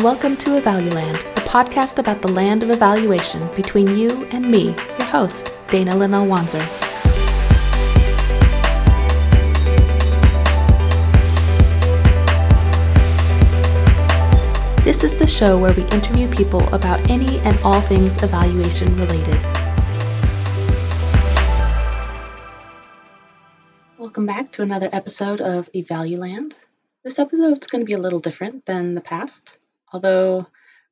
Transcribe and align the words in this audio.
and 0.00 0.04
welcome 0.06 0.34
to 0.34 0.58
Evaluland, 0.58 1.18
the 1.34 1.42
podcast 1.42 1.98
about 1.98 2.22
the 2.22 2.28
land 2.28 2.62
of 2.62 2.70
evaluation 2.70 3.46
between 3.54 3.98
you 3.98 4.24
and 4.32 4.50
me, 4.50 4.74
your 4.98 5.04
host, 5.04 5.52
Dana 5.66 5.94
Linnell 5.94 6.26
Wanzer. 6.26 6.64
This 14.84 15.04
is 15.04 15.14
the 15.16 15.26
show 15.26 15.58
where 15.58 15.74
we 15.74 15.82
interview 15.88 16.30
people 16.30 16.66
about 16.72 17.10
any 17.10 17.38
and 17.40 17.58
all 17.58 17.82
things 17.82 18.22
evaluation 18.22 18.88
related. 18.96 19.36
Welcome 23.98 24.24
back 24.24 24.50
to 24.52 24.62
another 24.62 24.88
episode 24.94 25.42
of 25.42 25.70
Evaluland. 25.72 26.54
This 27.02 27.18
episode 27.18 27.60
is 27.60 27.66
going 27.66 27.82
to 27.82 27.86
be 27.86 27.92
a 27.92 27.98
little 27.98 28.20
different 28.20 28.64
than 28.64 28.94
the 28.94 29.02
past, 29.02 29.58
although 29.92 30.46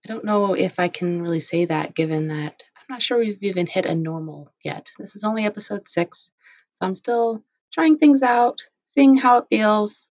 I 0.05 0.09
don't 0.09 0.25
know 0.25 0.55
if 0.55 0.79
I 0.79 0.89
can 0.89 1.23
really 1.23 1.41
say 1.41 1.65
that 1.67 1.95
given 1.95 2.29
that 2.29 2.63
I'm 2.77 2.95
not 2.95 3.03
sure 3.03 3.19
we've 3.19 3.43
even 3.43 3.67
hit 3.67 3.87
a 3.87 3.95
normal 3.95 4.53
yet. 4.65 4.91
This 4.99 5.17
is 5.17 5.25
only 5.25 5.45
episode 5.45 5.89
six, 5.89 6.31
so 6.75 6.87
I'm 6.87 6.95
still 6.95 7.43
trying 7.73 7.99
things 7.99 8.23
out, 8.23 8.63
seeing 8.85 9.17
how 9.17 9.39
it 9.39 9.47
feels, 9.51 10.11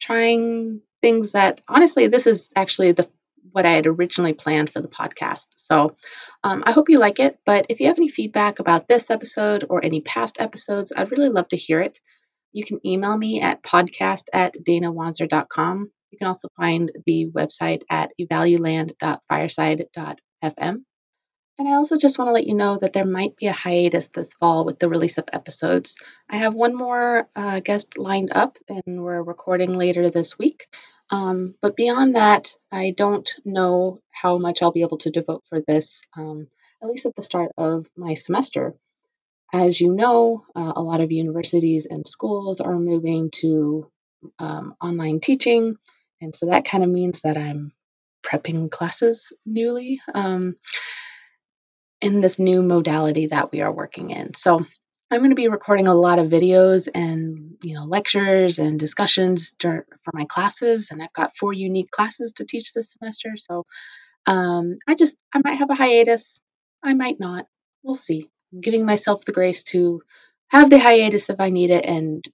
trying 0.00 0.80
things 1.00 1.32
that 1.32 1.60
honestly, 1.68 2.06
this 2.08 2.26
is 2.26 2.50
actually 2.54 2.92
the 2.92 3.08
what 3.50 3.66
I 3.66 3.72
had 3.72 3.86
originally 3.86 4.32
planned 4.32 4.70
for 4.70 4.80
the 4.80 4.88
podcast. 4.88 5.48
So 5.56 5.96
um, 6.42 6.62
I 6.64 6.72
hope 6.72 6.88
you 6.88 6.98
like 6.98 7.18
it. 7.18 7.38
But 7.44 7.66
if 7.68 7.80
you 7.80 7.88
have 7.88 7.98
any 7.98 8.08
feedback 8.08 8.58
about 8.58 8.88
this 8.88 9.10
episode 9.10 9.64
or 9.68 9.84
any 9.84 10.00
past 10.00 10.36
episodes, 10.40 10.92
I'd 10.96 11.10
really 11.10 11.28
love 11.28 11.48
to 11.48 11.56
hear 11.56 11.80
it. 11.80 12.00
You 12.52 12.64
can 12.64 12.80
email 12.86 13.16
me 13.16 13.40
at 13.40 13.62
podcast 13.62 14.24
at 14.32 14.54
danawanzer.com. 14.54 15.90
You 16.12 16.18
can 16.18 16.28
also 16.28 16.48
find 16.56 16.92
the 17.06 17.28
website 17.32 17.82
at 17.90 18.12
evaluland.fireside.fm. 18.20 20.84
And 21.58 21.68
I 21.68 21.72
also 21.72 21.96
just 21.96 22.18
want 22.18 22.28
to 22.28 22.32
let 22.32 22.46
you 22.46 22.54
know 22.54 22.78
that 22.78 22.92
there 22.92 23.04
might 23.04 23.36
be 23.36 23.46
a 23.46 23.52
hiatus 23.52 24.08
this 24.08 24.32
fall 24.34 24.64
with 24.64 24.78
the 24.78 24.88
release 24.88 25.18
of 25.18 25.24
episodes. 25.32 25.96
I 26.28 26.38
have 26.38 26.54
one 26.54 26.74
more 26.74 27.28
uh, 27.36 27.60
guest 27.60 27.98
lined 27.98 28.30
up, 28.32 28.58
and 28.68 29.02
we're 29.02 29.22
recording 29.22 29.74
later 29.74 30.10
this 30.10 30.38
week. 30.38 30.66
Um, 31.10 31.54
but 31.60 31.76
beyond 31.76 32.16
that, 32.16 32.54
I 32.70 32.94
don't 32.96 33.30
know 33.44 34.00
how 34.10 34.38
much 34.38 34.62
I'll 34.62 34.72
be 34.72 34.82
able 34.82 34.98
to 34.98 35.10
devote 35.10 35.44
for 35.48 35.60
this, 35.60 36.02
um, 36.16 36.48
at 36.82 36.88
least 36.88 37.06
at 37.06 37.14
the 37.14 37.22
start 37.22 37.52
of 37.58 37.86
my 37.96 38.14
semester. 38.14 38.74
As 39.52 39.78
you 39.78 39.92
know, 39.92 40.44
uh, 40.56 40.72
a 40.74 40.82
lot 40.82 41.02
of 41.02 41.12
universities 41.12 41.86
and 41.86 42.06
schools 42.06 42.60
are 42.60 42.78
moving 42.78 43.30
to 43.40 43.90
um, 44.38 44.74
online 44.80 45.20
teaching, 45.20 45.76
and 46.22 46.34
so 46.34 46.46
that 46.46 46.64
kind 46.64 46.84
of 46.84 46.90
means 46.90 47.20
that 47.22 47.36
I'm 47.36 47.72
prepping 48.24 48.70
classes 48.70 49.32
newly 49.44 50.00
um, 50.14 50.56
in 52.00 52.20
this 52.20 52.38
new 52.38 52.62
modality 52.62 53.26
that 53.26 53.52
we 53.52 53.60
are 53.60 53.72
working 53.72 54.10
in. 54.10 54.34
So 54.34 54.64
I'm 55.10 55.20
going 55.20 55.30
to 55.30 55.36
be 55.36 55.48
recording 55.48 55.88
a 55.88 55.94
lot 55.94 56.18
of 56.18 56.30
videos 56.30 56.88
and 56.94 57.56
you 57.62 57.74
know 57.74 57.84
lectures 57.84 58.58
and 58.58 58.78
discussions 58.78 59.52
for 59.60 59.84
my 60.14 60.24
classes, 60.24 60.88
and 60.90 61.02
I've 61.02 61.12
got 61.12 61.36
four 61.36 61.52
unique 61.52 61.90
classes 61.90 62.32
to 62.36 62.44
teach 62.44 62.72
this 62.72 62.92
semester. 62.92 63.30
So 63.36 63.66
um, 64.26 64.78
I 64.88 64.94
just 64.94 65.18
I 65.34 65.40
might 65.44 65.58
have 65.58 65.70
a 65.70 65.74
hiatus, 65.74 66.40
I 66.82 66.94
might 66.94 67.20
not. 67.20 67.46
We'll 67.82 67.94
see. 67.94 68.30
I'm 68.52 68.60
giving 68.60 68.86
myself 68.86 69.24
the 69.24 69.32
grace 69.32 69.62
to 69.64 70.02
have 70.48 70.70
the 70.70 70.78
hiatus 70.78 71.30
if 71.30 71.40
I 71.40 71.50
need 71.50 71.70
it 71.70 71.84
and 71.84 72.24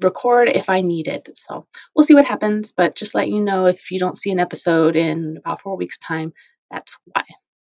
record 0.00 0.48
if 0.48 0.68
I 0.68 0.80
need 0.80 1.08
it. 1.08 1.30
So 1.34 1.66
we'll 1.94 2.06
see 2.06 2.14
what 2.14 2.26
happens, 2.26 2.72
but 2.72 2.96
just 2.96 3.14
let 3.14 3.28
you 3.28 3.40
know 3.40 3.66
if 3.66 3.90
you 3.90 3.98
don't 3.98 4.18
see 4.18 4.30
an 4.30 4.40
episode 4.40 4.96
in 4.96 5.38
about 5.38 5.62
four 5.62 5.76
weeks' 5.76 5.98
time, 5.98 6.32
that's 6.70 6.96
why. 7.04 7.22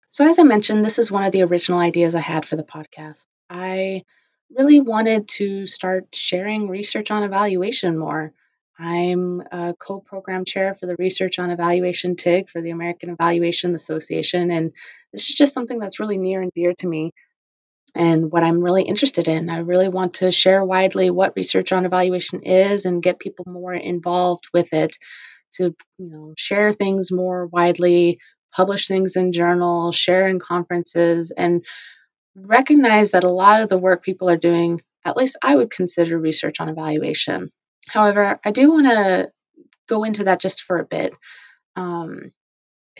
So, 0.09 0.27
as 0.27 0.39
I 0.39 0.43
mentioned, 0.43 0.83
this 0.83 0.99
is 0.99 1.11
one 1.11 1.25
of 1.25 1.31
the 1.31 1.43
original 1.43 1.79
ideas 1.79 2.15
I 2.15 2.21
had 2.21 2.45
for 2.45 2.55
the 2.55 2.63
podcast. 2.63 3.27
I 3.49 4.03
really 4.49 4.81
wanted 4.81 5.27
to 5.27 5.67
start 5.67 6.07
sharing 6.13 6.69
research 6.69 7.11
on 7.11 7.23
evaluation 7.23 7.97
more. 7.97 8.33
I'm 8.79 9.41
a 9.51 9.75
co 9.77 9.99
program 9.99 10.45
chair 10.45 10.75
for 10.75 10.85
the 10.85 10.95
Research 10.97 11.39
on 11.39 11.49
Evaluation 11.49 12.15
TIG 12.15 12.49
for 12.49 12.61
the 12.61 12.69
American 12.69 13.09
Evaluation 13.09 13.75
Association, 13.75 14.51
and 14.51 14.71
this 15.11 15.29
is 15.29 15.35
just 15.35 15.53
something 15.53 15.79
that's 15.79 15.99
really 15.99 16.17
near 16.17 16.41
and 16.41 16.51
dear 16.55 16.73
to 16.79 16.87
me 16.87 17.11
and 17.97 18.31
what 18.31 18.43
I'm 18.43 18.63
really 18.63 18.83
interested 18.83 19.27
in. 19.27 19.49
I 19.49 19.59
really 19.59 19.89
want 19.89 20.15
to 20.15 20.31
share 20.31 20.63
widely 20.63 21.09
what 21.09 21.33
research 21.35 21.71
on 21.71 21.85
evaluation 21.85 22.43
is 22.43 22.85
and 22.85 23.03
get 23.03 23.19
people 23.19 23.45
more 23.47 23.73
involved 23.73 24.45
with 24.53 24.71
it 24.73 24.95
to 25.53 25.75
you 25.97 26.09
know 26.09 26.33
share 26.37 26.71
things 26.71 27.11
more 27.11 27.47
widely, 27.47 28.19
publish 28.55 28.87
things 28.87 29.15
in 29.15 29.33
journals, 29.33 29.95
share 29.95 30.27
in 30.27 30.39
conferences 30.39 31.31
and 31.35 31.65
recognize 32.35 33.11
that 33.11 33.23
a 33.23 33.29
lot 33.29 33.61
of 33.61 33.69
the 33.69 33.77
work 33.77 34.03
people 34.03 34.29
are 34.29 34.37
doing, 34.37 34.81
at 35.03 35.17
least 35.17 35.37
I 35.41 35.55
would 35.55 35.71
consider 35.71 36.19
research 36.19 36.59
on 36.59 36.69
evaluation. 36.69 37.49
However, 37.87 38.39
I 38.45 38.51
do 38.51 38.71
want 38.71 38.87
to 38.87 39.31
go 39.89 40.03
into 40.03 40.25
that 40.25 40.39
just 40.39 40.61
for 40.61 40.77
a 40.77 40.85
bit. 40.85 41.13
Um, 41.75 42.31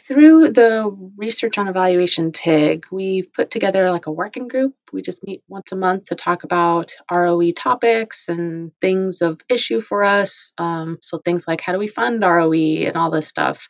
through 0.04 0.50
the 0.50 0.96
research 1.18 1.58
on 1.58 1.68
evaluation 1.68 2.32
TIG, 2.32 2.86
we've 2.92 3.32
put 3.34 3.52
together 3.52 3.90
like 3.92 4.06
a 4.06 4.12
working 4.12 4.48
group. 4.48 4.74
We 4.94 5.02
just 5.02 5.26
meet 5.26 5.44
once 5.48 5.72
a 5.72 5.76
month 5.76 6.06
to 6.06 6.16
talk 6.16 6.44
about 6.44 6.94
ROE 7.12 7.52
topics 7.52 8.28
and 8.28 8.72
things 8.80 9.22
of 9.22 9.42
issue 9.50 9.82
for 9.82 10.04
us. 10.04 10.54
Um, 10.58 11.00
so 11.02 11.18
things 11.18 11.46
like 11.48 11.62
how 11.62 11.74
do 11.74 11.80
we 11.80 11.88
fund 11.88 12.22
ROE 12.22 12.54
and 12.54 12.96
all 12.96 13.12
this 13.12 13.28
stuff. 13.28 13.68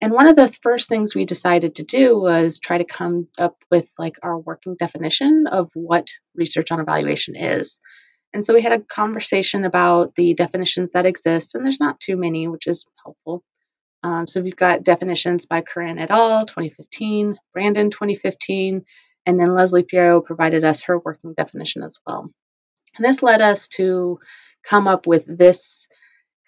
And 0.00 0.12
one 0.12 0.28
of 0.28 0.36
the 0.36 0.52
first 0.62 0.88
things 0.88 1.14
we 1.14 1.24
decided 1.24 1.76
to 1.76 1.82
do 1.82 2.18
was 2.18 2.60
try 2.60 2.78
to 2.78 2.84
come 2.84 3.28
up 3.38 3.56
with 3.70 3.88
like 3.98 4.16
our 4.22 4.38
working 4.38 4.76
definition 4.78 5.46
of 5.46 5.70
what 5.74 6.08
research 6.34 6.70
on 6.72 6.80
evaluation 6.80 7.36
is. 7.36 7.78
And 8.32 8.44
so 8.44 8.52
we 8.52 8.62
had 8.62 8.72
a 8.72 8.80
conversation 8.80 9.64
about 9.64 10.14
the 10.16 10.34
definitions 10.34 10.92
that 10.92 11.06
exist, 11.06 11.54
and 11.54 11.64
there's 11.64 11.78
not 11.78 12.00
too 12.00 12.16
many, 12.16 12.48
which 12.48 12.66
is 12.66 12.84
helpful. 13.04 13.44
Um, 14.04 14.26
so 14.26 14.42
we've 14.42 14.54
got 14.54 14.84
definitions 14.84 15.46
by 15.46 15.62
Coryn 15.62 15.98
et 15.98 16.10
al. 16.10 16.44
2015, 16.44 17.36
Brandon 17.54 17.90
2015, 17.90 18.84
and 19.24 19.40
then 19.40 19.54
Leslie 19.54 19.82
Fierro 19.82 20.22
provided 20.22 20.62
us 20.62 20.82
her 20.82 20.98
working 20.98 21.32
definition 21.32 21.82
as 21.82 21.98
well. 22.06 22.30
And 22.96 23.04
this 23.04 23.22
led 23.22 23.40
us 23.40 23.66
to 23.68 24.18
come 24.62 24.86
up 24.86 25.06
with 25.06 25.24
this 25.26 25.88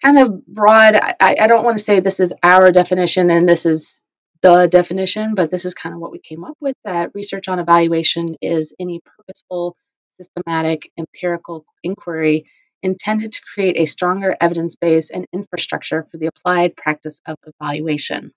kind 0.05 0.19
of 0.19 0.45
broad, 0.45 0.95
I, 0.95 1.35
I 1.41 1.47
don't 1.47 1.65
want 1.65 1.79
to 1.79 1.83
say 1.83 1.99
this 1.99 2.19
is 2.19 2.31
our 2.43 2.71
definition 2.71 3.31
and 3.31 3.49
this 3.49 3.65
is 3.65 4.03
the 4.43 4.67
definition, 4.67 5.33
but 5.33 5.49
this 5.49 5.65
is 5.65 5.73
kind 5.73 5.95
of 5.95 5.99
what 5.99 6.11
we 6.11 6.19
came 6.19 6.43
up 6.43 6.57
with 6.61 6.75
that 6.85 7.09
research 7.15 7.47
on 7.47 7.57
evaluation 7.57 8.35
is 8.39 8.75
any 8.79 9.01
purposeful, 9.03 9.75
systematic, 10.15 10.91
empirical 10.99 11.65
inquiry 11.83 12.45
intended 12.83 13.31
to 13.33 13.41
create 13.53 13.77
a 13.77 13.85
stronger 13.85 14.35
evidence 14.39 14.75
base 14.75 15.09
and 15.09 15.25
infrastructure 15.33 16.07
for 16.09 16.17
the 16.17 16.27
applied 16.27 16.75
practice 16.75 17.19
of 17.25 17.37
evaluation. 17.45 18.31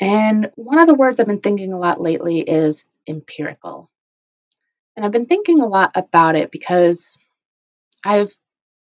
And 0.00 0.50
one 0.56 0.78
of 0.78 0.86
the 0.86 0.94
words 0.94 1.20
I've 1.20 1.26
been 1.26 1.40
thinking 1.40 1.72
a 1.72 1.78
lot 1.78 2.00
lately 2.00 2.40
is 2.40 2.86
empirical. 3.06 3.88
And 4.96 5.04
I've 5.04 5.12
been 5.12 5.26
thinking 5.26 5.60
a 5.60 5.66
lot 5.66 5.92
about 5.94 6.36
it 6.36 6.50
because 6.50 7.18
I've, 8.04 8.32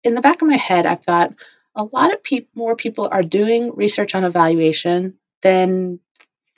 in 0.04 0.16
the 0.16 0.22
back 0.22 0.42
of 0.42 0.48
my 0.48 0.58
head, 0.58 0.86
I've 0.86 1.04
thought 1.04 1.34
a 1.76 1.84
lot 1.84 2.14
of 2.14 2.24
pe- 2.24 2.48
more 2.56 2.76
people 2.76 3.10
are 3.12 3.24
doing 3.24 3.76
research 3.76 4.16
on 4.16 4.24
evaluation 4.24 5.18
than 5.42 6.00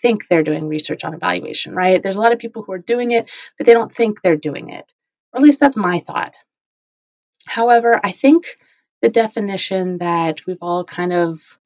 think 0.02 0.28
they're 0.28 0.44
doing 0.44 0.68
research 0.68 1.04
on 1.04 1.14
evaluation, 1.14 1.74
right? 1.74 2.02
There's 2.02 2.16
a 2.16 2.22
lot 2.22 2.32
of 2.32 2.40
people 2.40 2.64
who 2.64 2.72
are 2.72 2.78
doing 2.78 3.12
it, 3.12 3.30
but 3.58 3.66
they 3.66 3.74
don't 3.74 3.94
think 3.94 4.22
they're 4.22 4.38
doing 4.38 4.70
it. 4.70 4.92
Or 5.34 5.40
at 5.40 5.44
least 5.44 5.60
that's 5.60 5.78
my 5.78 6.00
thought. 6.00 6.36
However, 7.50 8.00
I 8.04 8.12
think 8.12 8.60
the 9.02 9.10
definition 9.10 9.98
that 9.98 10.46
we've 10.46 10.62
all 10.62 10.84
kind 10.84 11.12
of 11.12 11.58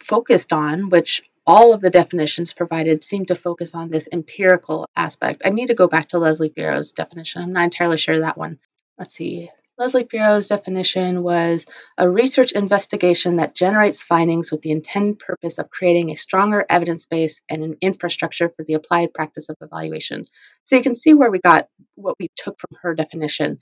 focused 0.00 0.50
on, 0.50 0.88
which 0.88 1.22
all 1.46 1.74
of 1.74 1.82
the 1.82 1.90
definitions 1.90 2.54
provided 2.54 3.04
seem 3.04 3.26
to 3.26 3.34
focus 3.34 3.74
on 3.74 3.90
this 3.90 4.08
empirical 4.10 4.86
aspect. 4.96 5.42
I 5.44 5.50
need 5.50 5.66
to 5.66 5.74
go 5.74 5.88
back 5.88 6.08
to 6.08 6.18
Leslie 6.18 6.48
Fierro's 6.54 6.92
definition. 6.92 7.42
I'm 7.42 7.52
not 7.52 7.64
entirely 7.64 7.98
sure 7.98 8.20
that 8.20 8.38
one. 8.38 8.58
Let's 8.98 9.14
see. 9.14 9.50
Leslie 9.76 10.08
Fierro's 10.10 10.48
definition 10.48 11.22
was 11.22 11.66
a 11.98 12.08
research 12.08 12.52
investigation 12.52 13.36
that 13.36 13.54
generates 13.54 14.02
findings 14.02 14.50
with 14.50 14.62
the 14.62 14.70
intended 14.70 15.18
purpose 15.18 15.58
of 15.58 15.68
creating 15.68 16.10
a 16.10 16.16
stronger 16.16 16.64
evidence 16.70 17.04
base 17.04 17.42
and 17.50 17.62
an 17.62 17.76
infrastructure 17.82 18.48
for 18.48 18.64
the 18.64 18.72
applied 18.72 19.12
practice 19.12 19.50
of 19.50 19.56
evaluation. 19.60 20.26
So 20.64 20.76
you 20.76 20.82
can 20.82 20.94
see 20.94 21.12
where 21.12 21.30
we 21.30 21.40
got 21.40 21.68
what 21.94 22.16
we 22.18 22.30
took 22.36 22.58
from 22.58 22.78
her 22.80 22.94
definition. 22.94 23.58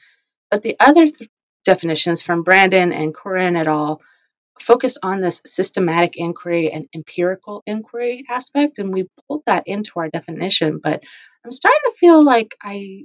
But 0.52 0.62
the 0.62 0.76
other 0.78 1.08
th- 1.08 1.28
definitions 1.64 2.22
from 2.22 2.42
Brandon 2.42 2.92
and 2.92 3.14
Coryn 3.14 3.56
et 3.56 3.66
al. 3.66 4.00
focused 4.60 4.98
on 5.02 5.20
this 5.20 5.40
systematic 5.46 6.16
inquiry 6.16 6.70
and 6.70 6.86
empirical 6.94 7.62
inquiry 7.66 8.24
aspect, 8.30 8.78
and 8.78 8.92
we 8.92 9.08
pulled 9.26 9.42
that 9.46 9.66
into 9.66 9.92
our 9.96 10.08
definition. 10.08 10.80
But 10.82 11.02
I'm 11.44 11.50
starting 11.50 11.80
to 11.86 11.98
feel 11.98 12.24
like 12.24 12.54
I 12.62 13.04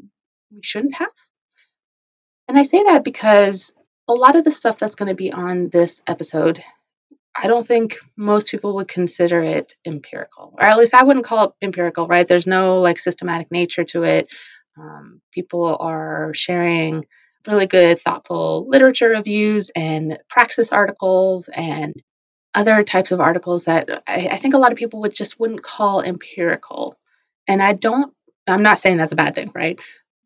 we 0.52 0.62
shouldn't 0.64 0.96
have. 0.96 1.10
And 2.48 2.58
I 2.58 2.64
say 2.64 2.84
that 2.84 3.04
because 3.04 3.72
a 4.08 4.14
lot 4.14 4.36
of 4.36 4.44
the 4.44 4.52
stuff 4.52 4.80
that's 4.80 4.96
going 4.96 5.10
to 5.10 5.16
be 5.16 5.32
on 5.32 5.70
this 5.70 6.02
episode, 6.08 6.64
I 7.36 7.48
don't 7.48 7.66
think 7.66 8.00
most 8.18 8.50
people 8.50 8.76
would 8.76 8.88
consider 8.88 9.42
it 9.42 9.76
empirical, 9.86 10.56
or 10.58 10.64
at 10.64 10.78
least 10.78 10.96
I 10.96 11.04
wouldn't 11.04 11.26
call 11.26 11.46
it 11.46 11.52
empirical, 11.62 12.08
right? 12.08 12.28
There's 12.28 12.48
no 12.48 12.80
like 12.80 12.98
systematic 12.98 13.52
nature 13.52 13.84
to 13.86 14.04
it. 14.04 14.32
Um, 14.78 15.22
people 15.32 15.78
are 15.80 16.34
sharing 16.34 17.06
really 17.48 17.68
good, 17.68 18.00
thoughtful 18.00 18.68
literature 18.68 19.10
reviews 19.10 19.72
and 19.76 20.20
praxis 20.30 20.72
articles 20.72 21.50
and 21.50 22.02
other 22.54 22.84
types 22.84 23.12
of 23.12 23.20
articles 23.20 23.66
that 23.66 24.04
I, 24.08 24.30
I 24.32 24.38
think 24.38 24.54
a 24.54 24.58
lot 24.58 24.72
of 24.72 24.78
people 24.78 25.02
would 25.02 25.16
just 25.16 25.40
wouldn't 25.40 25.64
call 25.64 26.02
empirical. 26.02 26.98
And 27.48 27.62
I 27.62 27.74
don't, 27.74 28.14
I'm 28.48 28.64
not 28.64 28.80
saying 28.80 28.98
that's 28.98 29.12
a 29.12 29.18
bad 29.18 29.36
thing, 29.36 29.52
right? 29.54 29.80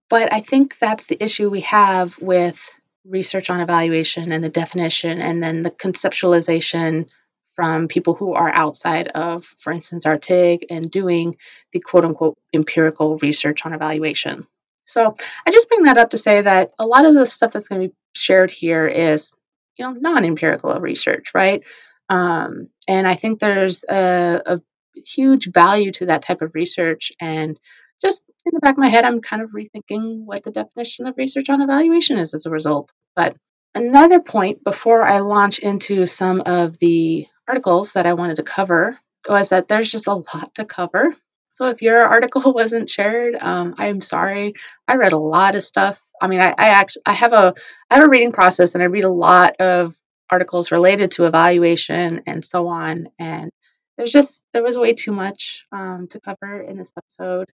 But 0.10 0.33
I 0.33 0.42
think 0.42 0.77
that's 0.77 1.07
the 1.07 1.21
issue 1.21 1.50
we 1.50 1.62
have 1.62 2.18
with 2.19 2.60
research 3.06 3.50
on 3.50 3.60
evaluation 3.60 4.31
and 4.31 4.44
the 4.44 4.50
definition 4.50 5.19
and 5.19 5.44
then 5.44 5.63
the 5.63 5.71
conceptualization 5.71 7.10
from 7.56 7.88
people 7.88 8.15
who 8.15 8.33
are 8.33 8.51
outside 8.51 9.10
of, 9.10 9.45
for 9.60 9.71
instance, 9.71 10.06
our 10.06 10.18
TIG 10.18 10.65
and 10.69 10.89
doing 10.89 11.38
the 11.71 11.80
quote 11.80 12.06
unquote 12.06 12.38
empirical 12.54 13.18
research 13.18 13.65
on 13.65 13.74
evaluation. 13.74 14.48
So 14.86 15.16
I 15.48 15.52
just 15.52 15.70
bring 15.70 15.84
that 15.84 15.98
up 15.98 16.12
to 16.12 16.18
say 16.18 16.42
that 16.42 16.72
a 16.78 16.86
lot 16.86 17.06
of 17.06 17.14
the 17.14 17.26
stuff 17.26 17.54
that's 17.54 17.68
going 17.68 17.82
to 17.82 17.88
be 17.90 17.96
shared 18.14 18.52
here 18.52 18.88
is, 18.88 19.32
you 19.78 19.86
know, 19.86 19.94
non-empirical 19.94 20.80
research, 20.80 21.32
right? 21.34 21.64
Um, 22.10 22.70
and 22.88 23.08
I 23.08 23.16
think 23.16 23.40
there's 23.40 23.84
a, 23.84 24.42
a 24.46 24.62
huge 24.96 25.52
value 25.52 25.92
to 25.94 26.08
that 26.08 26.22
type 26.22 26.42
of 26.42 26.54
research. 26.54 27.12
And 27.20 27.60
just 28.02 28.24
in 28.46 28.52
the 28.54 28.60
back 28.60 28.74
of 28.74 28.78
my 28.78 28.90
head, 28.90 29.06
I'm 29.06 29.22
kind 29.22 29.42
of 29.42 29.52
rethinking 29.52 30.26
what 30.26 30.44
the 30.44 30.52
definition 30.52 31.08
of 31.08 31.16
research 31.18 31.50
on 31.50 31.62
evaluation 31.62 32.18
is 32.18 32.34
as 32.34 32.46
a 32.46 32.52
result. 32.52 32.92
But 33.16 33.36
another 33.74 34.20
point 34.20 34.64
before 34.64 35.04
I 35.04 35.20
launch 35.20 35.60
into 35.60 36.06
some 36.08 36.42
of 36.42 36.78
the 36.80 37.26
articles 37.48 37.94
that 37.94 38.06
I 38.06 38.14
wanted 38.14 38.38
to 38.38 38.44
cover 38.44 39.00
was 39.28 39.50
that 39.50 39.68
there's 39.68 39.90
just 39.90 40.08
a 40.08 40.16
lot 40.16 40.54
to 40.56 40.66
cover. 40.66 41.16
So 41.54 41.68
if 41.70 41.82
your 41.82 42.02
article 42.06 42.54
wasn't 42.54 42.90
shared, 42.90 43.36
um, 43.40 43.76
I'm 43.78 44.02
sorry. 44.02 44.56
I 44.88 44.96
read 44.96 45.14
a 45.14 45.18
lot 45.18 45.56
of 45.56 45.64
stuff. 45.64 46.02
I 46.22 46.28
mean, 46.28 46.42
I, 46.42 46.50
I 46.50 46.70
actually 46.70 47.04
I 47.06 47.14
have 47.14 47.34
a 47.34 47.54
I 47.90 47.96
have 47.96 48.06
a 48.08 48.10
reading 48.10 48.34
process, 48.34 48.76
and 48.76 48.84
I 48.84 48.88
read 48.88 49.06
a 49.06 49.10
lot 49.10 49.56
of 49.60 49.96
articles 50.30 50.72
related 50.72 51.12
to 51.12 51.26
evaluation 51.26 52.24
and 52.28 52.44
so 52.44 52.68
on. 52.68 53.08
And 53.20 53.52
there's 53.98 54.12
just 54.12 54.42
there 54.54 54.64
was 54.64 54.78
way 54.78 54.94
too 54.94 55.12
much 55.12 55.66
um, 55.72 56.08
to 56.10 56.20
cover 56.20 56.62
in 56.62 56.78
this 56.78 56.92
episode, 56.98 57.50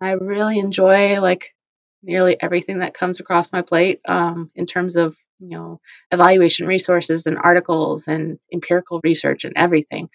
and 0.00 0.08
I 0.08 0.12
really 0.14 0.58
enjoy 0.58 1.20
like 1.20 1.54
nearly 2.02 2.40
everything 2.40 2.80
that 2.80 2.94
comes 2.94 3.20
across 3.20 3.52
my 3.52 3.62
plate 3.62 4.00
um, 4.06 4.50
in 4.54 4.66
terms 4.66 4.96
of 4.96 5.16
you 5.40 5.50
know 5.50 5.80
evaluation 6.10 6.66
resources 6.66 7.26
and 7.26 7.38
articles 7.38 8.08
and 8.08 8.38
empirical 8.52 9.00
research 9.04 9.44
and 9.44 9.54
everything. 9.56 10.08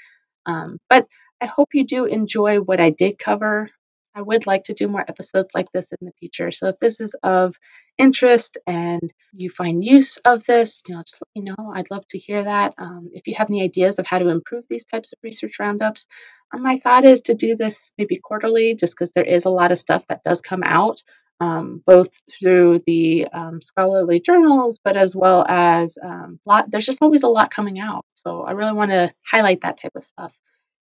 Um, 0.46 0.80
but 0.90 1.08
I 1.42 1.46
hope 1.46 1.70
you 1.74 1.86
do 1.86 2.06
enjoy 2.06 2.58
what 2.60 2.80
I 2.80 2.90
did 2.90 3.20
cover. 3.20 3.70
I 4.16 4.22
would 4.22 4.48
like 4.48 4.64
to 4.64 4.74
do 4.74 4.88
more 4.88 5.06
episodes 5.08 5.50
like 5.54 5.72
this 5.72 5.92
in 5.92 6.04
the 6.04 6.12
future. 6.20 6.50
So 6.50 6.70
if 6.70 6.80
this 6.80 7.00
is 7.00 7.16
of 7.22 7.56
interest 8.00 8.58
and 8.66 9.14
you 9.32 9.52
find 9.52 9.84
use 9.84 10.18
of 10.26 10.44
this, 10.46 10.82
you 10.88 10.96
know, 10.96 11.04
just 11.04 11.22
let 11.22 11.44
me 11.44 11.52
know. 11.52 11.72
I'd 11.72 11.92
love 11.92 12.08
to 12.10 12.18
hear 12.18 12.44
that. 12.44 12.74
Um, 12.80 13.10
if 13.14 13.28
you 13.28 13.36
have 13.36 13.52
any 13.52 13.62
ideas 13.62 14.00
of 14.00 14.08
how 14.08 14.18
to 14.18 14.30
improve 14.30 14.64
these 14.70 14.86
types 14.86 15.14
of 15.14 15.20
research 15.22 15.58
roundups, 15.60 16.08
um, 16.52 16.64
my 16.64 16.80
thought 16.80 17.06
is 17.06 17.22
to 17.24 17.36
do 17.36 17.56
this 17.56 17.94
maybe 18.00 18.18
quarterly, 18.18 18.74
just 18.74 18.96
because 18.96 19.12
there 19.12 19.24
is 19.24 19.46
a 19.46 19.52
lot 19.52 19.72
of 19.72 19.78
stuff 19.78 20.08
that 20.08 20.24
does 20.24 20.42
come 20.42 20.64
out. 20.64 21.04
Um, 21.40 21.84
both 21.86 22.10
through 22.40 22.80
the 22.88 23.28
um, 23.32 23.62
scholarly 23.62 24.20
journals, 24.20 24.80
but 24.84 24.98
as 24.98 25.16
well 25.16 25.46
as 25.48 25.96
um, 26.04 26.40
lot. 26.48 26.72
There's 26.72 26.88
just 26.88 26.98
always 27.00 27.22
a 27.22 27.28
lot 27.28 27.52
coming 27.52 27.80
out, 27.80 28.06
so 28.16 28.42
I 28.42 28.54
really 28.54 28.74
want 28.74 28.90
to 28.90 29.14
highlight 29.24 29.62
that 29.62 29.80
type 29.80 29.92
of 29.96 30.04
stuff. 30.04 30.34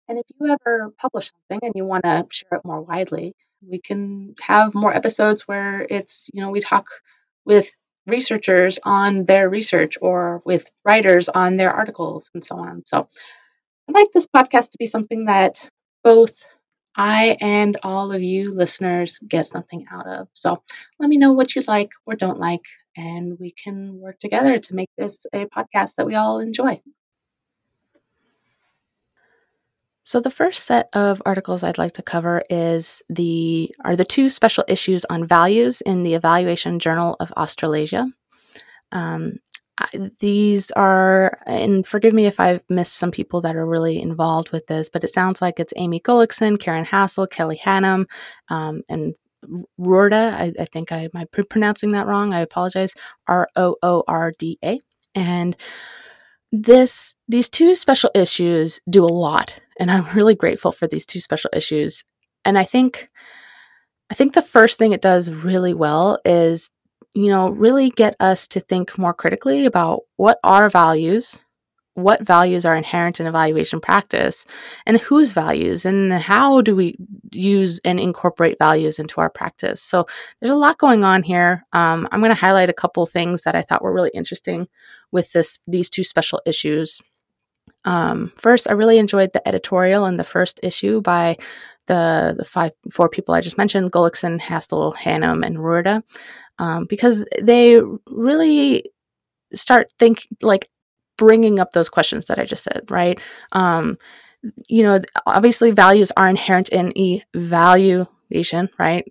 And 0.09 0.19
if 0.19 0.27
you 0.39 0.49
ever 0.53 0.91
publish 0.99 1.31
something 1.31 1.61
and 1.67 1.73
you 1.77 1.85
want 1.85 2.05
to 2.05 2.27
share 2.31 2.59
it 2.59 2.65
more 2.65 2.81
widely, 2.81 3.35
we 3.67 3.81
can 3.81 4.35
have 4.41 4.75
more 4.75 4.95
episodes 4.95 5.43
where 5.47 5.87
it's, 5.89 6.27
you 6.33 6.43
know, 6.43 6.51
we 6.51 6.61
talk 6.61 6.87
with 7.45 7.71
researchers 8.07 8.79
on 8.83 9.27
their 9.27 9.51
research 9.51 9.99
or 10.01 10.43
with 10.47 10.71
writers 10.85 11.29
on 11.29 11.57
their 11.57 11.73
articles 11.73 12.31
and 12.35 12.45
so 12.45 12.57
on. 12.57 12.85
So 12.87 13.09
I'd 13.89 13.95
like 13.95 14.13
this 14.13 14.27
podcast 14.27 14.71
to 14.71 14.79
be 14.79 14.87
something 14.87 15.27
that 15.27 15.69
both 16.05 16.45
I 16.97 17.37
and 17.41 17.77
all 17.83 18.13
of 18.13 18.23
you 18.23 18.53
listeners 18.53 19.19
get 19.27 19.47
something 19.47 19.87
out 19.91 20.07
of. 20.07 20.29
So 20.33 20.63
let 20.99 21.09
me 21.09 21.17
know 21.19 21.33
what 21.33 21.55
you 21.55 21.63
like 21.67 21.91
or 22.07 22.17
don't 22.17 22.41
like, 22.41 22.65
and 22.97 23.39
we 23.39 23.53
can 23.53 24.01
work 24.01 24.19
together 24.19 24.59
to 24.59 24.75
make 24.75 24.91
this 24.99 25.27
a 25.33 25.47
podcast 25.47 25.97
that 25.97 26.07
we 26.07 26.15
all 26.17 26.41
enjoy. 26.41 26.81
So 30.09 30.21
the 30.21 30.31
first 30.31 30.65
set 30.65 30.89
of 30.95 31.21
articles 31.27 31.63
I'd 31.63 31.77
like 31.77 31.93
to 31.93 32.03
cover 32.03 32.41
is 32.49 33.03
the 33.11 33.75
are 33.85 33.95
the 33.95 34.07
two 34.07 34.31
special 34.31 34.65
issues 34.67 35.05
on 35.11 35.27
values 35.27 35.83
in 35.83 36.03
the 36.03 36.15
Evaluation 36.15 36.79
Journal 36.79 37.15
of 37.21 37.31
Australasia. 37.33 38.07
Um, 38.91 39.41
I, 39.79 40.11
these 40.19 40.71
are, 40.71 41.39
and 41.45 41.87
forgive 41.87 42.15
me 42.15 42.25
if 42.25 42.41
I've 42.41 42.65
missed 42.71 42.95
some 42.95 43.11
people 43.11 43.43
that 43.43 43.55
are 43.55 43.67
really 43.67 44.01
involved 44.01 44.51
with 44.51 44.67
this, 44.67 44.89
but 44.89 45.05
it 45.05 45.11
sounds 45.11 45.43
like 45.43 45.61
it's 45.61 45.75
Amy 45.77 46.01
Gullickson, 46.01 46.59
Karen 46.59 46.87
Hassel, 46.87 47.27
Kelly 47.27 47.61
Hannum, 47.63 48.07
um, 48.49 48.81
and 48.89 49.13
Roorda. 49.79 50.33
I, 50.33 50.53
I, 50.59 50.65
think 50.73 50.91
I 50.91 51.11
might 51.13 51.31
be 51.33 51.43
pronouncing 51.43 51.93
that 51.93 52.07
wrong. 52.07 52.33
I 52.33 52.41
apologize. 52.41 52.95
R 53.27 53.47
O 53.59 53.77
O 53.83 54.05
R 54.09 54.33
D 54.39 54.59
A. 54.65 54.81
And 55.15 55.55
this 56.53 57.15
these 57.29 57.49
two 57.49 57.75
special 57.75 58.11
issues 58.15 58.81
do 58.89 59.05
a 59.05 59.07
lot 59.07 59.61
and 59.79 59.91
i'm 59.91 60.07
really 60.15 60.35
grateful 60.35 60.73
for 60.73 60.87
these 60.87 61.07
two 61.07 61.21
special 61.21 61.51
issues. 61.55 62.05
And 62.45 62.59
i 62.59 62.65
think 62.65 63.09
i 64.11 64.15
think 64.15 64.33
the 64.33 64.43
first 64.43 64.79
thing 64.79 64.93
it 64.93 65.03
does 65.03 65.31
really 65.31 65.75
well 65.75 66.19
is 66.25 66.71
you 67.15 67.31
know 67.31 67.51
really 67.51 67.91
get 67.91 68.17
us 68.21 68.49
to 68.49 68.61
think 68.61 68.97
more 68.97 69.15
critically 69.15 69.67
about 69.67 70.01
what 70.17 70.39
are 70.43 70.69
values 70.69 71.45
what 71.99 72.25
values 72.25 72.65
are 72.65 72.77
inherent 72.77 73.19
in 73.21 73.27
evaluation 73.27 73.81
practice 73.81 74.45
and 74.87 75.01
whose 75.01 75.33
values 75.33 75.85
and 75.85 76.13
how 76.13 76.61
do 76.61 76.75
we 76.77 76.97
use 77.33 77.81
and 77.85 77.99
incorporate 77.99 78.57
values 78.59 78.99
into 78.99 79.21
our 79.21 79.29
practice. 79.29 79.83
So 79.83 80.07
there's 80.41 80.51
a 80.51 80.57
lot 80.57 80.79
going 80.79 81.05
on 81.05 81.23
here. 81.23 81.65
Um, 81.73 82.09
i'm 82.13 82.21
going 82.21 82.35
to 82.35 82.41
highlight 82.41 82.71
a 82.71 82.75
couple 82.75 83.05
things 83.07 83.43
that 83.43 83.57
i 83.57 83.63
thought 83.63 83.83
were 83.83 83.93
really 83.93 84.11
interesting 84.15 84.69
with 85.11 85.33
this 85.33 85.59
these 85.67 85.91
two 85.91 86.05
special 86.05 86.41
issues. 86.47 87.01
Um, 87.85 88.33
first 88.37 88.69
i 88.69 88.73
really 88.73 88.99
enjoyed 88.99 89.33
the 89.33 89.47
editorial 89.47 90.07
in 90.07 90.17
the 90.17 90.25
first 90.25 90.61
issue 90.63 91.01
by 91.01 91.37
the 91.87 92.35
the 92.37 92.45
five 92.45 92.73
four 92.91 93.09
people 93.09 93.35
i 93.35 93.41
just 93.41 93.59
mentioned 93.59 93.93
gullickson 93.93 94.41
hassel 94.41 94.95
hannum 94.95 95.45
and 95.47 95.59
Roorda, 95.59 96.03
um, 96.59 96.87
because 96.87 97.25
they 97.41 97.81
really 98.09 98.85
start 99.55 99.93
think 99.99 100.27
like 100.43 100.69
bringing 101.19 101.61
up 101.61 101.73
those 101.73 101.91
questions 101.91 102.27
that 102.27 102.39
I 102.39 102.45
just 102.45 102.65
said, 102.65 102.91
right? 102.91 103.21
Um, 103.53 103.99
you 104.69 104.83
know, 104.83 105.01
obviously 105.27 105.73
values 105.73 106.13
are 106.17 106.29
inherent 106.29 106.71
in 106.71 106.93
evaluation, 106.97 108.71
right? 108.79 109.05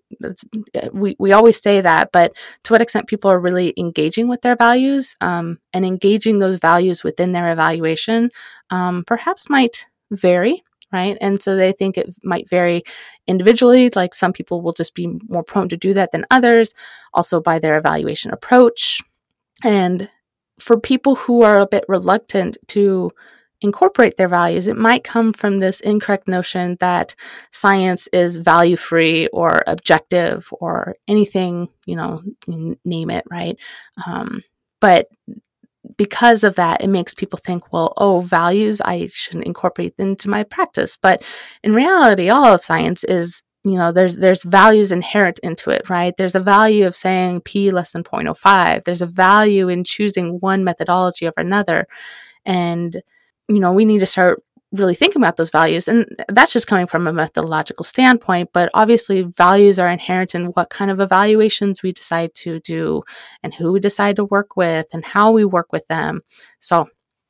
we, 0.93 1.15
we 1.19 1.33
always 1.33 1.61
say 1.61 1.81
that, 1.81 2.11
but 2.11 2.35
to 2.63 2.73
what 2.73 2.81
extent 2.81 3.07
people 3.07 3.29
are 3.29 3.39
really 3.39 3.73
engaging 3.77 4.27
with 4.27 4.41
their 4.41 4.55
values 4.55 5.15
um, 5.21 5.59
and 5.73 5.85
engaging 5.85 6.39
those 6.39 6.59
values 6.59 7.03
within 7.03 7.33
their 7.33 7.51
evaluation 7.51 8.31
um, 8.69 9.03
perhaps 9.05 9.49
might 9.49 9.85
vary, 10.11 10.63
right? 10.93 11.17
And 11.19 11.41
so 11.41 11.55
they 11.55 11.73
think 11.73 11.97
it 11.97 12.15
might 12.23 12.49
vary 12.49 12.83
individually, 13.27 13.89
like 13.95 14.15
some 14.15 14.33
people 14.33 14.61
will 14.61 14.73
just 14.73 14.95
be 14.95 15.19
more 15.27 15.43
prone 15.43 15.69
to 15.69 15.77
do 15.77 15.93
that 15.93 16.11
than 16.11 16.25
others, 16.31 16.73
also 17.13 17.41
by 17.41 17.59
their 17.59 17.77
evaluation 17.77 18.31
approach. 18.31 19.01
And 19.63 20.09
for 20.59 20.79
people 20.79 21.15
who 21.15 21.43
are 21.43 21.59
a 21.59 21.67
bit 21.67 21.85
reluctant 21.87 22.57
to 22.67 23.11
incorporate 23.61 24.17
their 24.17 24.27
values, 24.27 24.67
it 24.67 24.77
might 24.77 25.03
come 25.03 25.33
from 25.33 25.57
this 25.57 25.79
incorrect 25.79 26.27
notion 26.27 26.77
that 26.79 27.15
science 27.51 28.07
is 28.13 28.37
value 28.37 28.75
free 28.75 29.27
or 29.27 29.63
objective 29.65 30.49
or 30.51 30.93
anything, 31.07 31.67
you 31.85 31.95
know, 31.95 32.21
name 32.47 33.09
it, 33.09 33.25
right? 33.31 33.57
Um, 34.05 34.41
but 34.79 35.07
because 35.97 36.43
of 36.43 36.55
that, 36.55 36.83
it 36.83 36.87
makes 36.87 37.15
people 37.15 37.39
think, 37.41 37.71
well, 37.73 37.93
oh, 37.97 38.19
values, 38.19 38.81
I 38.81 39.07
shouldn't 39.11 39.45
incorporate 39.45 39.95
into 39.97 40.29
my 40.29 40.43
practice. 40.43 40.97
But 40.97 41.23
in 41.63 41.73
reality, 41.73 42.29
all 42.29 42.53
of 42.53 42.63
science 42.63 43.03
is 43.03 43.41
you 43.69 43.77
know 43.77 43.91
there's 43.91 44.17
there's 44.17 44.43
values 44.43 44.91
inherent 44.91 45.39
into 45.39 45.69
it 45.69 45.89
right? 45.89 46.15
There's 46.17 46.35
a 46.35 46.39
value 46.39 46.85
of 46.85 46.95
saying 46.95 47.41
p 47.41 47.71
less 47.71 47.93
than 47.93 48.03
0.05 48.03 48.83
there's 48.83 49.01
a 49.01 49.07
value 49.07 49.69
in 49.69 49.83
choosing 49.83 50.39
one 50.39 50.63
methodology 50.63 51.27
over 51.27 51.39
another. 51.39 51.87
And 52.45 53.01
you 53.47 53.59
know 53.59 53.73
we 53.73 53.85
need 53.85 53.99
to 53.99 54.05
start 54.05 54.43
really 54.73 54.95
thinking 54.95 55.21
about 55.21 55.37
those 55.37 55.49
values. 55.49 55.87
And 55.87 56.05
that's 56.27 56.51
just 56.51 56.67
coming 56.67 56.87
from 56.87 57.07
a 57.07 57.13
methodological 57.13 57.85
standpoint 57.85 58.49
but 58.53 58.69
obviously 58.73 59.23
values 59.23 59.79
are 59.79 59.89
inherent 59.89 60.35
in 60.35 60.47
what 60.47 60.69
kind 60.69 60.91
of 60.91 60.99
evaluations 60.99 61.83
we 61.83 61.91
decide 61.91 62.33
to 62.35 62.59
do 62.59 63.03
and 63.43 63.53
who 63.53 63.71
we 63.71 63.79
decide 63.79 64.17
to 64.17 64.25
work 64.25 64.57
with 64.57 64.87
and 64.93 65.05
how 65.05 65.31
we 65.31 65.45
work 65.45 65.71
with 65.71 65.87
them. 65.87 66.21
So 66.59 66.87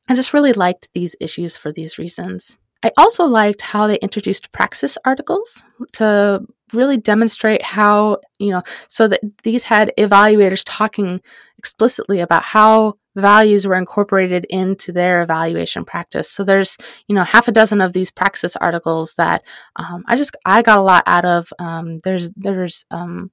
I 0.10 0.15
just 0.15 0.34
really 0.34 0.53
liked 0.53 0.89
these 0.94 1.15
issues 1.20 1.58
for 1.58 1.72
these 1.72 1.98
reasons. 1.98 2.58
I 2.84 2.91
also 2.98 3.25
liked 3.25 3.62
how 3.62 3.88
they 3.88 3.98
introduced 3.98 4.51
praxis 4.51 4.98
articles 5.05 5.65
to 5.93 6.46
really 6.74 6.98
demonstrate 6.98 7.62
how, 7.62 8.17
you 8.39 8.51
know, 8.51 8.62
so 8.89 9.07
that 9.07 9.22
these 9.43 9.63
had 9.63 9.93
evaluators 9.98 10.63
talking 10.65 11.22
explicitly 11.57 12.19
about 12.19 12.43
how 12.43 12.96
values 13.15 13.65
were 13.65 13.75
incorporated 13.75 14.46
into 14.50 14.91
their 14.91 15.22
evaluation 15.22 15.86
practice. 15.86 16.29
So 16.29 16.43
there's, 16.43 16.77
you 17.07 17.15
know, 17.15 17.24
half 17.24 17.48
a 17.48 17.51
dozen 17.51 17.81
of 17.81 17.93
these 17.93 18.12
praxis 18.12 18.55
articles 18.57 19.15
that 19.15 19.43
um, 19.77 20.03
I 20.07 20.15
just 20.15 20.36
I 20.46 20.62
got 20.62 20.77
a 20.77 20.81
lot 20.81 21.03
out 21.07 21.25
of. 21.25 21.51
Um, 21.57 22.00
there's 22.00 22.31
there's 22.36 22.86
um, 22.91 23.31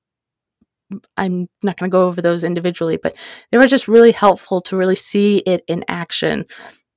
I'm 1.17 1.49
not 1.63 1.77
going 1.77 1.91
to 1.91 1.95
go 1.95 2.07
over 2.07 2.23
those 2.23 2.45
individually, 2.45 2.99
but 3.03 3.15
they 3.51 3.59
were 3.59 3.67
just 3.67 3.89
really 3.89 4.13
helpful 4.13 4.61
to 4.63 4.77
really 4.77 4.95
see 4.95 5.39
it 5.39 5.63
in 5.67 5.85
action. 5.89 6.47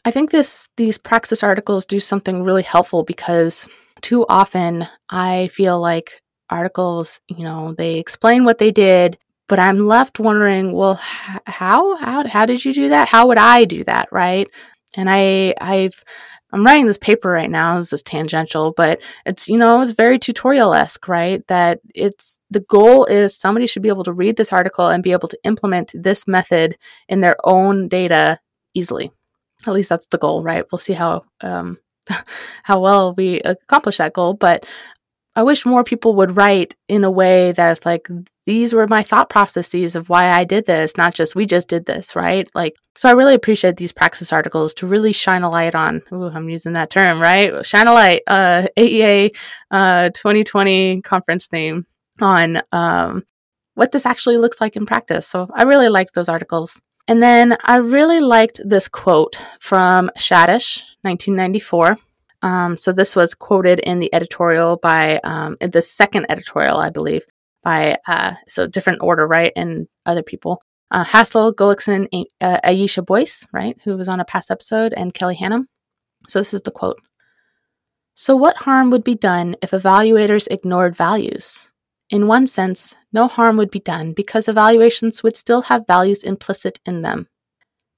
I 0.08 0.12
think 0.12 0.32
this 0.32 0.70
these 0.78 0.98
praxis 0.98 1.44
articles 1.44 1.86
do 1.86 2.00
something 2.00 2.42
really 2.42 2.64
helpful 2.64 3.04
because 3.04 3.68
too 4.00 4.26
often 4.30 4.86
I 5.10 5.50
feel 5.50 5.82
like 5.82 6.22
articles, 6.50 7.20
you 7.28 7.44
know, 7.44 7.74
they 7.74 8.00
explain 8.00 8.46
what 8.46 8.58
they 8.58 8.72
did, 8.72 9.18
but 9.50 9.60
I'm 9.60 9.80
left 9.80 10.18
wondering, 10.18 10.72
well, 10.72 10.96
how 11.46 11.98
how 11.98 12.26
how 12.26 12.46
did 12.46 12.64
you 12.64 12.72
do 12.72 12.88
that? 12.88 13.10
How 13.10 13.28
would 13.28 13.38
I 13.38 13.66
do 13.66 13.84
that, 13.84 14.08
right? 14.10 14.48
And 14.96 15.10
I 15.12 15.54
I've 15.60 16.02
I'm 16.54 16.66
writing 16.66 16.86
this 16.86 16.98
paper 16.98 17.30
right 17.30 17.52
now. 17.52 17.78
This 17.78 17.92
is 17.92 18.02
tangential, 18.02 18.74
but 18.78 19.02
it's 19.26 19.50
you 19.50 19.58
know 19.58 19.82
it's 19.82 19.92
very 19.92 20.20
tutorial 20.20 20.74
esque, 20.74 21.10
right? 21.10 21.46
That 21.48 21.82
it's 21.94 22.40
the 22.50 22.62
goal 22.62 23.04
is 23.04 23.36
somebody 23.36 23.68
should 23.68 23.84
be 23.84 23.90
able 23.90 24.06
to 24.06 24.14
read 24.14 24.38
this 24.38 24.54
article 24.54 24.88
and 24.88 25.04
be 25.04 25.12
able 25.12 25.28
to 25.28 25.40
implement 25.44 25.92
this 25.94 26.30
method 26.30 26.78
in 27.10 27.20
their 27.20 27.36
own 27.44 27.90
data 27.90 28.40
easily. 28.74 29.12
At 29.66 29.74
least 29.74 29.90
that's 29.90 30.08
the 30.08 30.18
goal, 30.18 30.44
right? 30.44 30.66
We'll 30.72 30.80
see 30.80 30.94
how 30.94 31.24
um, 31.42 31.78
how 32.64 32.82
well 32.82 33.16
we 33.16 33.40
accomplish 33.42 33.98
that 33.98 34.14
goal, 34.14 34.34
but 34.34 34.66
I 35.38 35.44
wish 35.44 35.68
more 35.68 35.84
people 35.84 36.16
would 36.16 36.36
write 36.36 36.76
in 36.88 37.04
a 37.04 37.12
way 37.12 37.52
that's 37.52 37.86
like, 37.86 38.08
these 38.48 38.74
were 38.74 38.88
my 38.88 39.04
thought 39.04 39.30
processes 39.30 39.96
of 39.96 40.10
why 40.10 40.32
I 40.32 40.46
did 40.46 40.66
this, 40.66 40.98
not 40.98 41.14
just 41.14 41.36
we 41.36 41.46
just 41.46 41.68
did 41.68 41.86
this, 41.86 42.16
right? 42.16 42.50
Like, 42.56 42.76
so 42.96 43.08
I 43.08 43.12
really 43.12 43.36
appreciate 43.36 43.78
these 43.78 43.94
praxis 43.94 44.34
articles 44.34 44.74
to 44.76 44.88
really 44.88 45.14
shine 45.14 45.44
a 45.44 45.50
light 45.52 45.76
on, 45.76 46.02
ooh, 46.12 46.24
I'm 46.24 46.50
using 46.50 46.74
that 46.74 46.90
term, 46.90 47.22
right? 47.22 47.64
Shine 47.64 47.86
a 47.86 47.94
light, 47.94 48.24
uh, 48.26 48.66
AEA 48.76 49.36
uh, 49.70 50.10
2020 50.10 51.04
conference 51.04 51.46
theme 51.46 51.86
on 52.20 52.60
um, 52.72 53.24
what 53.76 53.92
this 53.92 54.08
actually 54.08 54.38
looks 54.38 54.60
like 54.60 54.76
in 54.76 54.88
practice. 54.88 55.28
So 55.28 55.52
I 55.54 55.64
really 55.64 55.90
like 55.90 56.14
those 56.14 56.30
articles. 56.30 56.82
And 57.08 57.24
then 57.24 57.56
I 57.64 57.78
really 57.78 58.20
liked 58.20 58.60
this 58.66 58.90
quote 58.90 59.40
from 59.60 60.10
Shadish, 60.18 60.96
1994. 61.02 61.98
Um, 62.42 62.78
so 62.78 62.92
this 62.92 63.16
was 63.16 63.34
quoted 63.34 63.80
in 63.80 64.00
the 64.00 64.14
editorial 64.14 64.78
by 64.78 65.20
um, 65.24 65.58
the 65.62 65.82
second 65.82 66.26
editorial, 66.30 66.78
I 66.78 66.90
believe, 66.90 67.26
by 67.64 67.98
uh, 68.08 68.34
so 68.48 68.68
different 68.68 69.02
order, 69.02 69.26
right, 69.26 69.54
and 69.56 69.88
other 70.06 70.22
people. 70.22 70.62
Uh, 70.92 71.04
Hassel, 71.04 71.54
Gullickson, 71.54 72.08
uh, 72.42 72.60
Ayesha 72.64 73.02
Boyce, 73.02 73.48
right, 73.52 73.78
who 73.84 73.98
was 73.98 74.08
on 74.08 74.20
a 74.20 74.26
past 74.26 74.52
episode, 74.52 74.94
and 74.96 75.14
Kelly 75.14 75.36
Hannum. 75.36 75.66
So 76.28 76.40
this 76.40 76.54
is 76.54 76.62
the 76.62 76.72
quote. 76.72 77.00
So 78.14 78.36
what 78.36 78.58
harm 78.58 78.90
would 78.92 79.04
be 79.04 79.16
done 79.16 79.56
if 79.62 79.72
evaluators 79.72 80.48
ignored 80.50 80.96
values? 80.96 81.72
In 82.10 82.28
one 82.28 82.48
sense, 82.48 82.96
no 83.12 83.28
harm 83.28 83.58
would 83.58 83.70
be 83.70 83.80
done 83.80 84.14
because 84.14 84.48
evaluations 84.48 85.24
would 85.24 85.36
still 85.36 85.64
have 85.64 85.88
values 85.88 86.24
implicit 86.24 86.80
in 86.86 87.02
them. 87.02 87.28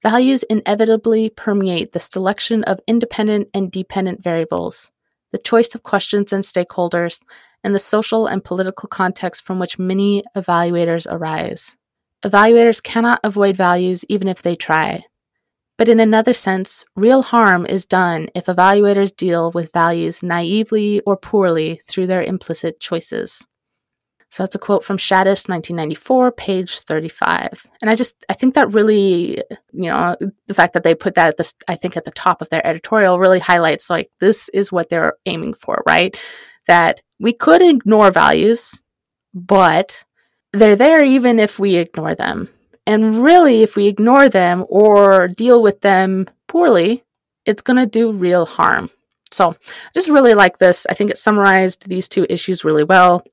Values 0.01 0.41
inevitably 0.43 1.29
permeate 1.29 1.91
the 1.91 1.99
selection 1.99 2.63
of 2.63 2.79
independent 2.87 3.49
and 3.53 3.71
dependent 3.71 4.23
variables, 4.23 4.91
the 5.31 5.37
choice 5.37 5.75
of 5.75 5.83
questions 5.83 6.33
and 6.33 6.43
stakeholders, 6.43 7.21
and 7.63 7.75
the 7.75 7.79
social 7.79 8.25
and 8.25 8.43
political 8.43 8.87
context 8.87 9.45
from 9.45 9.59
which 9.59 9.77
many 9.77 10.23
evaluators 10.35 11.05
arise. 11.07 11.77
Evaluators 12.25 12.81
cannot 12.81 13.19
avoid 13.23 13.55
values 13.55 14.03
even 14.09 14.27
if 14.27 14.41
they 14.41 14.55
try. 14.55 15.03
But 15.77 15.87
in 15.87 15.99
another 15.99 16.33
sense, 16.33 16.83
real 16.95 17.21
harm 17.21 17.65
is 17.65 17.85
done 17.85 18.27
if 18.33 18.45
evaluators 18.45 19.15
deal 19.15 19.51
with 19.51 19.71
values 19.71 20.23
naively 20.23 20.99
or 21.01 21.15
poorly 21.15 21.79
through 21.87 22.07
their 22.07 22.23
implicit 22.23 22.79
choices. 22.79 23.45
So 24.29 24.43
that's 24.43 24.55
a 24.55 24.59
quote 24.59 24.83
from 24.83 24.97
Shadish, 24.97 25.49
1994, 25.49 26.31
page 26.33 26.79
35. 26.81 27.65
And 27.81 27.89
I 27.89 27.95
just, 27.95 28.23
I 28.29 28.33
think 28.33 28.53
that 28.53 28.73
really, 28.73 29.41
you 29.71 29.89
know, 29.89 30.15
the 30.45 30.53
fact 30.53 30.73
that 30.73 30.83
they 30.83 30.93
put 30.93 31.15
that 31.15 31.29
at 31.29 31.37
this, 31.37 31.55
I 31.67 31.75
think 31.75 31.97
at 31.97 32.05
the 32.05 32.11
top 32.11 32.41
of 32.41 32.49
their 32.49 32.65
editorial 32.65 33.17
really 33.17 33.39
highlights 33.39 33.89
like 33.89 34.11
this 34.19 34.47
is 34.49 34.71
what 34.71 34.89
they're 34.89 35.13
aiming 35.25 35.55
for, 35.55 35.81
right? 35.87 36.15
That 36.67 37.01
we 37.19 37.33
could 37.33 37.63
ignore 37.63 38.11
values, 38.11 38.79
but 39.33 40.05
they're 40.53 40.75
there 40.75 41.03
even 41.03 41.39
if 41.39 41.59
we 41.59 41.77
ignore 41.77 42.13
them. 42.13 42.49
And 42.85 43.23
really, 43.23 43.63
if 43.63 43.75
we 43.75 43.87
ignore 43.87 44.29
them 44.29 44.65
or 44.69 45.27
deal 45.27 45.61
with 45.61 45.81
them 45.81 46.27
poorly, 46.47 47.03
it's 47.45 47.61
going 47.61 47.77
to 47.77 47.85
do 47.85 48.11
real 48.11 48.45
harm. 48.45 48.89
So, 49.31 49.51
I 49.51 49.91
just 49.93 50.09
really 50.09 50.33
like 50.33 50.57
this. 50.57 50.87
I 50.89 50.95
think 50.95 51.11
it 51.11 51.17
summarized 51.17 51.87
these 51.87 52.09
two 52.09 52.25
issues 52.29 52.65
really 52.65 52.83
well. 52.83 53.23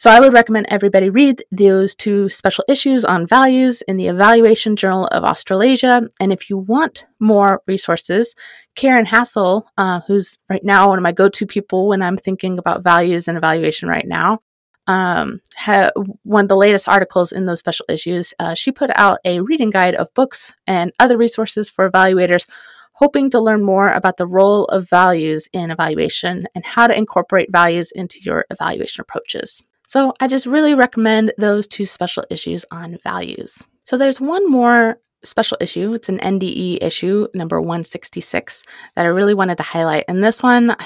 So 0.00 0.10
I 0.10 0.18
would 0.18 0.32
recommend 0.32 0.64
everybody 0.70 1.10
read 1.10 1.44
those 1.50 1.94
two 1.94 2.30
special 2.30 2.64
issues 2.70 3.04
on 3.04 3.26
values 3.26 3.82
in 3.82 3.98
the 3.98 4.08
Evaluation 4.08 4.74
Journal 4.74 5.08
of 5.08 5.24
Australasia. 5.24 6.08
And 6.18 6.32
if 6.32 6.48
you 6.48 6.56
want 6.56 7.04
more 7.20 7.60
resources, 7.66 8.34
Karen 8.74 9.04
Hassel, 9.04 9.64
uh, 9.76 10.00
who's 10.06 10.38
right 10.48 10.64
now 10.64 10.88
one 10.88 10.98
of 10.98 11.02
my 11.02 11.12
go-to 11.12 11.44
people 11.44 11.86
when 11.86 12.00
I'm 12.00 12.16
thinking 12.16 12.58
about 12.58 12.82
values 12.82 13.28
and 13.28 13.36
evaluation 13.36 13.90
right 13.90 14.06
now, 14.08 14.38
um, 14.86 15.42
ha- 15.54 15.90
one 16.22 16.46
of 16.46 16.48
the 16.48 16.56
latest 16.56 16.88
articles 16.88 17.30
in 17.30 17.44
those 17.44 17.58
special 17.58 17.84
issues, 17.90 18.32
uh, 18.38 18.54
she 18.54 18.72
put 18.72 18.88
out 18.94 19.18
a 19.26 19.40
reading 19.40 19.68
guide 19.68 19.96
of 19.96 20.08
books 20.14 20.54
and 20.66 20.92
other 20.98 21.18
resources 21.18 21.68
for 21.68 21.90
evaluators 21.90 22.48
hoping 22.94 23.28
to 23.28 23.38
learn 23.38 23.62
more 23.62 23.90
about 23.90 24.16
the 24.16 24.26
role 24.26 24.64
of 24.64 24.88
values 24.88 25.46
in 25.52 25.70
evaluation 25.70 26.46
and 26.54 26.64
how 26.64 26.86
to 26.86 26.96
incorporate 26.96 27.52
values 27.52 27.92
into 27.92 28.18
your 28.22 28.46
evaluation 28.50 29.02
approaches. 29.02 29.62
So 29.90 30.14
I 30.20 30.28
just 30.28 30.46
really 30.46 30.74
recommend 30.74 31.32
those 31.36 31.66
two 31.66 31.84
special 31.84 32.22
issues 32.30 32.64
on 32.70 32.98
values. 33.02 33.66
So 33.82 33.96
there's 33.96 34.20
one 34.20 34.48
more 34.48 35.00
special 35.24 35.58
issue. 35.60 35.94
It's 35.94 36.08
an 36.08 36.20
NDE 36.20 36.78
issue, 36.80 37.26
number 37.34 37.60
166, 37.60 38.62
that 38.94 39.04
I 39.04 39.08
really 39.08 39.34
wanted 39.34 39.56
to 39.56 39.64
highlight. 39.64 40.04
And 40.06 40.22
this 40.22 40.44
one, 40.44 40.76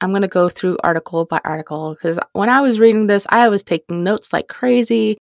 I'm 0.00 0.10
going 0.12 0.22
to 0.22 0.28
go 0.28 0.48
through 0.48 0.78
article 0.82 1.26
by 1.26 1.42
article 1.44 1.92
because 1.92 2.18
when 2.32 2.48
I 2.48 2.62
was 2.62 2.80
reading 2.80 3.06
this, 3.06 3.26
I 3.28 3.50
was 3.50 3.62
taking 3.62 4.02
notes 4.02 4.32
like 4.32 4.48
crazy. 4.48 5.18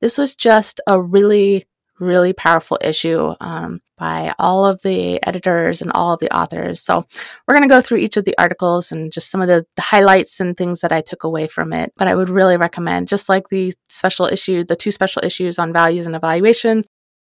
This 0.00 0.16
was 0.16 0.36
just 0.36 0.80
a 0.86 1.02
really 1.02 1.66
really 2.00 2.32
powerful 2.32 2.78
issue 2.82 3.34
um, 3.40 3.80
by 3.96 4.32
all 4.38 4.66
of 4.66 4.82
the 4.82 5.24
editors 5.26 5.80
and 5.80 5.92
all 5.92 6.12
of 6.12 6.20
the 6.20 6.34
authors. 6.34 6.82
So 6.82 7.04
we're 7.46 7.54
going 7.54 7.68
to 7.68 7.72
go 7.72 7.80
through 7.80 7.98
each 7.98 8.16
of 8.16 8.24
the 8.24 8.36
articles 8.38 8.90
and 8.90 9.12
just 9.12 9.30
some 9.30 9.40
of 9.40 9.48
the, 9.48 9.66
the, 9.76 9.82
highlights 9.82 10.40
and 10.40 10.56
things 10.56 10.80
that 10.80 10.92
I 10.92 11.00
took 11.00 11.24
away 11.24 11.46
from 11.46 11.72
it. 11.72 11.92
But 11.96 12.08
I 12.08 12.14
would 12.14 12.28
really 12.28 12.56
recommend, 12.56 13.08
just 13.08 13.28
like 13.28 13.48
the 13.48 13.72
special 13.88 14.26
issue, 14.26 14.64
the 14.64 14.76
two 14.76 14.90
special 14.90 15.22
issues 15.24 15.58
on 15.58 15.72
values 15.72 16.06
and 16.06 16.16
evaluation, 16.16 16.84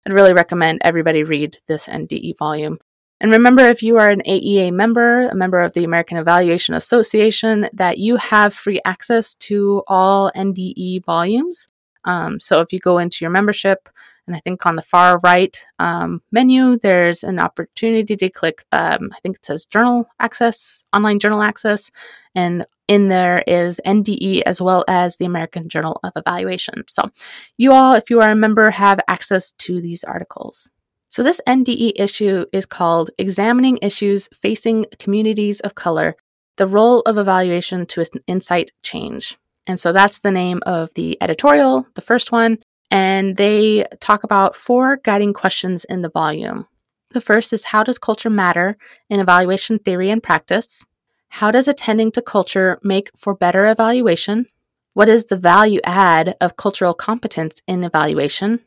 I'd 0.05 0.13
really 0.13 0.33
recommend 0.33 0.81
everybody 0.83 1.23
read 1.23 1.57
this 1.67 1.87
NDE 1.87 2.37
volume. 2.37 2.79
And 3.19 3.31
remember, 3.31 3.63
if 3.63 3.83
you 3.83 3.97
are 3.97 4.09
an 4.09 4.23
AEA 4.25 4.71
member, 4.71 5.29
a 5.29 5.35
member 5.35 5.61
of 5.61 5.73
the 5.73 5.83
American 5.83 6.17
Evaluation 6.17 6.73
Association, 6.73 7.67
that 7.73 7.99
you 7.99 8.15
have 8.15 8.51
free 8.51 8.81
access 8.83 9.35
to 9.35 9.83
all 9.87 10.31
NDE 10.35 11.05
volumes. 11.05 11.67
Um, 12.03 12.39
so 12.39 12.61
if 12.61 12.73
you 12.73 12.79
go 12.79 12.97
into 12.97 13.17
your 13.23 13.29
membership, 13.29 13.89
and 14.27 14.35
I 14.35 14.39
think 14.39 14.65
on 14.65 14.75
the 14.75 14.81
far 14.81 15.19
right 15.23 15.57
um, 15.79 16.21
menu, 16.31 16.77
there's 16.77 17.23
an 17.23 17.39
opportunity 17.39 18.15
to 18.15 18.29
click, 18.29 18.63
um, 18.71 19.09
I 19.13 19.19
think 19.21 19.37
it 19.37 19.45
says 19.45 19.65
journal 19.65 20.05
access, 20.19 20.83
online 20.93 21.19
journal 21.19 21.41
access. 21.41 21.91
And 22.35 22.65
in 22.87 23.07
there 23.07 23.43
is 23.47 23.79
NDE 23.85 24.41
as 24.45 24.61
well 24.61 24.83
as 24.87 25.15
the 25.15 25.25
American 25.25 25.69
Journal 25.69 25.99
of 26.03 26.11
Evaluation. 26.15 26.83
So 26.87 27.09
you 27.57 27.71
all, 27.71 27.93
if 27.93 28.09
you 28.09 28.21
are 28.21 28.31
a 28.31 28.35
member, 28.35 28.69
have 28.71 28.99
access 29.07 29.51
to 29.59 29.81
these 29.81 30.03
articles. 30.03 30.69
So 31.09 31.23
this 31.23 31.41
NDE 31.47 31.93
issue 31.97 32.45
is 32.53 32.65
called 32.65 33.09
Examining 33.17 33.79
Issues 33.81 34.29
Facing 34.33 34.85
Communities 34.99 35.59
of 35.61 35.75
Color 35.75 36.15
The 36.57 36.67
Role 36.67 37.01
of 37.01 37.17
Evaluation 37.17 37.85
to 37.87 38.05
Incite 38.27 38.71
Change. 38.83 39.37
And 39.67 39.79
so 39.79 39.93
that's 39.93 40.19
the 40.19 40.31
name 40.31 40.61
of 40.65 40.93
the 40.95 41.17
editorial, 41.21 41.85
the 41.95 42.01
first 42.01 42.31
one 42.31 42.59
and 42.91 43.37
they 43.37 43.85
talk 43.99 44.23
about 44.23 44.55
four 44.55 44.97
guiding 44.97 45.33
questions 45.33 45.85
in 45.85 46.03
the 46.03 46.09
volume. 46.09 46.67
The 47.11 47.21
first 47.21 47.53
is 47.53 47.65
How 47.65 47.83
does 47.83 47.97
culture 47.97 48.29
matter 48.29 48.77
in 49.09 49.19
evaluation 49.19 49.79
theory 49.79 50.09
and 50.09 50.21
practice? 50.21 50.85
How 51.29 51.49
does 51.49 51.67
attending 51.67 52.11
to 52.11 52.21
culture 52.21 52.79
make 52.83 53.09
for 53.17 53.33
better 53.33 53.65
evaluation? 53.67 54.45
What 54.93 55.09
is 55.09 55.25
the 55.25 55.37
value 55.37 55.79
add 55.85 56.35
of 56.41 56.57
cultural 56.57 56.93
competence 56.93 57.61
in 57.65 57.83
evaluation? 57.83 58.59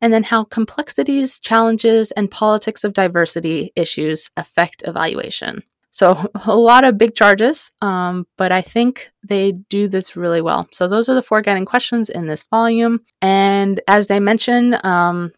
and 0.00 0.12
then 0.12 0.24
how 0.24 0.44
complexities, 0.44 1.38
challenges, 1.38 2.10
and 2.12 2.30
politics 2.30 2.84
of 2.84 2.92
diversity 2.92 3.72
issues 3.76 4.30
affect 4.36 4.82
evaluation. 4.86 5.62
So, 5.90 6.30
a 6.46 6.56
lot 6.56 6.84
of 6.84 6.98
big 6.98 7.14
charges, 7.14 7.70
um, 7.82 8.26
but 8.38 8.52
I 8.52 8.60
think 8.60 9.10
they 9.26 9.52
do 9.52 9.88
this 9.88 10.16
really 10.16 10.40
well. 10.40 10.68
So, 10.72 10.88
those 10.88 11.08
are 11.08 11.14
the 11.14 11.22
four 11.22 11.42
guiding 11.42 11.64
questions 11.64 12.08
in 12.08 12.26
this 12.26 12.44
volume. 12.44 13.00
And 13.20 13.80
as 13.88 14.08
they 14.08 14.20
mention, 14.20 14.76
um, 14.84 15.32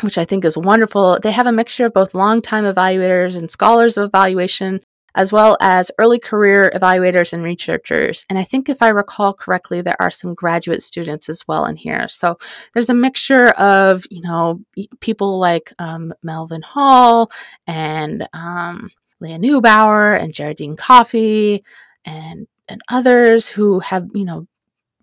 which 0.00 0.18
I 0.18 0.24
think 0.24 0.44
is 0.44 0.56
wonderful, 0.56 1.18
they 1.22 1.32
have 1.32 1.46
a 1.46 1.52
mixture 1.52 1.86
of 1.86 1.92
both 1.92 2.14
longtime 2.14 2.64
evaluators 2.64 3.36
and 3.36 3.50
scholars 3.50 3.96
of 3.96 4.06
evaluation 4.06 4.80
as 5.14 5.32
well 5.32 5.56
as 5.60 5.90
early 5.98 6.18
career 6.18 6.70
evaluators 6.74 7.32
and 7.32 7.42
researchers. 7.42 8.24
And 8.30 8.38
I 8.38 8.44
think 8.44 8.68
if 8.68 8.82
I 8.82 8.88
recall 8.88 9.32
correctly, 9.32 9.80
there 9.80 10.00
are 10.00 10.10
some 10.10 10.32
graduate 10.32 10.80
students 10.80 11.28
as 11.28 11.42
well 11.48 11.64
in 11.64 11.74
here. 11.74 12.06
So 12.06 12.36
there's 12.72 12.88
a 12.88 12.94
mixture 12.94 13.48
of, 13.50 14.04
you 14.10 14.22
know, 14.22 14.60
people 15.00 15.40
like 15.40 15.72
um, 15.80 16.14
Melvin 16.22 16.62
Hall 16.62 17.30
and 17.66 18.28
um, 18.32 18.90
Leah 19.20 19.38
Neubauer 19.38 20.20
and 20.20 20.34
Geraldine 20.34 20.76
Coffey 20.76 21.64
and 22.04 22.46
and 22.68 22.82
others 22.90 23.48
who 23.48 23.80
have, 23.80 24.08
you 24.14 24.24
know, 24.24 24.46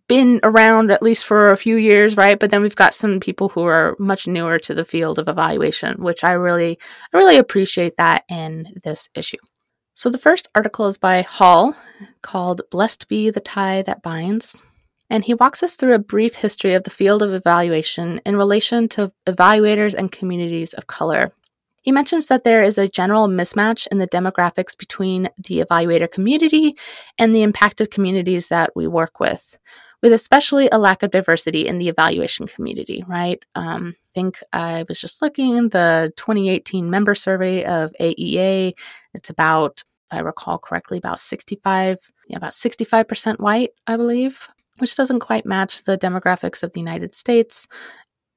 been 0.07 0.39
around 0.43 0.91
at 0.91 1.01
least 1.01 1.25
for 1.25 1.51
a 1.51 1.57
few 1.57 1.75
years, 1.77 2.15
right? 2.15 2.39
But 2.39 2.51
then 2.51 2.61
we've 2.61 2.75
got 2.75 2.93
some 2.93 3.19
people 3.19 3.49
who 3.49 3.63
are 3.63 3.95
much 3.97 4.27
newer 4.27 4.59
to 4.59 4.73
the 4.73 4.85
field 4.85 5.17
of 5.17 5.27
evaluation, 5.27 6.01
which 6.03 6.23
I 6.23 6.33
really, 6.33 6.77
I 7.11 7.17
really 7.17 7.37
appreciate 7.37 7.97
that 7.97 8.23
in 8.29 8.67
this 8.83 9.09
issue. 9.15 9.37
So 9.95 10.09
the 10.09 10.17
first 10.17 10.47
article 10.53 10.87
is 10.87 10.97
by 10.97 11.21
Hall 11.21 11.75
called 12.21 12.61
Blessed 12.69 13.07
Be 13.07 13.29
the 13.29 13.39
Tie 13.39 13.81
That 13.81 14.03
Binds. 14.03 14.61
And 15.09 15.23
he 15.23 15.33
walks 15.33 15.63
us 15.63 15.75
through 15.75 15.93
a 15.93 15.99
brief 15.99 16.35
history 16.35 16.73
of 16.73 16.83
the 16.83 16.89
field 16.89 17.21
of 17.21 17.33
evaluation 17.33 18.19
in 18.25 18.35
relation 18.35 18.87
to 18.89 19.11
evaluators 19.25 19.93
and 19.93 20.11
communities 20.11 20.73
of 20.73 20.87
color. 20.87 21.31
He 21.85 21.91
mentions 21.91 22.25
that 22.27 22.43
there 22.43 22.63
is 22.63 22.79
a 22.79 22.89
general 22.89 23.27
mismatch 23.27 23.85
in 23.91 23.99
the 23.99 24.07
demographics 24.07 24.75
between 24.75 25.29
the 25.37 25.63
evaluator 25.63 26.09
community 26.09 26.75
and 27.19 27.33
the 27.33 27.43
impacted 27.43 27.91
communities 27.91 28.47
that 28.47 28.71
we 28.75 28.87
work 28.87 29.19
with, 29.19 29.59
with 30.01 30.11
especially 30.11 30.67
a 30.71 30.79
lack 30.79 31.03
of 31.03 31.11
diversity 31.11 31.67
in 31.67 31.77
the 31.77 31.87
evaluation 31.87 32.47
community, 32.47 33.05
right? 33.07 33.45
Um, 33.53 33.95
I 33.95 34.11
think 34.15 34.39
I 34.51 34.83
was 34.89 34.99
just 34.99 35.21
looking 35.21 35.69
the 35.69 36.11
2018 36.17 36.89
member 36.89 37.13
survey 37.13 37.63
of 37.65 37.91
AEA. 38.01 38.73
It's 39.13 39.29
about, 39.29 39.83
if 40.11 40.17
I 40.17 40.21
recall 40.21 40.57
correctly, 40.57 40.97
about 40.97 41.19
65, 41.19 41.99
yeah, 42.29 42.37
about 42.37 42.53
65% 42.53 43.39
white, 43.39 43.73
I 43.85 43.95
believe, 43.95 44.49
which 44.79 44.95
doesn't 44.95 45.19
quite 45.19 45.45
match 45.45 45.83
the 45.83 45.99
demographics 45.99 46.63
of 46.63 46.73
the 46.73 46.79
United 46.79 47.13
States 47.13 47.67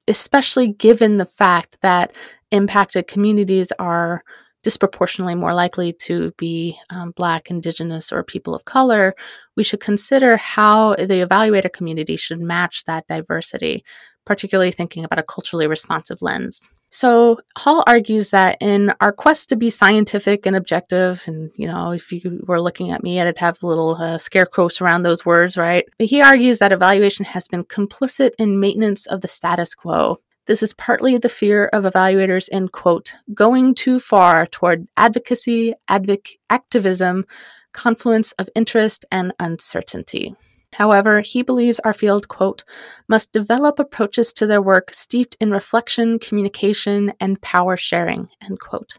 especially 0.09 0.67
given 0.67 1.17
the 1.17 1.25
fact 1.25 1.79
that 1.81 2.13
impacted 2.51 3.07
communities 3.07 3.71
are 3.79 4.21
disproportionately 4.63 5.35
more 5.35 5.53
likely 5.53 5.93
to 5.93 6.31
be 6.37 6.77
um, 6.89 7.11
Black, 7.11 7.49
Indigenous, 7.49 8.11
or 8.11 8.23
people 8.23 8.53
of 8.53 8.65
color, 8.65 9.13
we 9.55 9.63
should 9.63 9.79
consider 9.79 10.35
how 10.35 10.95
the 10.95 11.25
evaluator 11.25 11.71
community 11.71 12.17
should 12.17 12.41
match 12.41 12.83
that 12.83 13.07
diversity, 13.07 13.85
particularly 14.25 14.71
thinking 14.71 15.05
about 15.05 15.19
a 15.19 15.23
culturally 15.23 15.67
responsive 15.67 16.21
lens. 16.21 16.67
So 16.91 17.39
Hall 17.55 17.83
argues 17.85 18.31
that 18.31 18.57
in 18.61 18.93
our 18.99 19.11
quest 19.11 19.49
to 19.49 19.55
be 19.55 19.69
scientific 19.69 20.45
and 20.45 20.55
objective, 20.55 21.23
and 21.27 21.51
you 21.55 21.67
know, 21.67 21.91
if 21.91 22.11
you 22.11 22.43
were 22.47 22.59
looking 22.59 22.91
at 22.91 23.03
me, 23.03 23.21
I'd 23.21 23.37
have 23.37 23.61
little 23.61 23.95
uh, 23.95 24.17
scare 24.17 24.47
quotes 24.47 24.81
around 24.81 25.03
those 25.03 25.25
words, 25.25 25.55
right? 25.55 25.85
But 25.99 26.07
he 26.07 26.21
argues 26.21 26.59
that 26.59 26.71
evaluation 26.71 27.25
has 27.25 27.47
been 27.47 27.63
complicit 27.63 28.31
in 28.39 28.59
maintenance 28.59 29.05
of 29.05 29.21
the 29.21 29.27
status 29.27 29.75
quo. 29.75 30.17
This 30.47 30.63
is 30.63 30.73
partly 30.73 31.15
the 31.17 31.29
fear 31.29 31.67
of 31.67 31.83
evaluators 31.83 32.49
in 32.49 32.69
quote 32.69 33.13
going 33.35 33.75
too 33.75 33.99
far 33.99 34.47
toward 34.47 34.87
advocacy, 34.97 35.75
advoc- 35.87 36.37
activism, 36.49 37.25
confluence 37.71 38.31
of 38.33 38.49
interest, 38.55 39.05
and 39.11 39.31
uncertainty. 39.39 40.33
However, 40.73 41.21
he 41.21 41.41
believes 41.41 41.79
our 41.81 41.93
field, 41.93 42.27
quote, 42.27 42.63
must 43.07 43.31
develop 43.31 43.79
approaches 43.79 44.31
to 44.33 44.45
their 44.45 44.61
work 44.61 44.91
steeped 44.91 45.35
in 45.39 45.51
reflection, 45.51 46.19
communication, 46.19 47.13
and 47.19 47.41
power 47.41 47.75
sharing, 47.75 48.29
end 48.41 48.59
quote. 48.59 48.97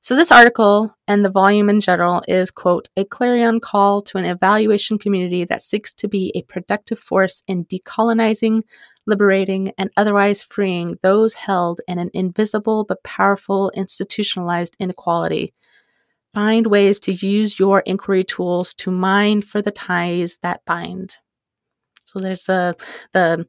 So, 0.00 0.14
this 0.14 0.30
article 0.30 0.94
and 1.08 1.24
the 1.24 1.30
volume 1.30 1.68
in 1.68 1.80
general 1.80 2.22
is, 2.28 2.52
quote, 2.52 2.88
a 2.96 3.04
clarion 3.04 3.58
call 3.58 4.00
to 4.02 4.16
an 4.16 4.24
evaluation 4.24 4.96
community 4.96 5.44
that 5.44 5.60
seeks 5.60 5.92
to 5.94 6.08
be 6.08 6.32
a 6.34 6.42
productive 6.42 7.00
force 7.00 7.42
in 7.48 7.64
decolonizing, 7.64 8.62
liberating, 9.06 9.72
and 9.76 9.90
otherwise 9.96 10.42
freeing 10.42 10.96
those 11.02 11.34
held 11.34 11.80
in 11.88 11.98
an 11.98 12.10
invisible 12.14 12.84
but 12.84 13.02
powerful 13.02 13.72
institutionalized 13.74 14.76
inequality 14.78 15.52
Find 16.34 16.66
ways 16.66 17.00
to 17.00 17.12
use 17.12 17.58
your 17.58 17.80
inquiry 17.80 18.22
tools 18.22 18.74
to 18.74 18.90
mine 18.90 19.42
for 19.42 19.62
the 19.62 19.70
ties 19.70 20.38
that 20.42 20.64
bind. 20.66 21.16
So 22.04 22.18
there's 22.18 22.48
a, 22.48 22.74
the 23.12 23.46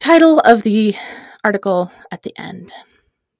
title 0.00 0.40
of 0.40 0.62
the 0.62 0.94
article 1.44 1.90
at 2.10 2.22
the 2.22 2.38
end. 2.38 2.72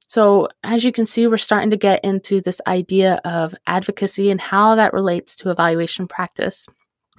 So, 0.06 0.48
as 0.64 0.84
you 0.84 0.92
can 0.92 1.04
see, 1.04 1.26
we're 1.26 1.36
starting 1.36 1.68
to 1.70 1.76
get 1.76 2.02
into 2.02 2.40
this 2.40 2.62
idea 2.66 3.20
of 3.26 3.54
advocacy 3.66 4.30
and 4.30 4.40
how 4.40 4.74
that 4.76 4.94
relates 4.94 5.36
to 5.36 5.50
evaluation 5.50 6.06
practice. 6.06 6.66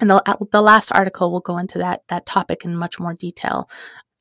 And 0.00 0.10
the, 0.10 0.28
uh, 0.28 0.36
the 0.50 0.60
last 0.60 0.90
article 0.90 1.30
will 1.30 1.40
go 1.40 1.58
into 1.58 1.78
that, 1.78 2.02
that 2.08 2.26
topic 2.26 2.64
in 2.64 2.74
much 2.74 2.98
more 2.98 3.14
detail. 3.14 3.68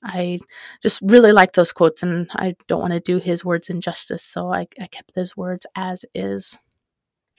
I 0.03 0.39
just 0.83 0.99
really 1.01 1.31
like 1.31 1.53
those 1.53 1.73
quotes, 1.73 2.03
and 2.03 2.29
I 2.33 2.55
don't 2.67 2.79
want 2.79 2.93
to 2.93 2.99
do 2.99 3.17
his 3.17 3.43
words 3.43 3.69
injustice, 3.69 4.23
so 4.23 4.53
I, 4.53 4.67
I 4.79 4.87
kept 4.87 5.15
those 5.15 5.35
words 5.35 5.65
as 5.75 6.05
is. 6.13 6.59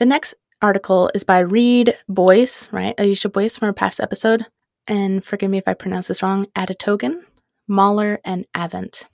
The 0.01 0.07
next 0.07 0.35
article 0.63 1.11
is 1.15 1.25
by 1.25 1.41
Reed 1.41 1.95
Boyce, 2.09 2.73
right? 2.73 2.99
Ayesha 2.99 3.29
Boyce 3.29 3.59
from 3.59 3.69
a 3.69 3.75
past 3.75 4.01
episode. 4.01 4.47
And 4.89 5.23
forgive 5.23 5.51
me 5.51 5.59
if 5.59 5.69
I 5.69 5.75
pronounce 5.75 6.09
this 6.09 6.23
wrong, 6.23 6.47
Adetogun, 6.57 7.21
Mahler, 7.69 8.19
and 8.25 8.47
Avent. 8.55 9.09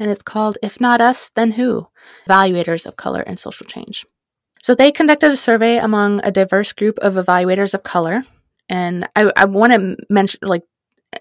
And 0.00 0.10
it's 0.10 0.24
called 0.24 0.58
If 0.60 0.80
Not 0.80 1.00
Us, 1.00 1.30
Then 1.30 1.52
Who? 1.52 1.86
Evaluators 2.28 2.86
of 2.86 2.96
Color 2.96 3.20
and 3.20 3.38
Social 3.38 3.68
Change. 3.68 4.04
So 4.60 4.74
they 4.74 4.90
conducted 4.90 5.30
a 5.30 5.36
survey 5.36 5.78
among 5.78 6.20
a 6.24 6.32
diverse 6.32 6.72
group 6.72 6.98
of 6.98 7.14
evaluators 7.14 7.72
of 7.72 7.84
color. 7.84 8.24
And 8.68 9.08
I, 9.14 9.30
I 9.36 9.44
want 9.44 9.72
to 9.74 9.96
mention, 10.10 10.40
like, 10.42 10.64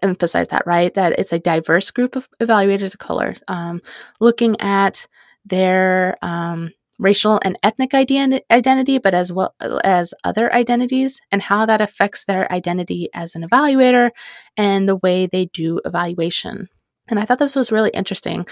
emphasize 0.02 0.48
that, 0.48 0.66
right? 0.66 0.92
That 0.96 1.20
it's 1.20 1.32
a 1.32 1.38
diverse 1.38 1.92
group 1.92 2.16
of 2.16 2.28
evaluators 2.42 2.96
of 2.96 3.00
color, 3.00 3.36
um, 3.48 3.82
looking 4.20 4.60
at 4.62 5.06
their 5.46 6.18
um, 6.24 6.72
racial 7.02 7.40
and 7.44 7.58
ethnic 7.64 7.94
identity, 7.94 9.00
but 9.00 9.14
as 9.14 9.34
well 9.34 9.54
as 9.84 10.14
other 10.24 10.54
identities, 10.54 11.20
and 11.32 11.42
how 11.42 11.66
that 11.66 11.82
affects 11.82 12.24
their 12.24 12.50
identity 12.54 13.10
as 13.14 13.36
an 13.36 13.42
evaluator 13.42 14.12
and 14.56 14.88
the 14.88 14.96
way 14.98 15.26
they 15.26 15.48
do 15.48 15.82
evaluation. 15.84 16.68
And 17.10 17.20
I 17.20 17.26
thought 17.26 17.40
this 17.40 17.56
was 17.56 17.72
really 17.72 17.90
interesting 17.90 18.46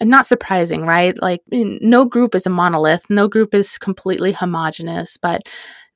and 0.00 0.08
not 0.08 0.26
surprising, 0.26 0.86
right? 0.86 1.20
Like, 1.20 1.42
no 1.50 2.04
group 2.04 2.34
is 2.34 2.46
a 2.46 2.50
monolith, 2.50 3.04
no 3.10 3.28
group 3.28 3.54
is 3.54 3.76
completely 3.76 4.32
homogenous, 4.32 5.18
but 5.18 5.42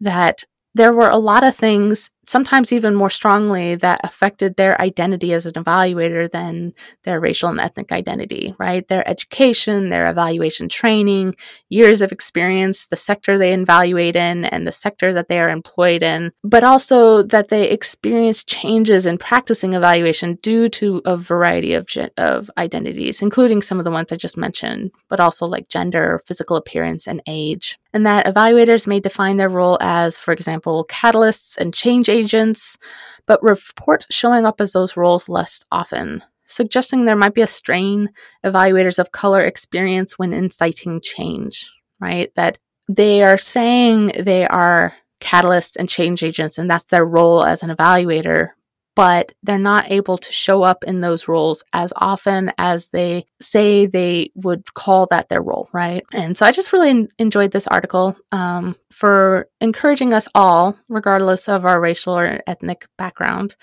that 0.01 0.45
there 0.75 0.93
were 0.93 1.09
a 1.09 1.17
lot 1.17 1.45
of 1.45 1.55
things 1.55 2.11
sometimes 2.29 2.73
even 2.73 2.95
more 2.95 3.11
strongly 3.11 3.75
that 3.77 4.01
affected 4.05 4.57
their 4.57 4.81
identity 4.81 5.33
as 5.33 5.47
an 5.47 5.55
evaluator 5.55 6.31
than 6.31 6.75
their 7.05 7.19
racial 7.19 7.49
and 7.49 7.59
ethnic 7.59 7.91
identity, 7.91 8.55
right? 8.59 8.87
Their 8.89 9.09
education, 9.09 9.89
their 9.89 10.09
evaluation 10.09 10.69
training, 10.69 11.35
years 11.71 12.03
of 12.03 12.13
experience, 12.13 12.87
the 12.87 12.97
sector 12.97 13.39
they 13.39 13.55
evaluate 13.55 14.17
in, 14.17 14.45
and 14.45 14.67
the 14.67 14.73
sector 14.73 15.13
that 15.15 15.29
they 15.29 15.41
are 15.41 15.49
employed 15.49 16.03
in, 16.03 16.33
but 16.45 16.65
also 16.65 17.23
that 17.23 17.49
they 17.49 17.71
experience 17.71 18.45
changes 18.45 19.07
in 19.07 19.17
practicing 19.17 19.73
evaluation 19.73 20.35
due 20.43 20.69
to 20.69 21.01
a 21.07 21.17
variety 21.17 21.73
of, 21.75 21.89
of 22.19 22.51
identities, 22.59 23.23
including 23.23 23.63
some 23.63 23.79
of 23.79 23.85
the 23.85 23.91
ones 23.91 24.13
I 24.13 24.17
just 24.17 24.37
mentioned, 24.37 24.91
but 25.09 25.21
also 25.21 25.47
like 25.47 25.69
gender, 25.69 26.21
physical 26.27 26.57
appearance, 26.57 27.07
and 27.07 27.23
age. 27.27 27.79
And 27.99 28.07
that 28.07 28.27
evaluators 28.27 28.87
may 28.87 29.01
define 29.01 29.39
their 29.39 29.49
role 29.49 29.77
as, 29.81 30.21
for 30.21 30.31
example, 30.31 30.87
catalysts 30.89 31.59
and 31.59 31.75
change 31.75 32.09
agents, 32.09 32.79
but 33.27 33.43
report 33.43 34.07
showing 34.09 34.47
up 34.47 34.61
as 34.61 34.71
those 34.71 34.97
roles 34.97 35.29
less 35.29 35.59
often, 35.73 36.23
suggesting 36.47 37.07
there 37.07 37.17
might 37.17 37.35
be 37.35 37.41
a 37.41 37.49
strain 37.49 38.11
evaluators 38.47 39.01
of 39.01 39.11
color 39.11 39.43
experience 39.43 40.17
when 40.17 40.33
inciting 40.33 41.01
change, 41.01 41.73
right? 41.99 42.33
That 42.37 42.59
they 42.89 43.25
are 43.25 43.37
saying 43.37 44.13
they 44.17 44.47
are 44.47 44.95
catalysts 45.21 45.75
and 45.77 45.89
change 45.89 46.23
agents, 46.23 46.57
and 46.57 46.71
that's 46.71 46.85
their 46.85 47.05
role 47.05 47.43
as 47.43 47.65
an 47.65 47.75
evaluator, 47.75 48.51
but 48.99 49.33
they're 49.45 49.59
not 49.59 49.93
able 49.93 50.19
to 50.19 50.33
show 50.33 50.65
up 50.65 50.83
in 50.83 51.01
those 51.01 51.29
roles 51.29 51.63
as 51.73 51.93
often 51.99 52.51
as 52.59 52.89
they 52.89 53.25
say 53.41 53.87
they 53.87 54.29
would 54.35 54.75
call 54.75 55.07
that 55.07 55.29
their 55.29 55.41
role, 55.41 55.71
right? 55.73 56.03
And 56.13 56.37
so 56.37 56.45
I 56.45 56.51
just 56.51 56.73
really 56.73 57.07
enjoyed 57.17 57.53
this 57.53 57.69
article 57.69 58.17
um, 58.33 58.75
for 58.91 59.47
encouraging 59.61 60.13
us 60.13 60.27
all, 60.35 60.77
regardless 60.89 61.49
of 61.49 61.65
our 61.65 61.81
racial 61.81 62.19
or 62.19 62.41
ethnic 62.49 62.89
background, 62.99 63.55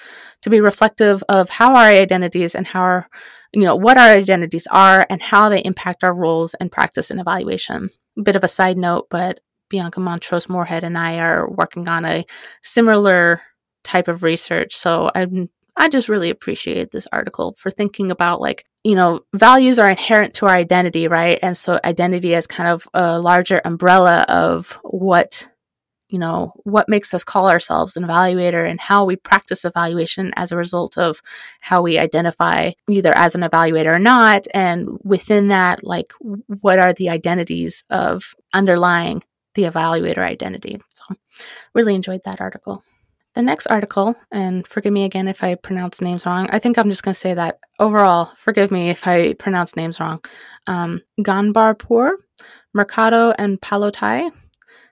to 0.44 0.50
be 0.50 0.62
reflective 0.62 1.22
of 1.28 1.50
how 1.50 1.76
our 1.76 1.88
identities 1.88 2.56
and 2.56 2.66
how 2.66 2.80
our 2.80 3.10
you 3.52 3.64
know, 3.64 3.76
what 3.76 3.98
our 3.98 4.12
identities 4.12 4.68
are 4.72 5.06
and 5.10 5.22
how 5.22 5.50
they 5.50 5.60
impact 5.60 6.06
our 6.06 6.14
roles 6.14 6.54
and 6.54 6.72
practice 6.72 7.12
and 7.12 7.20
evaluation. 7.20 7.90
Bit 8.24 8.38
of 8.38 8.44
a 8.46 8.50
side 8.50 8.78
note, 8.78 9.08
but 9.10 9.42
Bianca 9.70 10.00
Montrosse 10.00 10.48
Moorhead 10.48 10.86
and 10.86 10.98
I 10.98 11.20
are 11.20 11.50
working 11.50 11.90
on 11.90 12.06
a 12.06 12.24
similar 12.62 13.42
type 13.86 14.08
of 14.08 14.24
research. 14.24 14.76
So 14.76 15.10
I'm 15.16 15.50
I 15.78 15.90
just 15.90 16.08
really 16.08 16.30
appreciate 16.30 16.92
this 16.92 17.08
article 17.12 17.54
for 17.58 17.70
thinking 17.70 18.10
about 18.10 18.40
like, 18.40 18.66
you 18.84 18.96
know, 18.96 19.22
values 19.34 19.78
are 19.78 19.90
inherent 19.90 20.34
to 20.36 20.46
our 20.46 20.56
identity, 20.56 21.08
right? 21.08 21.38
And 21.42 21.58
so 21.58 21.80
identity 21.84 22.34
is 22.34 22.48
kind 22.48 22.70
of 22.70 22.88
a 22.94 23.20
larger 23.20 23.62
umbrella 23.66 24.26
of 24.30 24.80
what 24.84 25.50
you 26.08 26.20
know, 26.20 26.54
what 26.64 26.88
makes 26.88 27.14
us 27.14 27.24
call 27.24 27.50
ourselves 27.50 27.98
an 27.98 28.04
evaluator 28.04 28.70
and 28.70 28.80
how 28.80 29.06
we 29.06 29.16
practice 29.16 29.66
evaluation 29.66 30.32
as 30.36 30.52
a 30.52 30.56
result 30.56 30.98
of 30.98 31.20
how 31.62 31.82
we 31.82 31.98
identify 31.98 32.72
either 32.88 33.12
as 33.16 33.34
an 33.34 33.42
evaluator 33.42 33.88
or 33.88 34.00
not. 34.00 34.46
And 34.54 35.00
within 35.04 35.48
that, 35.48 35.84
like, 35.84 36.14
what 36.20 36.78
are 36.78 36.94
the 36.94 37.10
identities 37.10 37.84
of 37.90 38.36
underlying 38.54 39.24
the 39.56 39.64
evaluator 39.64 40.20
identity? 40.20 40.80
So, 40.94 41.16
really 41.74 41.96
enjoyed 41.96 42.22
that 42.26 42.40
article. 42.40 42.84
The 43.36 43.42
next 43.42 43.68
article, 43.68 44.16
and 44.32 44.66
forgive 44.66 44.94
me 44.94 45.04
again 45.04 45.28
if 45.28 45.44
I 45.44 45.56
pronounce 45.56 46.02
names 46.02 46.26
wrong. 46.26 46.48
I 46.52 46.60
think 46.60 46.78
I'm 46.78 46.90
just 46.90 47.04
going 47.04 47.14
to 47.14 47.20
say 47.20 47.34
that 47.34 47.60
overall, 47.80 48.26
forgive 48.38 48.72
me 48.72 48.90
if 48.90 49.08
I 49.08 49.34
pronounce 49.34 49.76
names 49.76 50.00
wrong. 50.00 50.24
Um, 50.68 51.02
Ghanbarpour, 51.20 52.12
Mercado, 52.74 53.34
and 53.38 53.60
Palotai 53.60 54.32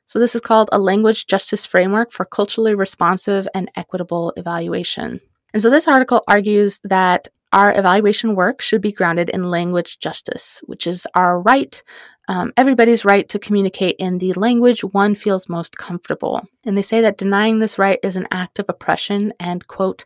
so, 0.05 0.19
this 0.19 0.35
is 0.35 0.41
called 0.41 0.69
a 0.71 0.79
language 0.79 1.27
justice 1.27 1.65
framework 1.65 2.11
for 2.11 2.25
culturally 2.25 2.75
responsive 2.75 3.47
and 3.55 3.71
equitable 3.75 4.33
evaluation. 4.35 5.19
And 5.53 5.61
so, 5.61 5.69
this 5.69 5.87
article 5.87 6.21
argues 6.27 6.79
that 6.83 7.29
our 7.51 7.75
evaluation 7.77 8.35
work 8.35 8.61
should 8.61 8.81
be 8.81 8.91
grounded 8.91 9.29
in 9.29 9.49
language 9.49 9.99
justice, 9.99 10.61
which 10.65 10.87
is 10.87 11.07
our 11.15 11.41
right, 11.41 11.81
um, 12.27 12.53
everybody's 12.55 13.03
right 13.03 13.27
to 13.29 13.39
communicate 13.39 13.95
in 13.99 14.17
the 14.17 14.33
language 14.33 14.83
one 14.83 15.15
feels 15.15 15.49
most 15.49 15.77
comfortable. 15.77 16.41
And 16.65 16.77
they 16.77 16.81
say 16.81 17.01
that 17.01 17.17
denying 17.17 17.59
this 17.59 17.77
right 17.77 17.99
is 18.01 18.15
an 18.15 18.27
act 18.31 18.59
of 18.59 18.69
oppression 18.69 19.33
and, 19.39 19.67
quote, 19.67 20.05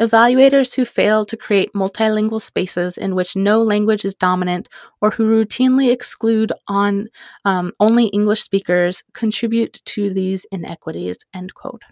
Evaluators 0.00 0.76
who 0.76 0.84
fail 0.84 1.24
to 1.24 1.36
create 1.36 1.72
multilingual 1.72 2.40
spaces 2.40 2.98
in 2.98 3.14
which 3.14 3.34
no 3.34 3.62
language 3.62 4.04
is 4.04 4.14
dominant 4.14 4.68
or 5.00 5.10
who 5.10 5.24
routinely 5.24 5.90
exclude 5.90 6.52
on 6.68 7.08
um, 7.44 7.72
only 7.80 8.06
English 8.06 8.42
speakers 8.42 9.02
contribute 9.14 9.80
to 9.86 10.12
these 10.12 10.44
inequities. 10.52 11.16
End 11.34 11.54
quote. 11.54 11.82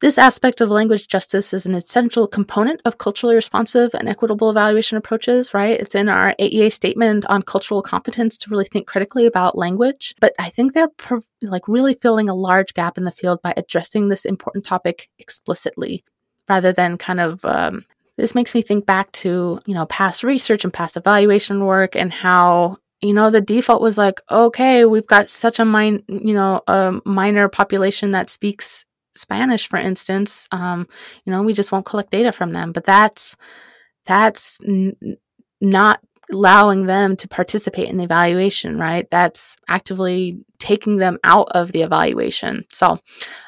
This 0.00 0.16
aspect 0.16 0.60
of 0.60 0.70
language 0.70 1.08
justice 1.08 1.52
is 1.52 1.66
an 1.66 1.74
essential 1.74 2.28
component 2.28 2.80
of 2.84 2.98
culturally 2.98 3.34
responsive 3.34 3.94
and 3.94 4.08
equitable 4.08 4.48
evaluation 4.48 4.96
approaches, 4.96 5.52
right? 5.52 5.78
It's 5.78 5.96
in 5.96 6.08
our 6.08 6.34
AEA 6.38 6.70
statement 6.70 7.26
on 7.26 7.42
cultural 7.42 7.82
competence 7.82 8.38
to 8.38 8.50
really 8.50 8.64
think 8.64 8.86
critically 8.86 9.26
about 9.26 9.58
language. 9.58 10.14
But 10.20 10.34
I 10.38 10.50
think 10.50 10.72
they're 10.72 10.90
like 11.42 11.66
really 11.66 11.94
filling 11.94 12.28
a 12.28 12.34
large 12.34 12.74
gap 12.74 12.96
in 12.96 13.04
the 13.04 13.10
field 13.10 13.42
by 13.42 13.52
addressing 13.56 14.08
this 14.08 14.24
important 14.24 14.64
topic 14.64 15.08
explicitly 15.18 16.04
rather 16.48 16.72
than 16.72 16.96
kind 16.96 17.18
of 17.18 17.44
um, 17.44 17.84
this 18.16 18.36
makes 18.36 18.54
me 18.54 18.62
think 18.62 18.86
back 18.86 19.10
to 19.12 19.60
you 19.66 19.74
know 19.74 19.86
past 19.86 20.22
research 20.22 20.62
and 20.62 20.72
past 20.72 20.96
evaluation 20.96 21.64
work 21.64 21.96
and 21.96 22.12
how 22.12 22.76
you 23.00 23.12
know 23.12 23.30
the 23.30 23.40
default 23.40 23.82
was 23.82 23.98
like 23.98 24.20
okay 24.30 24.84
we've 24.84 25.06
got 25.06 25.30
such 25.30 25.58
a 25.58 25.64
min- 25.64 26.02
you 26.08 26.34
know 26.34 26.60
a 26.66 27.00
minor 27.04 27.48
population 27.48 28.12
that 28.12 28.30
speaks 28.30 28.84
spanish 29.18 29.68
for 29.68 29.78
instance 29.78 30.48
um, 30.52 30.86
you 31.24 31.32
know 31.32 31.42
we 31.42 31.52
just 31.52 31.72
won't 31.72 31.86
collect 31.86 32.10
data 32.10 32.32
from 32.32 32.50
them. 32.52 32.72
But 32.72 32.84
that's 32.84 33.36
that's 34.06 34.58
n- 34.66 34.96
not 35.60 36.00
allowing 36.32 36.86
them 36.86 37.16
to 37.16 37.26
participate 37.28 37.88
in 37.88 37.96
the 37.96 38.04
evaluation 38.04 38.78
right? 38.78 39.08
That's 39.10 39.56
actively 39.68 40.44
taking 40.58 40.96
them 40.96 41.18
out 41.24 41.48
of 41.54 41.72
the 41.72 41.82
evaluation. 41.82 42.64
So 42.70 42.98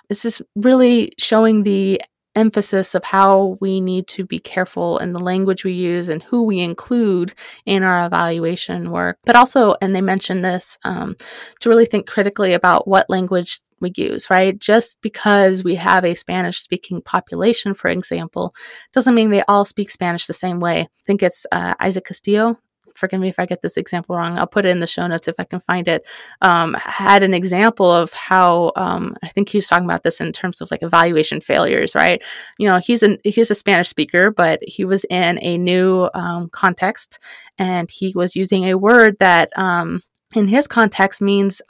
this 0.08 0.24
is 0.24 0.40
really 0.56 1.12
showing 1.18 1.62
the 1.62 2.00
emphasis 2.34 2.94
of 2.94 3.04
how 3.04 3.58
we 3.60 3.80
need 3.80 4.06
to 4.08 4.24
be 4.24 4.38
careful 4.38 4.98
in 4.98 5.12
the 5.12 5.22
language 5.22 5.64
we 5.64 5.72
use 5.72 6.08
and 6.08 6.22
who 6.22 6.44
we 6.44 6.60
include 6.60 7.32
in 7.66 7.82
our 7.82 8.06
evaluation 8.06 8.90
work. 8.90 9.18
But 9.24 9.36
also, 9.36 9.74
and 9.80 9.94
they 9.94 10.00
mentioned 10.00 10.44
this, 10.44 10.78
um, 10.84 11.16
to 11.60 11.68
really 11.68 11.86
think 11.86 12.06
critically 12.06 12.52
about 12.54 12.86
what 12.86 13.10
language 13.10 13.60
we 13.80 13.92
use, 13.96 14.28
right? 14.30 14.58
Just 14.58 15.00
because 15.00 15.64
we 15.64 15.74
have 15.76 16.04
a 16.04 16.14
Spanish 16.14 16.58
speaking 16.58 17.00
population, 17.02 17.74
for 17.74 17.88
example, 17.88 18.54
doesn't 18.92 19.14
mean 19.14 19.30
they 19.30 19.42
all 19.48 19.64
speak 19.64 19.90
Spanish 19.90 20.26
the 20.26 20.32
same 20.32 20.60
way. 20.60 20.80
I 20.80 20.88
think 21.06 21.22
it's 21.22 21.46
uh, 21.50 21.74
Isaac 21.80 22.04
Castillo 22.04 22.58
forgive 23.00 23.20
me 23.20 23.28
if 23.28 23.38
I 23.38 23.46
get 23.46 23.62
this 23.62 23.76
example 23.76 24.14
wrong. 24.14 24.38
I'll 24.38 24.46
put 24.46 24.64
it 24.64 24.70
in 24.70 24.80
the 24.80 24.86
show 24.86 25.06
notes 25.06 25.26
if 25.26 25.34
I 25.38 25.44
can 25.44 25.58
find 25.58 25.88
it. 25.88 26.04
Um, 26.42 26.74
had 26.74 27.22
an 27.22 27.34
example 27.34 27.90
of 27.90 28.12
how 28.12 28.72
um, 28.76 29.16
I 29.22 29.28
think 29.28 29.48
he 29.48 29.58
was 29.58 29.66
talking 29.66 29.86
about 29.86 30.04
this 30.04 30.20
in 30.20 30.30
terms 30.32 30.60
of 30.60 30.70
like 30.70 30.82
evaluation 30.82 31.40
failures, 31.40 31.94
right? 31.94 32.22
You 32.58 32.68
know, 32.68 32.78
he's 32.78 33.02
an 33.02 33.18
he's 33.24 33.50
a 33.50 33.54
Spanish 33.54 33.88
speaker, 33.88 34.30
but 34.30 34.60
he 34.62 34.84
was 34.84 35.04
in 35.10 35.38
a 35.42 35.58
new 35.58 36.08
um, 36.14 36.50
context 36.50 37.18
and 37.58 37.90
he 37.90 38.12
was 38.14 38.36
using 38.36 38.64
a 38.64 38.78
word 38.78 39.16
that 39.18 39.50
um, 39.56 40.02
in 40.34 40.48
his 40.48 40.66
context 40.66 41.20
means 41.20 41.60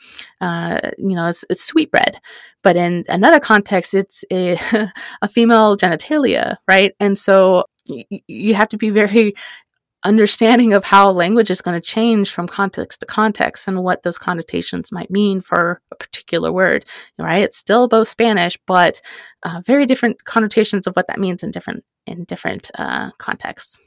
uh, 0.40 0.78
you 0.98 1.14
know 1.14 1.26
it's, 1.26 1.44
it's 1.48 1.64
sweetbread 1.64 2.20
but 2.62 2.76
in 2.76 3.04
another 3.08 3.40
context 3.40 3.94
it's 3.94 4.24
a, 4.32 4.58
a 5.22 5.28
female 5.28 5.76
genitalia 5.76 6.56
right 6.68 6.94
and 7.00 7.16
so 7.16 7.64
you 8.26 8.54
have 8.54 8.68
to 8.68 8.76
be 8.76 8.90
very 8.90 9.34
understanding 10.04 10.72
of 10.72 10.84
how 10.84 11.10
language 11.10 11.50
is 11.50 11.60
going 11.60 11.78
to 11.78 11.80
change 11.80 12.30
from 12.30 12.46
context 12.46 13.00
to 13.00 13.06
context 13.06 13.68
and 13.68 13.82
what 13.82 14.02
those 14.02 14.18
connotations 14.18 14.90
might 14.90 15.10
mean 15.10 15.40
for 15.40 15.80
a 15.92 15.96
particular 15.96 16.50
word 16.52 16.84
right 17.18 17.42
it's 17.42 17.56
still 17.56 17.86
both 17.86 18.08
spanish 18.08 18.56
but 18.66 19.02
uh, 19.42 19.60
very 19.66 19.84
different 19.84 20.24
connotations 20.24 20.86
of 20.86 20.94
what 20.94 21.06
that 21.06 21.20
means 21.20 21.42
in 21.42 21.50
different 21.50 21.84
in 22.06 22.24
different 22.24 22.70
uh, 22.78 23.10
contexts 23.18 23.78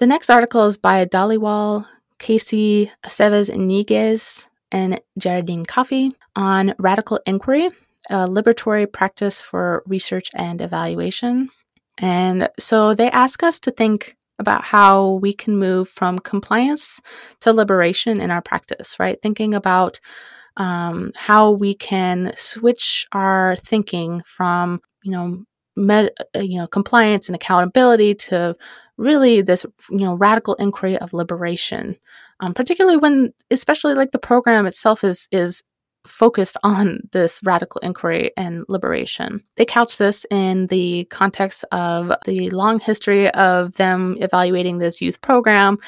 the 0.00 0.06
next 0.06 0.30
article 0.30 0.64
is 0.64 0.78
by 0.78 1.04
Dhaliwal, 1.04 1.84
Casey 2.18 2.90
Aceves 3.04 3.54
Iniguez, 3.54 4.48
and 4.72 4.98
Geraldine 5.18 5.66
Coffey 5.66 6.14
on 6.34 6.72
radical 6.78 7.20
inquiry, 7.26 7.66
a 8.08 8.26
liberatory 8.26 8.90
practice 8.90 9.42
for 9.42 9.82
research 9.86 10.30
and 10.34 10.62
evaluation. 10.62 11.50
And 11.98 12.48
so 12.58 12.94
they 12.94 13.10
ask 13.10 13.42
us 13.42 13.60
to 13.60 13.70
think 13.70 14.16
about 14.40 14.64
how 14.64 15.12
we 15.22 15.32
can 15.32 15.56
move 15.56 15.88
from 15.88 16.18
compliance 16.18 17.00
to 17.40 17.52
liberation 17.52 18.20
in 18.20 18.30
our 18.30 18.42
practice, 18.42 18.98
right? 18.98 19.20
Thinking 19.22 19.54
about 19.54 20.00
um, 20.56 21.12
how 21.14 21.52
we 21.52 21.74
can 21.74 22.32
switch 22.34 23.06
our 23.12 23.54
thinking 23.56 24.22
from, 24.24 24.80
you 25.04 25.12
know, 25.12 25.44
med, 25.76 26.10
uh, 26.36 26.40
you 26.40 26.58
know, 26.58 26.66
compliance 26.66 27.28
and 27.28 27.36
accountability 27.36 28.14
to 28.14 28.56
really 28.96 29.42
this, 29.42 29.64
you 29.90 30.00
know, 30.00 30.14
radical 30.14 30.54
inquiry 30.54 30.98
of 30.98 31.12
liberation. 31.12 31.96
Um, 32.40 32.54
particularly 32.54 32.96
when, 32.96 33.32
especially 33.50 33.94
like 33.94 34.10
the 34.10 34.18
program 34.18 34.66
itself 34.66 35.04
is 35.04 35.28
is 35.30 35.62
focused 36.06 36.56
on 36.62 37.00
this 37.12 37.40
radical 37.44 37.80
inquiry 37.82 38.30
and 38.36 38.64
liberation. 38.68 39.42
They 39.56 39.64
couch 39.64 39.98
this 39.98 40.24
in 40.30 40.66
the 40.68 41.06
context 41.10 41.64
of 41.72 42.12
the 42.24 42.50
long 42.50 42.80
history 42.80 43.30
of 43.30 43.74
them 43.74 44.16
evaluating 44.20 44.78
this 44.78 45.00
youth 45.00 45.20
program 45.20 45.78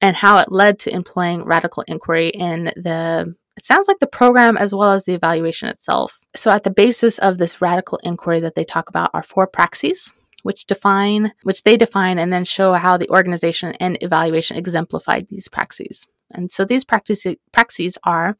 and 0.00 0.16
how 0.16 0.38
it 0.38 0.52
led 0.52 0.78
to 0.80 0.94
employing 0.94 1.44
radical 1.44 1.84
inquiry 1.88 2.28
in 2.28 2.64
the 2.76 3.34
it 3.56 3.64
sounds 3.64 3.88
like 3.88 3.98
the 3.98 4.06
program 4.06 4.56
as 4.56 4.72
well 4.72 4.92
as 4.92 5.04
the 5.04 5.14
evaluation 5.14 5.68
itself. 5.68 6.20
So 6.36 6.52
at 6.52 6.62
the 6.62 6.70
basis 6.70 7.18
of 7.18 7.38
this 7.38 7.60
radical 7.60 7.98
inquiry 8.04 8.38
that 8.38 8.54
they 8.54 8.62
talk 8.62 8.88
about 8.88 9.10
are 9.14 9.22
four 9.22 9.48
praxis 9.48 10.12
which 10.44 10.66
define 10.66 11.32
which 11.42 11.64
they 11.64 11.76
define 11.76 12.18
and 12.18 12.32
then 12.32 12.44
show 12.44 12.74
how 12.74 12.96
the 12.96 13.10
organization 13.10 13.74
and 13.80 13.98
evaluation 14.00 14.56
exemplified 14.56 15.28
these 15.28 15.48
praxis. 15.48 16.06
And 16.30 16.52
so 16.52 16.64
these 16.64 16.84
praxis, 16.84 17.26
praxis 17.52 17.98
are 18.04 18.36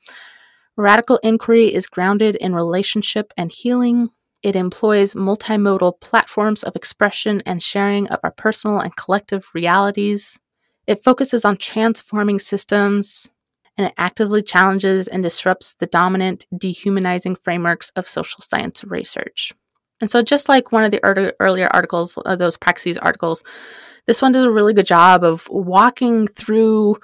Radical 0.78 1.18
inquiry 1.24 1.74
is 1.74 1.88
grounded 1.88 2.36
in 2.36 2.54
relationship 2.54 3.32
and 3.36 3.50
healing. 3.50 4.10
It 4.44 4.54
employs 4.54 5.14
multimodal 5.14 6.00
platforms 6.00 6.62
of 6.62 6.76
expression 6.76 7.42
and 7.44 7.60
sharing 7.60 8.06
of 8.10 8.20
our 8.22 8.30
personal 8.30 8.78
and 8.78 8.94
collective 8.94 9.48
realities. 9.54 10.38
It 10.86 11.02
focuses 11.02 11.44
on 11.44 11.56
transforming 11.56 12.38
systems, 12.38 13.28
and 13.76 13.88
it 13.88 13.94
actively 13.98 14.40
challenges 14.40 15.08
and 15.08 15.20
disrupts 15.20 15.74
the 15.74 15.86
dominant, 15.86 16.46
dehumanizing 16.56 17.34
frameworks 17.34 17.90
of 17.96 18.06
social 18.06 18.40
science 18.40 18.84
research. 18.84 19.52
And 20.00 20.08
so, 20.08 20.22
just 20.22 20.48
like 20.48 20.70
one 20.70 20.84
of 20.84 20.92
the 20.92 21.00
earlier 21.40 21.68
articles, 21.72 22.16
uh, 22.24 22.36
those 22.36 22.56
praxis 22.56 22.98
articles, 22.98 23.42
this 24.06 24.22
one 24.22 24.30
does 24.30 24.44
a 24.44 24.52
really 24.52 24.74
good 24.74 24.86
job 24.86 25.24
of 25.24 25.48
walking 25.50 26.28
through 26.28 26.98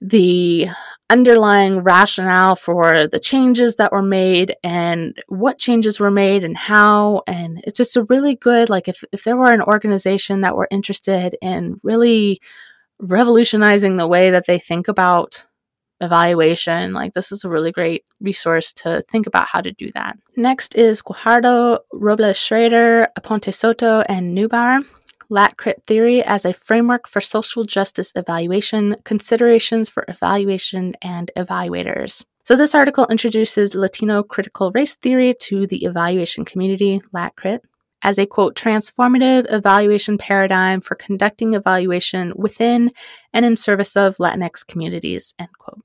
the 0.00 0.68
underlying 1.10 1.80
rationale 1.80 2.56
for 2.56 3.06
the 3.06 3.20
changes 3.20 3.76
that 3.76 3.92
were 3.92 4.02
made 4.02 4.54
and 4.64 5.22
what 5.28 5.58
changes 5.58 6.00
were 6.00 6.10
made 6.10 6.42
and 6.42 6.56
how 6.56 7.22
and 7.26 7.62
it's 7.66 7.76
just 7.76 7.96
a 7.96 8.04
really 8.04 8.34
good 8.34 8.70
like 8.70 8.88
if, 8.88 9.04
if 9.12 9.22
there 9.22 9.36
were 9.36 9.52
an 9.52 9.60
organization 9.60 10.40
that 10.40 10.56
were 10.56 10.66
interested 10.70 11.36
in 11.42 11.78
really 11.82 12.40
revolutionizing 12.98 13.96
the 13.96 14.08
way 14.08 14.30
that 14.30 14.46
they 14.46 14.58
think 14.58 14.88
about 14.88 15.44
evaluation. 16.00 16.92
Like, 16.92 17.12
this 17.14 17.32
is 17.32 17.44
a 17.44 17.48
really 17.48 17.72
great 17.72 18.04
resource 18.20 18.72
to 18.74 19.02
think 19.08 19.26
about 19.26 19.46
how 19.48 19.60
to 19.60 19.72
do 19.72 19.90
that. 19.94 20.18
Next 20.36 20.76
is 20.76 21.02
Guajardo, 21.02 21.80
Robles 21.92 22.38
Schrader, 22.38 23.08
Aponte 23.18 23.52
Soto, 23.52 24.02
and 24.08 24.36
Neubauer. 24.36 24.84
Lat 25.28 25.56
Crit 25.56 25.82
Theory 25.86 26.22
as 26.22 26.44
a 26.44 26.52
framework 26.52 27.08
for 27.08 27.20
social 27.20 27.64
justice 27.64 28.12
evaluation, 28.16 28.96
considerations 29.04 29.90
for 29.90 30.04
evaluation 30.08 30.94
and 31.02 31.30
evaluators. 31.36 32.24
So, 32.44 32.56
this 32.56 32.74
article 32.74 33.06
introduces 33.10 33.74
Latino 33.74 34.22
critical 34.22 34.70
race 34.72 34.96
theory 34.96 35.34
to 35.40 35.66
the 35.66 35.84
evaluation 35.84 36.44
community, 36.44 37.00
LatCrit, 37.14 37.60
as 38.02 38.18
a 38.18 38.26
quote, 38.26 38.54
transformative 38.54 39.46
evaluation 39.50 40.18
paradigm 40.18 40.82
for 40.82 40.94
conducting 40.94 41.54
evaluation 41.54 42.34
within 42.36 42.90
and 43.32 43.46
in 43.46 43.56
service 43.56 43.96
of 43.96 44.16
Latinx 44.16 44.66
communities, 44.66 45.34
end 45.38 45.48
quote. 45.58 45.80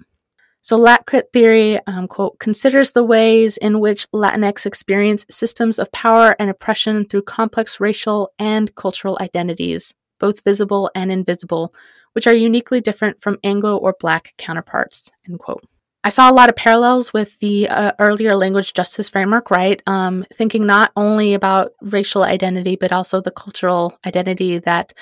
So, 0.61 0.77
LatCrit 0.77 1.31
theory, 1.31 1.79
um, 1.87 2.07
quote, 2.07 2.37
considers 2.39 2.91
the 2.91 3.03
ways 3.03 3.57
in 3.57 3.79
which 3.79 4.07
Latinx 4.11 4.65
experience 4.65 5.25
systems 5.29 5.79
of 5.79 5.91
power 5.91 6.35
and 6.37 6.49
oppression 6.49 7.05
through 7.05 7.21
complex 7.23 7.79
racial 7.79 8.33
and 8.37 8.73
cultural 8.75 9.17
identities, 9.21 9.93
both 10.19 10.43
visible 10.43 10.91
and 10.93 11.11
invisible, 11.11 11.73
which 12.13 12.27
are 12.27 12.33
uniquely 12.33 12.81
different 12.81 13.21
from 13.21 13.39
Anglo 13.43 13.77
or 13.77 13.95
Black 13.99 14.33
counterparts, 14.37 15.09
end 15.27 15.39
quote. 15.39 15.63
I 16.03 16.09
saw 16.09 16.31
a 16.31 16.33
lot 16.33 16.49
of 16.49 16.55
parallels 16.55 17.13
with 17.13 17.37
the 17.39 17.67
uh, 17.67 17.91
earlier 17.99 18.35
language 18.35 18.73
justice 18.73 19.09
framework, 19.09 19.51
right? 19.51 19.81
Um, 19.85 20.25
thinking 20.33 20.65
not 20.65 20.91
only 20.95 21.33
about 21.33 21.71
racial 21.81 22.23
identity, 22.23 22.77
but 22.77 22.93
also 22.93 23.19
the 23.19 23.31
cultural 23.31 23.97
identity 24.05 24.59
that 24.59 24.93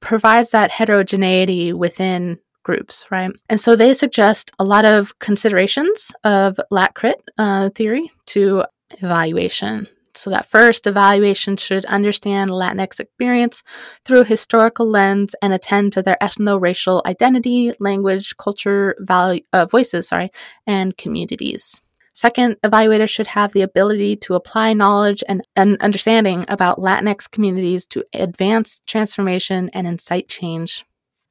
provides 0.00 0.52
that 0.52 0.70
heterogeneity 0.70 1.72
within 1.72 2.38
groups, 2.64 3.06
right? 3.10 3.30
And 3.48 3.60
so 3.60 3.76
they 3.76 3.92
suggest 3.92 4.50
a 4.58 4.64
lot 4.64 4.84
of 4.84 5.18
considerations 5.20 6.12
of 6.24 6.58
LatCrit 6.72 7.14
uh, 7.38 7.70
theory 7.70 8.10
to 8.26 8.64
evaluation. 9.00 9.86
So 10.16 10.30
that 10.30 10.46
first 10.46 10.86
evaluation 10.86 11.56
should 11.56 11.84
understand 11.86 12.50
Latinx 12.50 13.00
experience 13.00 13.62
through 14.04 14.20
a 14.20 14.24
historical 14.24 14.86
lens 14.86 15.34
and 15.42 15.52
attend 15.52 15.92
to 15.92 16.02
their 16.02 16.16
ethno-racial 16.22 17.02
identity, 17.04 17.72
language, 17.80 18.36
culture, 18.36 18.94
value, 19.00 19.42
uh, 19.52 19.66
voices, 19.66 20.08
sorry, 20.08 20.30
and 20.66 20.96
communities. 20.96 21.80
Second, 22.12 22.56
evaluators 22.62 23.08
should 23.08 23.26
have 23.26 23.52
the 23.52 23.62
ability 23.62 24.14
to 24.14 24.34
apply 24.34 24.72
knowledge 24.72 25.24
and, 25.28 25.42
and 25.56 25.76
understanding 25.82 26.44
about 26.48 26.78
Latinx 26.78 27.28
communities 27.28 27.84
to 27.86 28.04
advance 28.14 28.80
transformation 28.86 29.68
and 29.74 29.88
incite 29.88 30.28
change. 30.28 30.84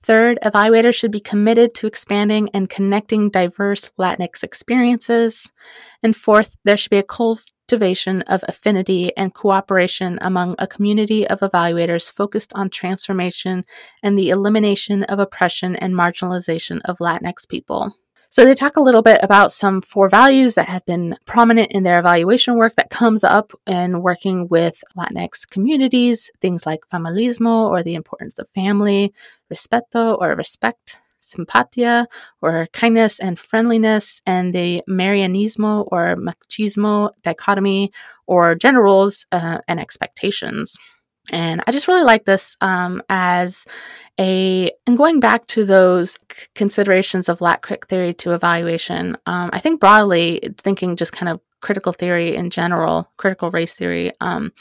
Third, 0.03 0.37
evaluators 0.43 0.95
should 0.95 1.11
be 1.11 1.21
committed 1.21 1.73
to 1.75 1.87
expanding 1.87 2.49
and 2.53 2.69
connecting 2.69 3.29
diverse 3.29 3.89
Latinx 3.97 4.43
experiences. 4.43 5.49
And 6.03 6.13
fourth, 6.13 6.57
there 6.65 6.75
should 6.75 6.89
be 6.89 6.97
a 6.97 7.03
cultivation 7.03 8.21
of 8.23 8.43
affinity 8.45 9.15
and 9.15 9.33
cooperation 9.33 10.19
among 10.21 10.55
a 10.59 10.67
community 10.67 11.25
of 11.25 11.39
evaluators 11.39 12.11
focused 12.11 12.51
on 12.53 12.69
transformation 12.69 13.63
and 14.03 14.19
the 14.19 14.29
elimination 14.29 15.03
of 15.03 15.19
oppression 15.19 15.77
and 15.77 15.93
marginalization 15.93 16.81
of 16.83 16.97
Latinx 16.97 17.47
people. 17.47 17.95
So 18.33 18.45
they 18.45 18.55
talk 18.55 18.77
a 18.77 18.81
little 18.81 19.03
bit 19.03 19.19
about 19.21 19.51
some 19.51 19.79
four 19.83 20.09
values 20.09 20.55
that 20.55 20.67
have 20.67 20.83
been 20.87 21.15
prominent 21.23 21.71
in 21.71 21.83
their 21.83 21.99
evaluation 21.99 22.55
work 22.55 22.73
that 22.77 22.89
comes 22.89 23.23
up 23.23 23.51
in 23.67 24.01
working 24.01 24.47
with 24.47 24.83
Latinx 24.97 25.47
communities, 25.47 26.31
things 26.41 26.65
like 26.65 26.79
familismo 26.91 27.69
or 27.69 27.83
the 27.83 27.93
importance 27.93 28.39
of 28.39 28.49
family, 28.49 29.13
respeto 29.53 30.17
or 30.19 30.35
respect, 30.35 30.99
simpatia 31.21 32.07
or 32.41 32.67
kindness 32.73 33.19
and 33.19 33.37
friendliness, 33.37 34.19
and 34.25 34.51
the 34.51 34.81
Marianismo 34.89 35.87
or 35.91 36.15
machismo 36.15 37.11
dichotomy 37.21 37.91
or 38.25 38.55
gender 38.55 38.87
uh, 39.31 39.59
and 39.67 39.79
expectations. 39.79 40.79
And 41.31 41.63
I 41.65 41.71
just 41.71 41.87
really 41.87 42.03
like 42.03 42.25
this 42.25 42.57
um, 42.59 43.01
as 43.09 43.65
a, 44.19 44.69
and 44.85 44.97
going 44.97 45.19
back 45.19 45.47
to 45.47 45.63
those 45.63 46.19
c- 46.31 46.47
considerations 46.53 47.29
of 47.29 47.39
LatCrit 47.39 47.85
theory 47.87 48.13
to 48.15 48.33
evaluation, 48.33 49.15
um, 49.25 49.49
I 49.53 49.59
think 49.59 49.79
broadly 49.79 50.41
thinking 50.57 50.97
just 50.97 51.13
kind 51.13 51.29
of 51.29 51.39
critical 51.61 51.93
theory 51.93 52.35
in 52.35 52.49
general, 52.49 53.09
critical 53.17 53.49
race 53.51 53.73
theory, 53.73 54.11
um, 54.19 54.51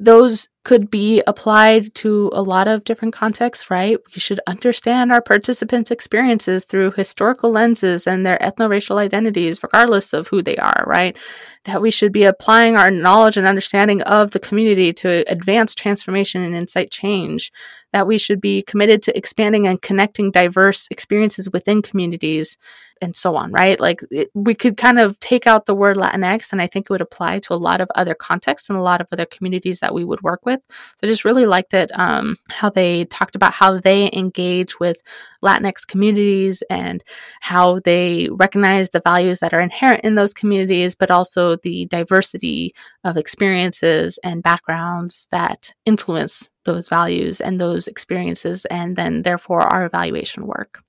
those 0.00 0.48
could 0.62 0.90
be 0.90 1.22
applied 1.26 1.92
to 1.94 2.30
a 2.32 2.42
lot 2.42 2.68
of 2.68 2.84
different 2.84 3.12
contexts, 3.14 3.68
right? 3.68 3.96
We 4.14 4.20
should 4.20 4.38
understand 4.46 5.10
our 5.10 5.20
participants' 5.20 5.90
experiences 5.90 6.64
through 6.66 6.92
historical 6.92 7.50
lenses 7.50 8.06
and 8.06 8.24
their 8.24 8.38
ethno-racial 8.38 8.98
identities, 8.98 9.60
regardless 9.62 10.12
of 10.12 10.28
who 10.28 10.40
they 10.40 10.56
are, 10.56 10.84
right? 10.86 11.16
That 11.64 11.82
we 11.82 11.90
should 11.90 12.12
be 12.12 12.24
applying 12.24 12.76
our 12.76 12.92
knowledge 12.92 13.36
and 13.36 13.46
understanding 13.46 14.02
of 14.02 14.30
the 14.30 14.38
community 14.38 14.92
to 14.92 15.24
advance 15.26 15.74
transformation 15.74 16.42
and 16.42 16.54
incite 16.54 16.92
change. 16.92 17.50
That 17.92 18.06
we 18.06 18.18
should 18.18 18.40
be 18.40 18.62
committed 18.62 19.02
to 19.04 19.16
expanding 19.16 19.66
and 19.66 19.82
connecting 19.82 20.30
diverse 20.30 20.86
experiences 20.92 21.50
within 21.50 21.82
communities 21.82 22.56
and 23.00 23.14
so 23.14 23.36
on, 23.36 23.52
right? 23.52 23.78
Like 23.80 24.00
it, 24.10 24.28
we 24.34 24.54
could 24.54 24.76
kind 24.76 24.98
of 24.98 25.18
take 25.20 25.46
out 25.46 25.66
the 25.66 25.74
word 25.74 25.96
Latinx, 25.96 26.52
and 26.52 26.60
I 26.60 26.66
think 26.66 26.86
it 26.86 26.90
would 26.90 27.00
apply 27.00 27.38
to 27.40 27.54
a 27.54 27.56
lot 27.56 27.80
of 27.80 27.88
other 27.94 28.14
contexts 28.14 28.68
and 28.68 28.78
a 28.78 28.82
lot 28.82 29.00
of 29.00 29.08
other 29.12 29.26
communities 29.26 29.80
that 29.80 29.94
we 29.94 30.04
would 30.04 30.22
work 30.22 30.44
with. 30.44 30.60
So 30.68 31.04
I 31.04 31.06
just 31.06 31.24
really 31.24 31.46
liked 31.46 31.74
it 31.74 31.90
um, 31.94 32.36
how 32.50 32.70
they 32.70 33.04
talked 33.06 33.36
about 33.36 33.52
how 33.52 33.78
they 33.78 34.10
engage 34.12 34.78
with 34.80 35.02
Latinx 35.44 35.86
communities 35.86 36.62
and 36.70 37.02
how 37.40 37.80
they 37.80 38.28
recognize 38.30 38.90
the 38.90 39.02
values 39.04 39.40
that 39.40 39.54
are 39.54 39.60
inherent 39.60 40.04
in 40.04 40.14
those 40.14 40.34
communities, 40.34 40.94
but 40.94 41.10
also 41.10 41.56
the 41.56 41.86
diversity 41.86 42.74
of 43.04 43.16
experiences 43.16 44.18
and 44.24 44.42
backgrounds 44.42 45.26
that 45.30 45.72
influence 45.86 46.50
those 46.64 46.88
values 46.88 47.40
and 47.40 47.60
those 47.60 47.88
experiences, 47.88 48.64
and 48.66 48.94
then 48.96 49.22
therefore 49.22 49.62
our 49.62 49.86
evaluation 49.86 50.46
work. 50.46 50.82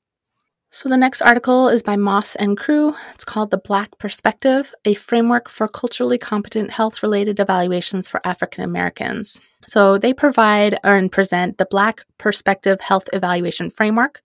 So, 0.71 0.87
the 0.87 0.97
next 0.97 1.23
article 1.23 1.67
is 1.67 1.81
by 1.81 1.95
Moss 1.95 2.35
and 2.35 2.55
Crew. 2.55 2.93
It's 3.15 3.25
called 3.25 3.49
The 3.49 3.57
Black 3.57 3.97
Perspective 3.97 4.71
A 4.85 4.93
Framework 4.93 5.49
for 5.49 5.67
Culturally 5.67 6.19
Competent 6.19 6.69
Health 6.69 7.01
Related 7.01 7.39
Evaluations 7.39 8.07
for 8.07 8.21
African 8.23 8.63
Americans. 8.63 9.41
So, 9.65 9.97
they 9.97 10.13
provide 10.13 10.77
and 10.83 11.11
present 11.11 11.57
the 11.57 11.65
Black 11.65 12.05
Perspective 12.19 12.81
Health 12.81 13.09
Evaluation 13.13 13.71
Framework 13.71 14.21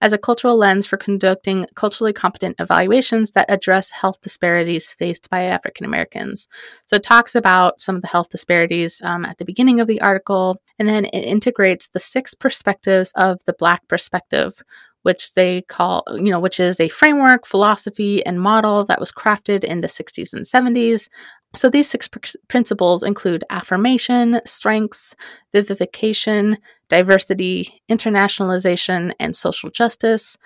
as 0.00 0.12
a 0.12 0.18
cultural 0.18 0.56
lens 0.56 0.86
for 0.86 0.96
conducting 0.96 1.66
culturally 1.74 2.12
competent 2.12 2.54
evaluations 2.60 3.32
that 3.32 3.50
address 3.50 3.90
health 3.90 4.20
disparities 4.20 4.94
faced 4.94 5.28
by 5.28 5.42
African 5.42 5.84
Americans. 5.84 6.46
So, 6.86 6.94
it 6.94 7.02
talks 7.02 7.34
about 7.34 7.80
some 7.80 7.96
of 7.96 8.02
the 8.02 8.08
health 8.08 8.28
disparities 8.28 9.02
um, 9.02 9.24
at 9.24 9.38
the 9.38 9.44
beginning 9.44 9.80
of 9.80 9.88
the 9.88 10.00
article, 10.00 10.62
and 10.78 10.88
then 10.88 11.06
it 11.06 11.24
integrates 11.24 11.88
the 11.88 11.98
six 11.98 12.32
perspectives 12.32 13.12
of 13.16 13.40
the 13.44 13.54
Black 13.54 13.88
perspective 13.88 14.62
which 15.02 15.32
they 15.34 15.62
call, 15.62 16.04
you 16.12 16.30
know, 16.30 16.40
which 16.40 16.60
is 16.60 16.80
a 16.80 16.88
framework, 16.88 17.46
philosophy, 17.46 18.24
and 18.26 18.40
model 18.40 18.84
that 18.84 19.00
was 19.00 19.12
crafted 19.12 19.64
in 19.64 19.80
the 19.80 19.88
60s 19.88 20.32
and 20.32 20.44
70s. 20.44 21.08
So 21.54 21.68
these 21.68 21.90
six 21.90 22.06
pr- 22.06 22.20
principles 22.48 23.02
include 23.02 23.44
affirmation, 23.50 24.40
strengths, 24.44 25.14
vivification, 25.52 26.58
diversity, 26.88 27.82
internationalization, 27.90 29.12
and 29.18 29.34
social 29.34 29.70
justice, 29.70 30.36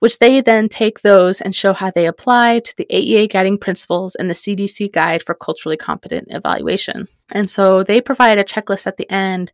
which 0.00 0.18
they 0.18 0.40
then 0.40 0.68
take 0.68 1.02
those 1.02 1.40
and 1.40 1.54
show 1.54 1.72
how 1.72 1.90
they 1.92 2.06
apply 2.06 2.58
to 2.58 2.76
the 2.76 2.86
AEA 2.90 3.30
guiding 3.30 3.56
principles 3.56 4.16
and 4.16 4.28
the 4.28 4.34
CDC 4.34 4.92
guide 4.92 5.22
for 5.22 5.34
culturally 5.34 5.76
competent 5.76 6.26
evaluation. 6.30 7.06
And 7.30 7.48
so 7.48 7.84
they 7.84 8.00
provide 8.00 8.38
a 8.38 8.44
checklist 8.44 8.88
at 8.88 8.96
the 8.96 9.08
end 9.12 9.52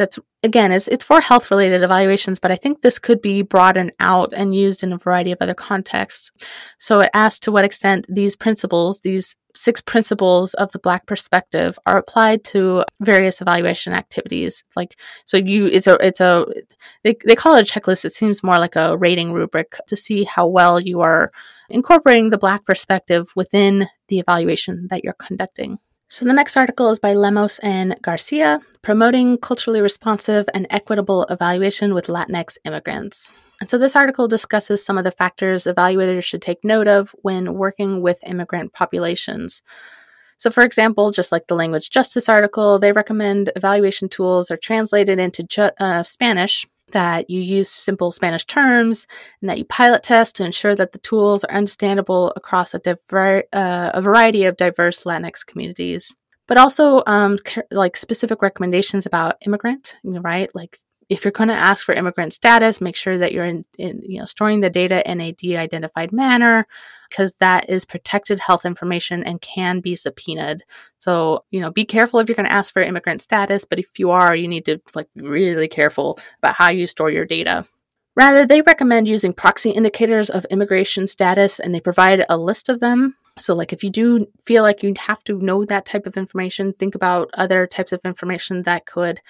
that's 0.00 0.18
again 0.42 0.72
it's, 0.72 0.88
it's 0.88 1.04
for 1.04 1.20
health 1.20 1.50
related 1.50 1.82
evaluations 1.82 2.38
but 2.38 2.50
i 2.50 2.56
think 2.56 2.80
this 2.80 2.98
could 2.98 3.20
be 3.20 3.42
broadened 3.42 3.92
out 4.00 4.32
and 4.32 4.54
used 4.54 4.82
in 4.82 4.92
a 4.92 4.98
variety 4.98 5.32
of 5.32 5.38
other 5.40 5.54
contexts. 5.54 6.32
So 6.78 7.00
it 7.00 7.10
asks 7.14 7.40
to 7.40 7.52
what 7.52 7.64
extent 7.64 8.06
these 8.08 8.34
principles 8.36 9.00
these 9.00 9.36
six 9.54 9.80
principles 9.80 10.54
of 10.54 10.70
the 10.72 10.78
black 10.78 11.06
perspective 11.06 11.76
are 11.84 11.98
applied 11.98 12.44
to 12.44 12.84
various 13.02 13.40
evaluation 13.40 13.92
activities. 13.92 14.64
Like 14.76 14.96
so 15.26 15.36
you 15.36 15.66
it's 15.66 15.86
a 15.86 15.94
it's 16.00 16.20
a 16.20 16.46
they, 17.04 17.16
they 17.26 17.34
call 17.34 17.56
it 17.56 17.68
a 17.68 17.80
checklist. 17.80 18.04
It 18.04 18.14
seems 18.14 18.42
more 18.42 18.58
like 18.58 18.76
a 18.76 18.96
rating 18.96 19.32
rubric 19.32 19.76
to 19.88 19.96
see 19.96 20.24
how 20.24 20.46
well 20.46 20.80
you 20.80 21.00
are 21.00 21.30
incorporating 21.68 22.30
the 22.30 22.38
black 22.38 22.64
perspective 22.64 23.32
within 23.36 23.86
the 24.08 24.18
evaluation 24.18 24.86
that 24.88 25.04
you're 25.04 25.12
conducting 25.14 25.78
so 26.10 26.24
the 26.24 26.32
next 26.32 26.56
article 26.56 26.90
is 26.90 26.98
by 26.98 27.14
Lemos 27.14 27.60
and 27.60 27.94
Garcia, 28.02 28.60
promoting 28.82 29.38
culturally 29.38 29.80
responsive 29.80 30.46
and 30.52 30.66
equitable 30.68 31.24
evaluation 31.30 31.94
with 31.94 32.08
Latinx 32.08 32.58
immigrants. 32.64 33.32
And 33.60 33.70
so 33.70 33.78
this 33.78 33.94
article 33.94 34.26
discusses 34.26 34.84
some 34.84 34.98
of 34.98 35.04
the 35.04 35.12
factors 35.12 35.68
evaluators 35.68 36.24
should 36.24 36.42
take 36.42 36.64
note 36.64 36.88
of 36.88 37.14
when 37.22 37.54
working 37.54 38.02
with 38.02 38.18
immigrant 38.26 38.72
populations. 38.72 39.62
So, 40.38 40.50
for 40.50 40.64
example, 40.64 41.12
just 41.12 41.30
like 41.30 41.46
the 41.46 41.54
language 41.54 41.90
justice 41.90 42.28
article, 42.28 42.80
they 42.80 42.90
recommend 42.90 43.52
evaluation 43.54 44.08
tools 44.08 44.50
are 44.50 44.56
translated 44.56 45.20
into 45.20 45.44
ju- 45.44 45.70
uh, 45.78 46.02
Spanish 46.02 46.66
that 46.92 47.30
you 47.30 47.40
use 47.40 47.70
simple 47.70 48.10
Spanish 48.10 48.44
terms, 48.44 49.06
and 49.40 49.50
that 49.50 49.58
you 49.58 49.64
pilot 49.64 50.02
test 50.02 50.36
to 50.36 50.44
ensure 50.44 50.74
that 50.74 50.92
the 50.92 50.98
tools 50.98 51.44
are 51.44 51.56
understandable 51.56 52.32
across 52.36 52.74
a, 52.74 52.78
diver- 52.78 53.44
uh, 53.52 53.90
a 53.94 54.02
variety 54.02 54.44
of 54.44 54.56
diverse 54.56 55.04
Latinx 55.04 55.46
communities. 55.46 56.16
But 56.46 56.58
also, 56.58 57.02
um, 57.06 57.36
like 57.70 57.96
specific 57.96 58.42
recommendations 58.42 59.06
about 59.06 59.36
immigrant, 59.46 59.98
right? 60.04 60.50
Like 60.54 60.78
if 61.10 61.24
you're 61.24 61.32
going 61.32 61.48
to 61.48 61.54
ask 61.54 61.84
for 61.84 61.92
immigrant 61.92 62.32
status, 62.32 62.80
make 62.80 62.94
sure 62.94 63.18
that 63.18 63.32
you're 63.32 63.44
in, 63.44 63.64
in, 63.76 64.00
you 64.02 64.20
know 64.20 64.24
storing 64.24 64.60
the 64.60 64.70
data 64.70 65.08
in 65.10 65.20
a 65.20 65.32
de-identified 65.32 66.12
manner 66.12 66.66
because 67.10 67.34
that 67.34 67.68
is 67.68 67.84
protected 67.84 68.38
health 68.38 68.64
information 68.64 69.24
and 69.24 69.40
can 69.40 69.80
be 69.80 69.96
subpoenaed. 69.96 70.62
So, 70.98 71.44
you 71.50 71.60
know, 71.60 71.72
be 71.72 71.84
careful 71.84 72.20
if 72.20 72.28
you're 72.28 72.36
going 72.36 72.48
to 72.48 72.52
ask 72.52 72.72
for 72.72 72.80
immigrant 72.80 73.20
status, 73.20 73.64
but 73.64 73.80
if 73.80 73.98
you 73.98 74.10
are, 74.10 74.34
you 74.34 74.46
need 74.46 74.64
to 74.66 74.80
like 74.94 75.08
be 75.14 75.22
really 75.22 75.68
careful 75.68 76.16
about 76.38 76.54
how 76.54 76.68
you 76.68 76.86
store 76.86 77.10
your 77.10 77.26
data. 77.26 77.66
Rather, 78.14 78.46
they 78.46 78.62
recommend 78.62 79.08
using 79.08 79.32
proxy 79.32 79.70
indicators 79.70 80.30
of 80.30 80.44
immigration 80.46 81.06
status 81.06 81.58
and 81.58 81.74
they 81.74 81.80
provide 81.80 82.24
a 82.28 82.38
list 82.38 82.68
of 82.68 82.78
them. 82.78 83.16
So, 83.38 83.54
like 83.54 83.72
if 83.72 83.82
you 83.82 83.90
do 83.90 84.26
feel 84.44 84.62
like 84.62 84.82
you 84.82 84.94
have 84.98 85.24
to 85.24 85.38
know 85.38 85.64
that 85.64 85.86
type 85.86 86.06
of 86.06 86.16
information, 86.16 86.72
think 86.72 86.94
about 86.94 87.30
other 87.34 87.66
types 87.66 87.92
of 87.92 88.00
information 88.04 88.62
that 88.62 88.86
could 88.86 89.20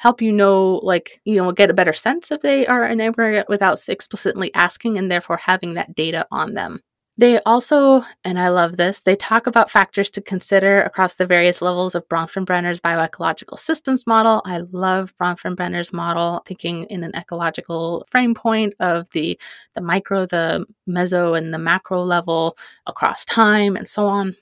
help 0.00 0.22
you 0.22 0.32
know, 0.32 0.80
like, 0.82 1.20
you 1.26 1.36
know, 1.36 1.52
get 1.52 1.68
a 1.68 1.74
better 1.74 1.92
sense 1.92 2.30
if 2.30 2.40
they 2.40 2.66
are 2.66 2.84
an 2.84 3.02
immigrant 3.02 3.46
without 3.50 3.78
explicitly 3.86 4.50
asking 4.54 4.96
and 4.96 5.10
therefore 5.10 5.36
having 5.36 5.74
that 5.74 5.94
data 5.94 6.26
on 6.30 6.54
them. 6.54 6.80
They 7.18 7.38
also, 7.40 8.00
and 8.24 8.38
I 8.38 8.48
love 8.48 8.78
this, 8.78 9.00
they 9.00 9.14
talk 9.14 9.46
about 9.46 9.70
factors 9.70 10.10
to 10.12 10.22
consider 10.22 10.80
across 10.80 11.14
the 11.14 11.26
various 11.26 11.60
levels 11.60 11.94
of 11.94 12.08
Bronfenbrenner's 12.08 12.80
bioecological 12.80 13.58
systems 13.58 14.06
model. 14.06 14.40
I 14.46 14.62
love 14.72 15.14
Bronfenbrenner's 15.18 15.92
model, 15.92 16.42
thinking 16.46 16.84
in 16.84 17.04
an 17.04 17.12
ecological 17.14 18.06
frame 18.08 18.32
point 18.32 18.72
of 18.80 19.10
the, 19.10 19.38
the 19.74 19.82
micro, 19.82 20.24
the 20.24 20.64
meso, 20.88 21.36
and 21.36 21.52
the 21.52 21.58
macro 21.58 22.00
level 22.00 22.56
across 22.86 23.26
time 23.26 23.76
and 23.76 23.86
so 23.86 24.06
on. 24.06 24.34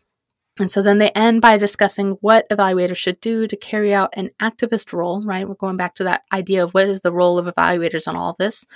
And 0.58 0.70
so 0.70 0.82
then 0.82 0.98
they 0.98 1.10
end 1.10 1.40
by 1.40 1.56
discussing 1.56 2.12
what 2.20 2.48
evaluators 2.50 2.96
should 2.96 3.20
do 3.20 3.46
to 3.46 3.56
carry 3.56 3.94
out 3.94 4.10
an 4.14 4.30
activist 4.40 4.92
role, 4.92 5.24
right? 5.24 5.48
We're 5.48 5.54
going 5.54 5.76
back 5.76 5.94
to 5.96 6.04
that 6.04 6.24
idea 6.32 6.64
of 6.64 6.74
what 6.74 6.88
is 6.88 7.00
the 7.00 7.12
role 7.12 7.38
of 7.38 7.52
evaluators 7.52 8.08
on 8.08 8.16
all 8.16 8.30
of 8.30 8.36
this 8.38 8.66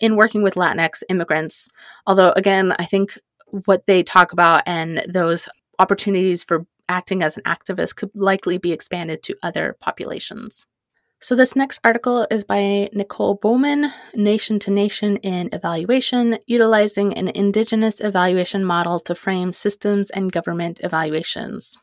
in 0.00 0.16
working 0.16 0.42
with 0.42 0.54
Latinx 0.54 1.02
immigrants. 1.08 1.68
Although, 2.06 2.32
again, 2.36 2.72
I 2.78 2.84
think 2.84 3.18
what 3.66 3.86
they 3.86 4.02
talk 4.02 4.32
about 4.32 4.62
and 4.66 4.98
those 5.08 5.48
opportunities 5.78 6.44
for 6.44 6.66
acting 6.88 7.22
as 7.22 7.36
an 7.36 7.42
activist 7.44 7.96
could 7.96 8.10
likely 8.14 8.58
be 8.58 8.72
expanded 8.72 9.22
to 9.24 9.36
other 9.42 9.76
populations. 9.80 10.66
So, 11.20 11.34
this 11.34 11.56
next 11.56 11.80
article 11.84 12.26
is 12.30 12.44
by 12.44 12.90
Nicole 12.92 13.36
Bowman, 13.36 13.90
Nation 14.14 14.58
to 14.58 14.70
Nation 14.70 15.16
in 15.18 15.48
Evaluation, 15.52 16.38
utilizing 16.46 17.16
an 17.16 17.28
Indigenous 17.28 18.00
evaluation 18.00 18.64
model 18.64 19.00
to 19.00 19.14
frame 19.14 19.52
systems 19.52 20.10
and 20.10 20.30
government 20.30 20.80
evaluations. 20.82 21.78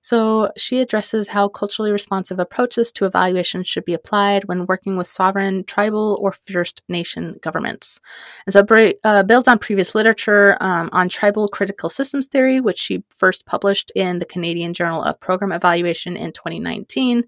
So, 0.00 0.50
she 0.56 0.80
addresses 0.80 1.28
how 1.28 1.48
culturally 1.48 1.90
responsive 1.90 2.38
approaches 2.38 2.92
to 2.92 3.04
evaluation 3.04 3.64
should 3.64 3.84
be 3.84 3.94
applied 3.94 4.44
when 4.44 4.66
working 4.66 4.96
with 4.96 5.06
sovereign, 5.06 5.64
tribal, 5.64 6.18
or 6.20 6.32
First 6.32 6.82
Nation 6.88 7.38
governments. 7.42 7.98
And 8.46 8.52
so, 8.52 8.64
uh, 9.04 9.22
builds 9.24 9.48
on 9.48 9.58
previous 9.58 9.94
literature 9.94 10.56
um, 10.60 10.88
on 10.92 11.08
tribal 11.08 11.48
critical 11.48 11.88
systems 11.88 12.28
theory, 12.28 12.60
which 12.60 12.78
she 12.78 13.02
first 13.10 13.44
published 13.44 13.90
in 13.94 14.18
the 14.20 14.24
Canadian 14.24 14.72
Journal 14.72 15.02
of 15.02 15.20
Program 15.20 15.52
Evaluation 15.52 16.16
in 16.16 16.32
2019, 16.32 17.24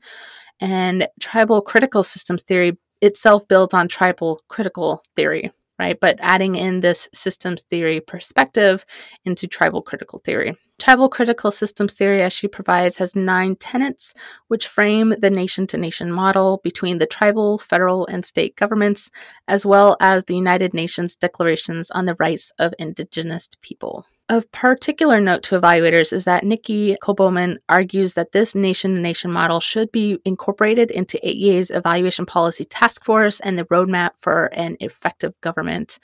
and 0.61 1.09
tribal 1.21 1.63
critical 1.63 2.03
systems 2.03 2.43
theory 2.43 2.79
itself 3.03 3.49
builds 3.49 3.75
on 3.75 3.89
tribal 3.89 4.41
critical 4.49 5.03
theory, 5.17 5.51
right? 5.81 5.99
But 5.99 6.19
adding 6.21 6.57
in 6.57 6.81
this 6.81 7.09
systems 7.15 7.63
theory 7.63 8.01
perspective 8.01 8.85
into 9.25 9.47
tribal 9.49 9.81
critical 9.81 10.21
theory. 10.23 10.55
Tribal 10.79 11.09
critical 11.09 11.51
systems 11.51 11.95
theory, 11.95 12.23
as 12.23 12.35
she 12.35 12.49
provides, 12.49 12.99
has 12.99 13.17
nine 13.17 13.57
tenets 13.57 14.13
which 14.49 14.69
frame 14.69 15.15
the 15.19 15.31
nation 15.31 15.67
to 15.69 15.79
nation 15.79 16.13
model 16.13 16.61
between 16.63 16.99
the 16.99 17.07
tribal, 17.07 17.57
federal, 17.57 18.07
and 18.07 18.27
state 18.27 18.57
governments, 18.57 19.11
as 19.49 19.65
well 19.65 19.97
as 20.01 20.25
the 20.25 20.37
United 20.37 20.75
Nations 20.75 21.17
declarations 21.17 21.91
on 21.91 22.05
the 22.05 22.17
rights 22.19 22.53
of 22.59 22.75
indigenous 22.79 23.49
people. 23.63 24.05
Of 24.31 24.53
particular 24.53 25.21
note 25.21 25.43
to 25.45 25.61
evaluators 25.61 26.13
is 26.13 26.25
that 26.25 26.45
Nicole 26.45 27.15
Bowman 27.17 27.59
argues 27.69 28.15
that 28.15 28.31
this 28.31 28.55
nation 28.55 28.95
to 28.95 29.01
nation 29.01 29.33
model 29.33 29.59
should 29.59 29.91
be 29.91 30.21
incorporated 30.25 30.93
into 30.93 31.19
AEA's 31.25 31.73
evaluation 31.73 32.27
policy 32.27 32.65
task 32.65 33.05
force 33.05 33.41
and 33.41 33.59
the 33.59 33.65
roadmap 33.65 34.11
for 34.17 34.45
an 34.53 34.77
effective 34.79 35.33
government. 35.41 35.99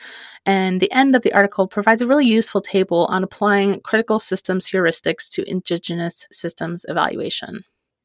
And 0.44 0.80
the 0.80 0.90
end 0.90 1.14
of 1.14 1.22
the 1.22 1.32
article 1.34 1.68
provides 1.68 2.02
a 2.02 2.08
really 2.08 2.26
useful 2.26 2.60
table 2.60 3.06
on 3.10 3.22
applying 3.22 3.78
critical 3.82 4.18
systems 4.18 4.68
heuristics 4.68 5.28
to 5.28 5.48
Indigenous 5.48 6.26
systems 6.32 6.84
evaluation. 6.88 7.60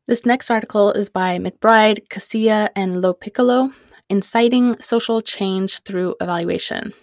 This 0.06 0.24
next 0.24 0.52
article 0.52 0.92
is 0.92 1.10
by 1.10 1.40
McBride, 1.40 2.08
Casilla, 2.10 2.70
and 2.76 3.02
Lo 3.02 3.16
Piccolo, 3.16 3.72
Inciting 4.08 4.78
Social 4.78 5.22
Change 5.22 5.80
Through 5.80 6.14
Evaluation. 6.22 6.94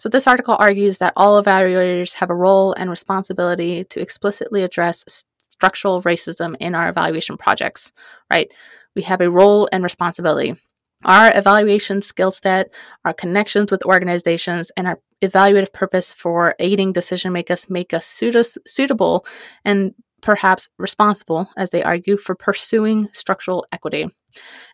So, 0.00 0.08
this 0.08 0.26
article 0.26 0.56
argues 0.58 0.96
that 0.98 1.12
all 1.14 1.42
evaluators 1.42 2.18
have 2.20 2.30
a 2.30 2.34
role 2.34 2.72
and 2.72 2.88
responsibility 2.88 3.84
to 3.84 4.00
explicitly 4.00 4.62
address 4.62 5.24
structural 5.42 6.00
racism 6.02 6.56
in 6.58 6.74
our 6.74 6.88
evaluation 6.88 7.36
projects, 7.36 7.92
right? 8.30 8.50
We 8.96 9.02
have 9.02 9.20
a 9.20 9.30
role 9.30 9.68
and 9.70 9.84
responsibility. 9.84 10.56
Our 11.04 11.30
evaluation 11.34 12.00
skill 12.00 12.30
set, 12.30 12.72
our 13.04 13.12
connections 13.12 13.70
with 13.70 13.84
organizations, 13.84 14.72
and 14.74 14.86
our 14.88 14.98
evaluative 15.22 15.74
purpose 15.74 16.14
for 16.14 16.54
aiding 16.58 16.92
decision 16.92 17.34
makers 17.34 17.68
make 17.68 17.92
us 17.92 18.06
suit- 18.06 18.56
suitable 18.66 19.26
and 19.66 19.92
perhaps 20.22 20.70
responsible, 20.78 21.50
as 21.58 21.70
they 21.70 21.82
argue, 21.82 22.16
for 22.16 22.34
pursuing 22.34 23.08
structural 23.12 23.66
equity. 23.70 24.08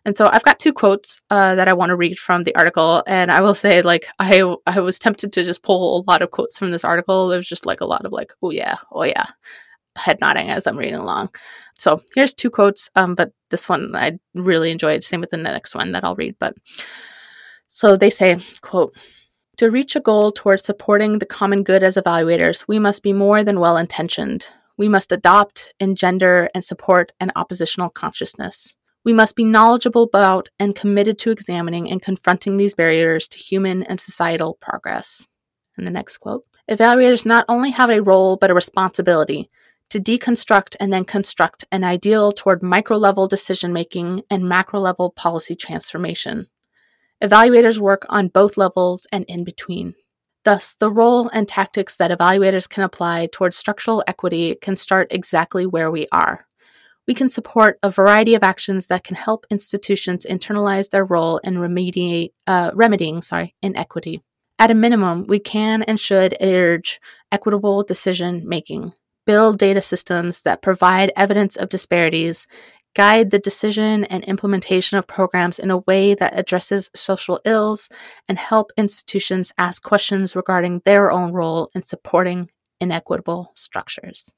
And 0.05 0.15
so 0.15 0.27
I've 0.27 0.43
got 0.43 0.59
two 0.59 0.73
quotes 0.73 1.21
uh, 1.29 1.55
that 1.55 1.67
I 1.67 1.73
want 1.73 1.89
to 1.89 1.95
read 1.95 2.17
from 2.17 2.43
the 2.43 2.55
article, 2.55 3.03
and 3.07 3.31
I 3.31 3.41
will 3.41 3.55
say, 3.55 3.81
like, 3.81 4.05
I 4.19 4.55
I 4.65 4.79
was 4.79 4.99
tempted 4.99 5.33
to 5.33 5.43
just 5.43 5.63
pull 5.63 5.99
a 5.99 6.09
lot 6.09 6.21
of 6.21 6.31
quotes 6.31 6.57
from 6.57 6.71
this 6.71 6.85
article. 6.85 7.31
It 7.31 7.37
was 7.37 7.49
just 7.49 7.65
like 7.65 7.81
a 7.81 7.85
lot 7.85 8.05
of 8.05 8.11
like, 8.11 8.31
oh 8.41 8.51
yeah, 8.51 8.75
oh 8.91 9.03
yeah, 9.03 9.25
head 9.97 10.19
nodding 10.21 10.49
as 10.49 10.67
I'm 10.67 10.77
reading 10.77 10.95
along. 10.95 11.29
So 11.75 12.01
here's 12.15 12.33
two 12.33 12.49
quotes, 12.49 12.89
um, 12.95 13.15
but 13.15 13.31
this 13.49 13.67
one 13.67 13.95
I 13.95 14.19
really 14.35 14.71
enjoyed. 14.71 15.03
Same 15.03 15.21
with 15.21 15.31
the 15.31 15.37
next 15.37 15.75
one 15.75 15.91
that 15.91 16.03
I'll 16.03 16.15
read. 16.15 16.35
But 16.39 16.55
so 17.67 17.97
they 17.97 18.09
say, 18.09 18.37
quote. 18.61 18.95
To 19.57 19.71
reach 19.71 19.95
a 19.95 19.99
goal 19.99 20.31
towards 20.31 20.63
supporting 20.63 21.17
the 21.17 21.25
common 21.25 21.63
good 21.63 21.81
as 21.81 21.97
evaluators, 21.97 22.65
we 22.67 22.77
must 22.77 23.01
be 23.01 23.11
more 23.11 23.43
than 23.43 23.59
well 23.59 23.75
intentioned. 23.75 24.49
We 24.77 24.87
must 24.87 25.11
adopt, 25.11 25.73
engender, 25.79 26.47
and 26.53 26.63
support 26.63 27.11
an 27.19 27.31
oppositional 27.35 27.89
consciousness. 27.89 28.76
We 29.07 29.13
must 29.13 29.37
be 29.37 29.45
knowledgeable 29.45 30.03
about 30.03 30.49
and 30.59 30.75
committed 30.75 31.17
to 31.19 31.31
examining 31.31 31.89
and 31.89 32.01
confronting 32.01 32.57
these 32.57 32.75
barriers 32.75 33.29
to 33.29 33.39
human 33.39 33.83
and 33.83 34.01
societal 34.01 34.57
progress. 34.59 35.25
And 35.77 35.87
the 35.87 35.91
next 35.91 36.17
quote 36.17 36.43
Evaluators 36.69 37.25
not 37.25 37.45
only 37.47 37.71
have 37.71 37.89
a 37.89 38.01
role, 38.01 38.35
but 38.35 38.51
a 38.51 38.53
responsibility 38.53 39.49
to 39.91 39.99
deconstruct 39.99 40.75
and 40.81 40.91
then 40.91 41.05
construct 41.05 41.63
an 41.71 41.85
ideal 41.85 42.33
toward 42.33 42.61
micro 42.61 42.97
level 42.97 43.27
decision 43.27 43.71
making 43.71 44.23
and 44.29 44.43
macro 44.43 44.81
level 44.81 45.11
policy 45.11 45.55
transformation. 45.55 46.47
Evaluators 47.23 47.79
work 47.79 48.05
on 48.09 48.27
both 48.27 48.57
levels 48.57 49.07
and 49.13 49.23
in 49.29 49.45
between. 49.45 49.93
Thus, 50.43 50.73
the 50.73 50.91
role 50.91 51.29
and 51.29 51.47
tactics 51.47 51.95
that 51.95 52.11
evaluators 52.11 52.67
can 52.67 52.83
apply 52.83 53.29
towards 53.31 53.55
structural 53.55 54.03
equity 54.05 54.55
can 54.55 54.75
start 54.75 55.13
exactly 55.13 55.65
where 55.65 55.89
we 55.89 56.07
are. 56.11 56.45
We 57.07 57.13
can 57.13 57.29
support 57.29 57.79
a 57.81 57.89
variety 57.89 58.35
of 58.35 58.43
actions 58.43 58.87
that 58.87 59.05
can 59.05 59.15
help 59.15 59.45
institutions 59.49 60.25
internalize 60.29 60.89
their 60.89 61.05
role 61.05 61.37
in 61.37 61.55
remediate, 61.55 62.31
uh, 62.47 62.71
remedying 62.73 63.21
sorry, 63.21 63.55
inequity. 63.61 64.21
At 64.59 64.71
a 64.71 64.75
minimum, 64.75 65.25
we 65.27 65.39
can 65.39 65.83
and 65.83 65.99
should 65.99 66.35
urge 66.41 66.99
equitable 67.31 67.83
decision 67.83 68.41
making, 68.45 68.91
build 69.25 69.57
data 69.57 69.81
systems 69.81 70.41
that 70.41 70.61
provide 70.61 71.13
evidence 71.15 71.55
of 71.55 71.69
disparities, 71.69 72.45
guide 72.95 73.29
the 73.29 73.39
decision 73.39 74.03
and 74.05 74.23
implementation 74.25 74.97
of 74.97 75.05
programs 75.05 75.59
in 75.59 75.69
a 75.69 75.77
way 75.77 76.15
that 76.15 76.37
addresses 76.37 76.89
social 76.95 77.39
ills, 77.45 77.87
and 78.27 78.39
help 78.39 78.71
institutions 78.75 79.53
ask 79.57 79.83
questions 79.83 80.35
regarding 80.35 80.81
their 80.83 81.11
own 81.11 81.31
role 81.31 81.69
in 81.75 81.83
supporting 81.83 82.49
inequitable 82.81 83.51
structures. 83.55 84.33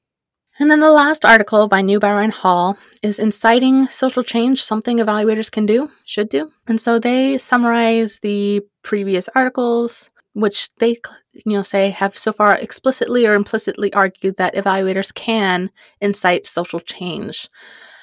And 0.60 0.70
then 0.70 0.80
the 0.80 0.90
last 0.90 1.24
article 1.24 1.68
by 1.68 1.80
Neubauer 1.80 2.22
and 2.22 2.34
Hall 2.34 2.76
is 3.02 3.18
Inciting 3.18 3.86
Social 3.86 4.22
Change 4.22 4.62
Something 4.62 4.98
Evaluators 4.98 5.50
Can 5.50 5.64
Do, 5.64 5.90
Should 6.04 6.28
Do. 6.28 6.52
And 6.68 6.78
so 6.78 6.98
they 6.98 7.38
summarize 7.38 8.18
the 8.18 8.60
previous 8.82 9.26
articles, 9.34 10.10
which 10.34 10.68
they 10.76 10.96
you 11.32 11.54
know 11.54 11.62
say 11.62 11.88
have 11.88 12.14
so 12.14 12.30
far 12.30 12.56
explicitly 12.58 13.24
or 13.24 13.32
implicitly 13.32 13.90
argued 13.94 14.36
that 14.36 14.54
evaluators 14.54 15.14
can 15.14 15.70
incite 15.98 16.44
social 16.44 16.80
change. 16.80 17.48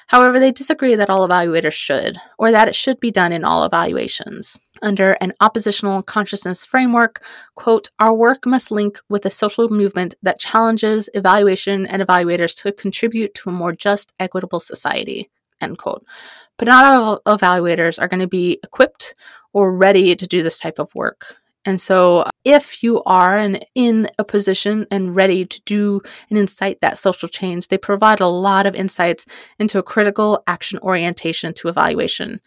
However, 0.08 0.40
they 0.40 0.50
disagree 0.50 0.96
that 0.96 1.10
all 1.10 1.28
evaluators 1.28 1.74
should, 1.74 2.16
or 2.38 2.50
that 2.50 2.66
it 2.66 2.74
should 2.74 2.98
be 2.98 3.12
done 3.12 3.30
in 3.30 3.44
all 3.44 3.64
evaluations. 3.64 4.58
Under 4.82 5.12
an 5.20 5.32
oppositional 5.40 6.02
consciousness 6.02 6.64
framework, 6.64 7.24
quote, 7.54 7.88
our 7.98 8.14
work 8.14 8.46
must 8.46 8.70
link 8.70 8.98
with 9.08 9.24
a 9.24 9.30
social 9.30 9.68
movement 9.68 10.14
that 10.22 10.38
challenges 10.38 11.08
evaluation 11.14 11.86
and 11.86 12.02
evaluators 12.02 12.60
to 12.62 12.72
contribute 12.72 13.34
to 13.34 13.50
a 13.50 13.52
more 13.52 13.72
just, 13.72 14.12
equitable 14.20 14.60
society, 14.60 15.30
end 15.60 15.78
quote. 15.78 16.04
But 16.56 16.68
not 16.68 16.84
all 16.84 17.20
evaluators 17.26 18.00
are 18.00 18.08
going 18.08 18.20
to 18.20 18.28
be 18.28 18.58
equipped 18.62 19.14
or 19.52 19.74
ready 19.74 20.14
to 20.14 20.26
do 20.26 20.42
this 20.42 20.58
type 20.58 20.78
of 20.78 20.94
work. 20.94 21.36
And 21.64 21.80
so, 21.80 22.24
if 22.44 22.82
you 22.82 23.02
are 23.04 23.38
in 23.74 24.08
a 24.18 24.24
position 24.24 24.86
and 24.90 25.14
ready 25.14 25.44
to 25.44 25.60
do 25.66 26.00
and 26.30 26.38
incite 26.38 26.80
that 26.80 26.96
social 26.96 27.28
change, 27.28 27.68
they 27.68 27.76
provide 27.76 28.20
a 28.20 28.26
lot 28.26 28.64
of 28.64 28.74
insights 28.74 29.26
into 29.58 29.78
a 29.78 29.82
critical 29.82 30.42
action 30.46 30.78
orientation 30.78 31.52
to 31.54 31.68
evaluation. 31.68 32.40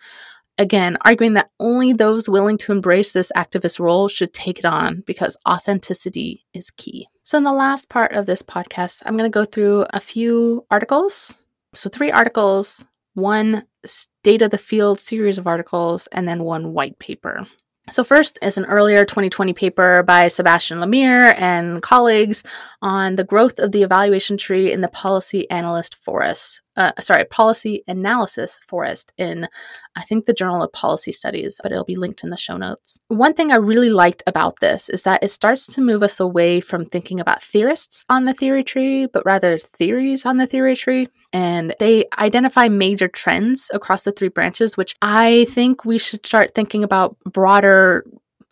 Again, 0.58 0.98
arguing 1.02 1.34
that 1.34 1.50
only 1.60 1.94
those 1.94 2.30
willing 2.30 2.58
to 2.60 2.72
embrace 2.72 3.14
this 3.14 3.32
activist 3.36 3.80
role 3.80 4.08
should 4.08 4.34
take 4.34 4.60
it 4.60 4.66
on 4.66 5.04
because 5.06 5.38
authenticity 5.48 6.46
is 6.54 6.72
key. 6.72 7.08
So, 7.24 7.38
in 7.38 7.44
the 7.44 7.54
last 7.54 7.90
part 7.90 8.12
of 8.12 8.26
this 8.26 8.42
podcast, 8.42 9.04
I'm 9.06 9.18
going 9.18 9.32
to 9.32 9.34
go 9.34 9.46
through 9.46 9.86
a 9.92 10.00
few 10.00 10.66
articles. 10.70 11.46
So, 11.74 11.90
three 11.90 12.12
articles, 12.12 12.86
one 13.14 13.66
state 13.86 14.42
of 14.42 14.52
the 14.52 14.58
field 14.58 15.00
series 15.00 15.38
of 15.38 15.48
articles, 15.48 16.08
and 16.08 16.28
then 16.28 16.44
one 16.44 16.74
white 16.74 17.00
paper. 17.00 17.46
So, 17.90 18.04
first 18.04 18.38
is 18.42 18.58
an 18.58 18.66
earlier 18.66 19.04
2020 19.06 19.54
paper 19.54 20.04
by 20.04 20.28
Sebastian 20.28 20.80
Lemire 20.80 21.34
and 21.38 21.82
colleagues 21.82 22.44
on 22.82 23.16
the 23.16 23.24
growth 23.24 23.60
of 23.60 23.72
the 23.72 23.84
evaluation 23.84 24.38
tree 24.38 24.72
in 24.72 24.82
the 24.82 24.88
policy 24.88 25.50
analyst 25.50 25.96
forest. 25.96 26.62
Uh, 26.78 26.92
sorry, 27.00 27.26
policy 27.26 27.84
analysis 27.88 28.60
forest 28.68 29.12
in, 29.18 29.48
I 29.96 30.02
think, 30.04 30.26
the 30.26 30.34
Journal 30.34 30.64
of 30.64 30.72
Policy 30.72 31.12
Studies, 31.12 31.60
but 31.62 31.72
it'll 31.72 31.84
be 31.84 31.98
linked 31.98 32.24
in 32.24 32.30
the 32.30 32.38
show 32.38 32.56
notes. 32.56 33.00
One 33.08 33.34
thing 33.34 33.52
I 33.52 33.56
really 33.56 33.90
liked 33.90 34.24
about 34.26 34.60
this 34.62 34.88
is 34.88 35.04
that 35.04 35.24
it 35.24 35.30
starts 35.30 35.68
to 35.74 35.82
move 35.82 36.02
us 36.02 36.20
away 36.20 36.62
from 36.62 36.86
thinking 36.86 37.20
about 37.20 37.44
theorists 37.44 38.06
on 38.10 38.26
the 38.26 38.34
theory 38.34 38.64
tree, 38.64 39.06
but 39.06 39.26
rather 39.26 39.58
theories 39.58 40.26
on 40.26 40.38
the 40.38 40.48
theory 40.48 40.76
tree 40.76 41.08
and 41.34 41.74
they 41.80 42.06
identify 42.20 42.68
major 42.68 43.08
trends 43.08 43.70
across 43.74 44.04
the 44.04 44.12
three 44.12 44.28
branches, 44.28 44.76
which 44.76 44.96
I 45.02 45.46
think 45.50 45.86
we 45.86 45.98
should 45.98 46.26
start 46.26 46.54
thinking 46.54 46.84
about 46.84 47.18
broader 47.20 48.06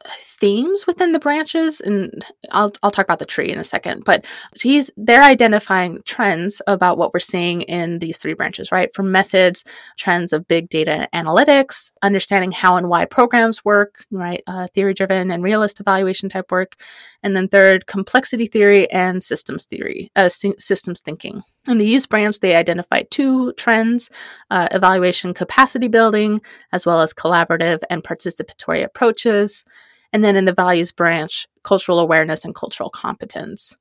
themes 0.07 0.87
within 0.87 1.11
the 1.11 1.19
branches 1.19 1.81
and 1.81 2.25
I'll, 2.51 2.71
I'll 2.81 2.91
talk 2.91 3.05
about 3.05 3.19
the 3.19 3.25
tree 3.25 3.51
in 3.51 3.59
a 3.59 3.65
second 3.65 4.05
but 4.05 4.25
he's 4.59 4.89
they're 4.95 5.21
identifying 5.21 6.01
trends 6.05 6.61
about 6.67 6.97
what 6.97 7.13
we're 7.13 7.19
seeing 7.19 7.63
in 7.63 7.99
these 7.99 8.17
three 8.17 8.33
branches 8.33 8.71
right? 8.71 8.93
From 8.93 9.11
methods 9.11 9.65
trends 9.97 10.31
of 10.31 10.47
big 10.47 10.69
data 10.69 11.09
analytics 11.13 11.91
understanding 12.01 12.53
how 12.53 12.77
and 12.77 12.87
why 12.87 13.03
programs 13.03 13.65
work 13.65 14.05
right? 14.09 14.41
Uh, 14.47 14.67
theory 14.73 14.93
driven 14.93 15.31
and 15.31 15.43
realist 15.43 15.81
evaluation 15.81 16.29
type 16.29 16.49
work. 16.49 16.75
And 17.21 17.35
then 17.35 17.49
third 17.49 17.85
complexity 17.85 18.45
theory 18.45 18.89
and 18.91 19.21
systems 19.21 19.65
theory 19.65 20.11
uh, 20.15 20.29
systems 20.29 21.01
thinking. 21.01 21.43
In 21.67 21.77
the 21.77 21.85
use 21.85 22.05
branch 22.05 22.39
they 22.39 22.55
identified 22.55 23.11
two 23.11 23.51
trends 23.53 24.09
uh, 24.49 24.69
evaluation 24.71 25.33
capacity 25.33 25.89
building 25.89 26.41
as 26.71 26.85
well 26.85 27.01
as 27.01 27.13
collaborative 27.13 27.81
and 27.89 28.01
participatory 28.01 28.81
approaches 28.81 29.65
and 30.13 30.23
then 30.23 30.35
in 30.35 30.45
the 30.45 30.53
values 30.53 30.91
branch, 30.91 31.47
cultural 31.63 31.99
awareness 31.99 32.45
and 32.45 32.55
cultural 32.55 32.89
competence. 32.89 33.77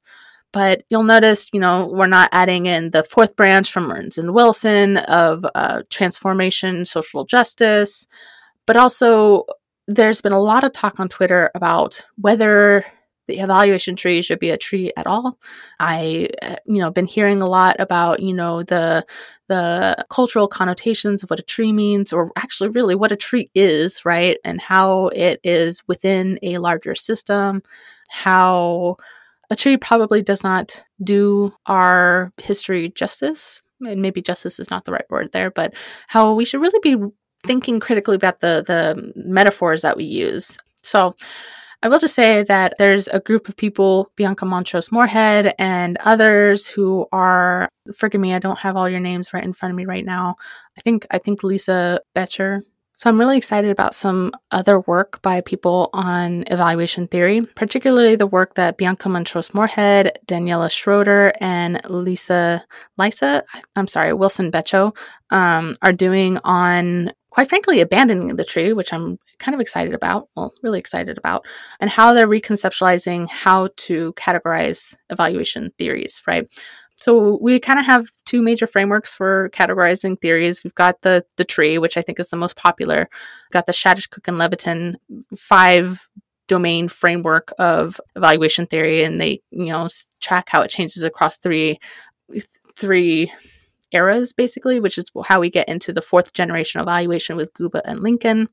But 0.52 0.82
you'll 0.88 1.02
notice, 1.02 1.50
you 1.52 1.60
know, 1.60 1.90
we're 1.92 2.06
not 2.06 2.30
adding 2.32 2.66
in 2.66 2.90
the 2.90 3.04
fourth 3.04 3.36
branch 3.36 3.70
from 3.70 3.84
Mertens 3.84 4.16
and 4.16 4.32
Wilson 4.32 4.96
of 4.96 5.44
uh, 5.54 5.82
transformation, 5.90 6.86
social 6.86 7.24
justice, 7.24 8.06
but 8.66 8.76
also 8.76 9.44
there's 9.86 10.20
been 10.20 10.32
a 10.32 10.40
lot 10.40 10.64
of 10.64 10.72
talk 10.72 11.00
on 11.00 11.08
Twitter 11.08 11.50
about 11.54 12.04
whether 12.16 12.84
the 13.28 13.38
evaluation 13.38 13.94
tree 13.94 14.22
should 14.22 14.40
be 14.40 14.50
a 14.50 14.58
tree 14.58 14.92
at 14.96 15.06
all. 15.06 15.38
I, 15.78 16.30
uh, 16.42 16.56
you 16.66 16.78
know, 16.78 16.90
been 16.90 17.06
hearing 17.06 17.40
a 17.40 17.46
lot 17.46 17.76
about, 17.78 18.20
you 18.20 18.34
know, 18.34 18.62
the 18.62 19.04
the 19.46 20.04
cultural 20.10 20.48
connotations 20.48 21.22
of 21.22 21.30
what 21.30 21.38
a 21.38 21.44
tree 21.44 21.72
means, 21.72 22.12
or 22.12 22.32
actually, 22.36 22.70
really, 22.70 22.94
what 22.94 23.12
a 23.12 23.16
tree 23.16 23.50
is, 23.54 24.04
right, 24.04 24.38
and 24.44 24.60
how 24.60 25.08
it 25.08 25.40
is 25.44 25.82
within 25.86 26.38
a 26.42 26.58
larger 26.58 26.94
system. 26.94 27.62
How 28.10 28.96
a 29.50 29.56
tree 29.56 29.76
probably 29.76 30.22
does 30.22 30.42
not 30.42 30.82
do 31.02 31.52
our 31.66 32.32
history 32.38 32.90
justice. 32.90 33.62
And 33.80 34.02
maybe 34.02 34.20
justice 34.20 34.58
is 34.58 34.70
not 34.70 34.84
the 34.84 34.92
right 34.92 35.08
word 35.08 35.30
there, 35.32 35.50
but 35.50 35.74
how 36.08 36.34
we 36.34 36.44
should 36.44 36.60
really 36.60 36.80
be 36.82 36.96
thinking 37.44 37.78
critically 37.78 38.16
about 38.16 38.40
the 38.40 38.64
the 38.66 39.12
metaphors 39.14 39.82
that 39.82 39.96
we 39.96 40.04
use. 40.04 40.58
So 40.82 41.14
I 41.82 41.88
will 41.88 42.00
just 42.00 42.14
say 42.14 42.42
that 42.42 42.74
there's 42.78 43.06
a 43.06 43.20
group 43.20 43.48
of 43.48 43.56
people, 43.56 44.10
Bianca 44.16 44.44
Montrosse 44.44 44.90
Moorhead 44.90 45.54
and 45.60 45.96
others 46.04 46.66
who 46.66 47.06
are 47.12 47.68
forgive 47.94 48.20
me, 48.20 48.34
I 48.34 48.40
don't 48.40 48.58
have 48.58 48.76
all 48.76 48.88
your 48.88 49.00
names 49.00 49.32
right 49.32 49.44
in 49.44 49.52
front 49.52 49.70
of 49.70 49.76
me 49.76 49.84
right 49.84 50.04
now. 50.04 50.34
I 50.76 50.80
think 50.80 51.06
I 51.10 51.18
think 51.18 51.44
Lisa 51.44 52.00
Becho. 52.16 52.62
So 52.96 53.08
I'm 53.08 53.20
really 53.20 53.36
excited 53.36 53.70
about 53.70 53.94
some 53.94 54.32
other 54.50 54.80
work 54.80 55.22
by 55.22 55.40
people 55.40 55.88
on 55.92 56.42
evaluation 56.48 57.06
theory, 57.06 57.42
particularly 57.42 58.16
the 58.16 58.26
work 58.26 58.54
that 58.54 58.76
Bianca 58.76 59.08
Montrosse 59.08 59.54
Moorhead, 59.54 60.18
Daniela 60.26 60.66
Schröter, 60.66 61.30
and 61.40 61.78
Lisa 61.88 62.64
Lisa, 62.98 63.44
I'm 63.76 63.86
sorry, 63.86 64.12
Wilson 64.12 64.50
Becho 64.50 64.96
um, 65.30 65.76
are 65.80 65.92
doing 65.92 66.38
on 66.42 67.12
quite 67.30 67.48
frankly, 67.48 67.80
abandoning 67.80 68.34
the 68.34 68.44
tree, 68.44 68.72
which 68.72 68.92
I'm 68.92 69.18
kind 69.38 69.54
of 69.54 69.60
excited 69.60 69.94
about, 69.94 70.28
well, 70.36 70.52
really 70.62 70.78
excited 70.78 71.18
about, 71.18 71.44
and 71.80 71.90
how 71.90 72.12
they're 72.12 72.28
reconceptualizing 72.28 73.28
how 73.28 73.68
to 73.76 74.12
categorize 74.14 74.96
evaluation 75.10 75.70
theories, 75.78 76.22
right? 76.26 76.46
So 76.96 77.38
we 77.40 77.60
kind 77.60 77.78
of 77.78 77.86
have 77.86 78.08
two 78.24 78.42
major 78.42 78.66
frameworks 78.66 79.14
for 79.14 79.50
categorizing 79.50 80.20
theories. 80.20 80.64
We've 80.64 80.74
got 80.74 81.02
the 81.02 81.24
the 81.36 81.44
tree, 81.44 81.78
which 81.78 81.96
I 81.96 82.02
think 82.02 82.18
is 82.18 82.30
the 82.30 82.36
most 82.36 82.56
popular. 82.56 83.08
We've 83.08 83.52
got 83.52 83.66
the 83.66 83.72
Shadish, 83.72 84.10
Cook, 84.10 84.26
and 84.26 84.36
Leviton 84.36 84.96
five 85.36 86.08
domain 86.48 86.88
framework 86.88 87.52
of 87.58 88.00
evaluation 88.16 88.66
theory, 88.66 89.04
and 89.04 89.20
they 89.20 89.40
you 89.50 89.66
know 89.66 89.86
track 90.20 90.48
how 90.48 90.62
it 90.62 90.70
changes 90.70 91.04
across 91.04 91.36
three 91.36 91.78
three 92.76 93.32
eras, 93.92 94.32
basically, 94.32 94.80
which 94.80 94.98
is 94.98 95.04
how 95.24 95.40
we 95.40 95.50
get 95.50 95.68
into 95.68 95.92
the 95.92 96.02
fourth 96.02 96.32
generation 96.32 96.80
evaluation 96.80 97.36
with 97.36 97.52
Guba 97.54 97.80
and 97.84 98.00
Lincoln. 98.00 98.48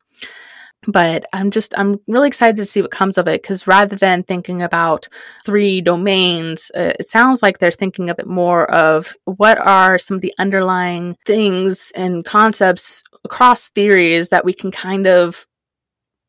But 0.87 1.25
I'm 1.33 1.51
just, 1.51 1.77
I'm 1.77 1.99
really 2.07 2.27
excited 2.27 2.57
to 2.57 2.65
see 2.65 2.81
what 2.81 2.91
comes 2.91 3.17
of 3.17 3.27
it 3.27 3.41
because 3.41 3.65
rather 3.67 3.95
than 3.95 4.23
thinking 4.23 4.61
about 4.61 5.07
three 5.45 5.81
domains, 5.81 6.71
uh, 6.75 6.93
it 6.99 7.07
sounds 7.07 7.41
like 7.41 7.57
they're 7.57 7.71
thinking 7.71 8.09
of 8.09 8.19
it 8.19 8.27
more 8.27 8.69
of 8.71 9.15
what 9.25 9.57
are 9.57 9.97
some 9.97 10.15
of 10.15 10.21
the 10.21 10.33
underlying 10.37 11.15
things 11.25 11.91
and 11.95 12.23
concepts 12.23 13.03
across 13.23 13.69
theories 13.69 14.29
that 14.29 14.45
we 14.45 14.53
can 14.53 14.71
kind 14.71 15.07
of, 15.07 15.45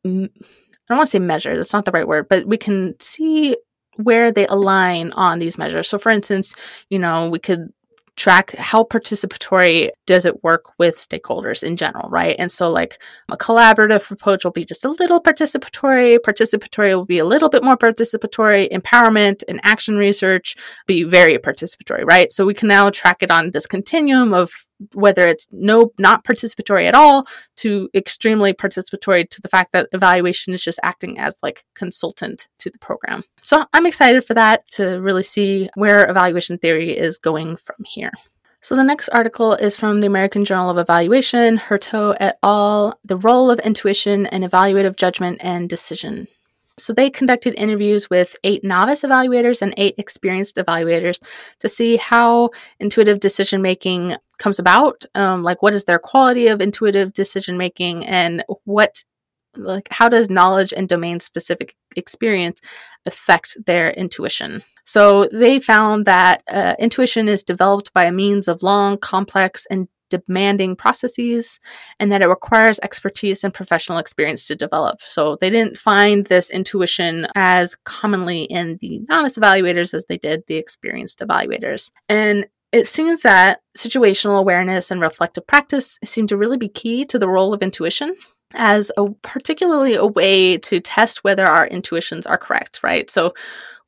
I 0.05 0.09
don't 0.09 0.31
want 0.89 1.01
to 1.01 1.07
say 1.07 1.19
measure, 1.19 1.55
that's 1.55 1.73
not 1.73 1.85
the 1.85 1.91
right 1.91 2.07
word, 2.07 2.27
but 2.27 2.45
we 2.47 2.57
can 2.57 2.95
see 2.99 3.55
where 3.97 4.31
they 4.31 4.47
align 4.47 5.11
on 5.13 5.39
these 5.39 5.57
measures. 5.57 5.87
So, 5.87 5.97
for 5.97 6.09
instance, 6.11 6.55
you 6.89 6.99
know, 6.99 7.29
we 7.29 7.39
could 7.39 7.71
track 8.17 8.53
how 8.57 8.83
participatory 8.83 9.89
does 10.05 10.25
it 10.25 10.43
work 10.43 10.77
with 10.77 10.95
stakeholders 10.95 11.63
in 11.63 11.77
general, 11.77 12.09
right? 12.09 12.35
And 12.37 12.51
so, 12.51 12.69
like, 12.69 13.01
a 13.31 13.37
collaborative 13.37 14.11
approach 14.11 14.43
will 14.43 14.51
be 14.51 14.65
just 14.65 14.83
a 14.83 14.89
little 14.89 15.21
participatory, 15.21 16.17
participatory 16.19 16.95
will 16.95 17.05
be 17.05 17.19
a 17.19 17.25
little 17.25 17.47
bit 17.49 17.63
more 17.63 17.77
participatory, 17.77 18.69
empowerment 18.69 19.43
and 19.47 19.61
action 19.63 19.97
research 19.97 20.55
be 20.87 21.03
very 21.03 21.37
participatory, 21.37 22.03
right? 22.05 22.31
So, 22.31 22.45
we 22.45 22.53
can 22.55 22.67
now 22.67 22.89
track 22.89 23.21
it 23.21 23.31
on 23.31 23.51
this 23.51 23.67
continuum 23.67 24.33
of 24.33 24.66
whether 24.93 25.27
it's 25.27 25.47
no 25.51 25.91
not 25.97 26.23
participatory 26.23 26.87
at 26.87 26.95
all 26.95 27.25
to 27.57 27.89
extremely 27.93 28.53
participatory 28.53 29.27
to 29.29 29.41
the 29.41 29.49
fact 29.49 29.71
that 29.71 29.89
evaluation 29.91 30.53
is 30.53 30.63
just 30.63 30.79
acting 30.83 31.19
as 31.19 31.39
like 31.41 31.63
consultant 31.73 32.47
to 32.59 32.69
the 32.69 32.79
program. 32.79 33.23
So 33.41 33.65
I'm 33.73 33.85
excited 33.85 34.23
for 34.25 34.33
that 34.35 34.67
to 34.71 35.01
really 35.01 35.23
see 35.23 35.69
where 35.75 36.09
evaluation 36.09 36.57
theory 36.57 36.95
is 36.97 37.17
going 37.17 37.57
from 37.57 37.77
here. 37.85 38.11
So 38.59 38.75
the 38.75 38.83
next 38.83 39.09
article 39.09 39.53
is 39.53 39.77
from 39.77 40.01
the 40.01 40.07
American 40.07 40.43
Journal 40.43 40.71
of 40.71 40.77
Evaluation, 40.77 41.57
Hurteau 41.57 42.15
et 42.19 42.37
al., 42.43 42.99
The 43.05 43.17
Role 43.17 43.51
of 43.51 43.59
Intuition 43.59 44.25
and 44.25 44.43
Evaluative 44.43 44.95
Judgment 44.95 45.37
and 45.43 45.69
Decision. 45.69 46.27
So 46.79 46.93
they 46.93 47.09
conducted 47.09 47.55
interviews 47.55 48.09
with 48.09 48.35
eight 48.43 48.63
novice 48.63 49.03
evaluators 49.03 49.61
and 49.61 49.73
eight 49.77 49.95
experienced 49.97 50.57
evaluators 50.57 51.19
to 51.59 51.67
see 51.67 51.97
how 51.97 52.51
intuitive 52.79 53.19
decision 53.19 53.61
making 53.61 54.15
comes 54.37 54.59
about. 54.59 55.05
Um, 55.15 55.43
like, 55.43 55.61
what 55.61 55.73
is 55.73 55.85
their 55.85 55.99
quality 55.99 56.47
of 56.47 56.61
intuitive 56.61 57.13
decision 57.13 57.57
making, 57.57 58.05
and 58.05 58.43
what, 58.65 59.03
like, 59.55 59.87
how 59.91 60.09
does 60.09 60.29
knowledge 60.29 60.73
and 60.73 60.87
domain 60.87 61.19
specific 61.19 61.75
experience 61.95 62.61
affect 63.05 63.57
their 63.65 63.91
intuition? 63.91 64.61
So 64.85 65.27
they 65.31 65.59
found 65.59 66.05
that 66.05 66.43
uh, 66.51 66.75
intuition 66.79 67.27
is 67.27 67.43
developed 67.43 67.93
by 67.93 68.09
means 68.11 68.47
of 68.47 68.63
long, 68.63 68.97
complex, 68.97 69.65
and 69.69 69.87
demanding 70.09 70.75
processes 70.75 71.59
and 71.99 72.11
that 72.11 72.21
it 72.21 72.27
requires 72.27 72.79
expertise 72.81 73.43
and 73.43 73.53
professional 73.53 73.97
experience 73.97 74.47
to 74.47 74.55
develop. 74.55 75.01
So 75.01 75.35
they 75.35 75.49
didn't 75.49 75.77
find 75.77 76.25
this 76.25 76.49
intuition 76.49 77.27
as 77.35 77.75
commonly 77.83 78.43
in 78.43 78.77
the 78.79 78.99
novice 79.09 79.37
evaluators 79.37 79.93
as 79.93 80.05
they 80.05 80.17
did 80.17 80.43
the 80.47 80.55
experienced 80.55 81.19
evaluators. 81.19 81.91
And 82.07 82.47
it 82.71 82.87
seems 82.87 83.21
that 83.21 83.61
situational 83.77 84.39
awareness 84.39 84.91
and 84.91 85.01
reflective 85.01 85.47
practice 85.47 85.97
seem 86.03 86.27
to 86.27 86.37
really 86.37 86.57
be 86.57 86.67
key 86.67 87.05
to 87.05 87.19
the 87.19 87.29
role 87.29 87.53
of 87.53 87.61
intuition 87.61 88.15
as 88.55 88.91
a 88.97 89.09
particularly 89.21 89.95
a 89.95 90.05
way 90.05 90.57
to 90.57 90.79
test 90.79 91.23
whether 91.23 91.45
our 91.45 91.67
intuitions 91.67 92.25
are 92.25 92.37
correct, 92.37 92.81
right? 92.83 93.09
So 93.09 93.33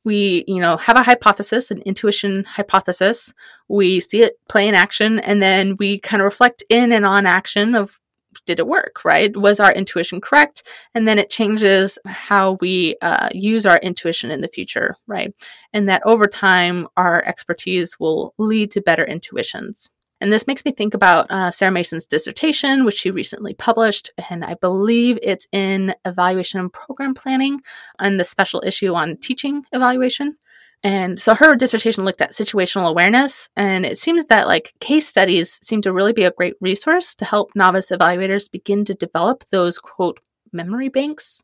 we, 0.04 0.44
you 0.46 0.60
know, 0.60 0.76
have 0.76 0.96
a 0.96 1.02
hypothesis, 1.02 1.70
an 1.70 1.82
intuition 1.82 2.44
hypothesis. 2.44 3.32
We 3.68 4.00
see 4.00 4.22
it 4.22 4.38
play 4.48 4.66
in 4.66 4.74
action 4.74 5.18
and 5.18 5.42
then 5.42 5.76
we 5.78 5.98
kind 5.98 6.22
of 6.22 6.24
reflect 6.24 6.62
in 6.70 6.92
and 6.92 7.04
on 7.04 7.26
action 7.26 7.74
of 7.74 7.98
did 8.46 8.58
it 8.58 8.66
work, 8.66 9.04
right? 9.04 9.36
Was 9.36 9.60
our 9.60 9.72
intuition 9.72 10.20
correct? 10.20 10.62
And 10.94 11.06
then 11.06 11.18
it 11.18 11.30
changes 11.30 11.98
how 12.06 12.56
we 12.60 12.96
uh, 13.02 13.28
use 13.32 13.66
our 13.66 13.78
intuition 13.78 14.30
in 14.30 14.40
the 14.40 14.48
future, 14.48 14.94
right? 15.06 15.32
And 15.72 15.88
that 15.88 16.02
over 16.04 16.26
time, 16.26 16.88
our 16.96 17.22
expertise 17.24 17.98
will 17.98 18.34
lead 18.38 18.70
to 18.72 18.82
better 18.82 19.04
intuitions. 19.04 19.90
And 20.20 20.30
this 20.30 20.46
makes 20.46 20.64
me 20.64 20.72
think 20.72 20.92
about 20.92 21.30
uh, 21.30 21.50
Sarah 21.50 21.72
Mason's 21.72 22.04
dissertation, 22.04 22.84
which 22.84 22.96
she 22.96 23.10
recently 23.10 23.54
published, 23.54 24.10
and 24.28 24.44
I 24.44 24.54
believe 24.54 25.18
it's 25.22 25.46
in 25.50 25.94
Evaluation 26.04 26.60
and 26.60 26.70
Program 26.70 27.14
Planning 27.14 27.60
and 27.98 28.20
the 28.20 28.24
special 28.24 28.62
issue 28.66 28.92
on 28.92 29.16
teaching 29.16 29.64
evaluation. 29.72 30.36
And 30.82 31.20
so 31.20 31.34
her 31.34 31.54
dissertation 31.54 32.04
looked 32.04 32.22
at 32.22 32.32
situational 32.32 32.88
awareness, 32.88 33.48
and 33.56 33.84
it 33.84 33.98
seems 33.98 34.26
that 34.26 34.46
like 34.46 34.72
case 34.80 35.06
studies 35.06 35.58
seem 35.62 35.82
to 35.82 35.92
really 35.92 36.14
be 36.14 36.24
a 36.24 36.30
great 36.30 36.54
resource 36.60 37.14
to 37.16 37.24
help 37.24 37.50
novice 37.54 37.90
evaluators 37.90 38.50
begin 38.50 38.84
to 38.86 38.94
develop 38.94 39.44
those 39.50 39.78
quote 39.78 40.20
memory 40.52 40.88
banks 40.88 41.42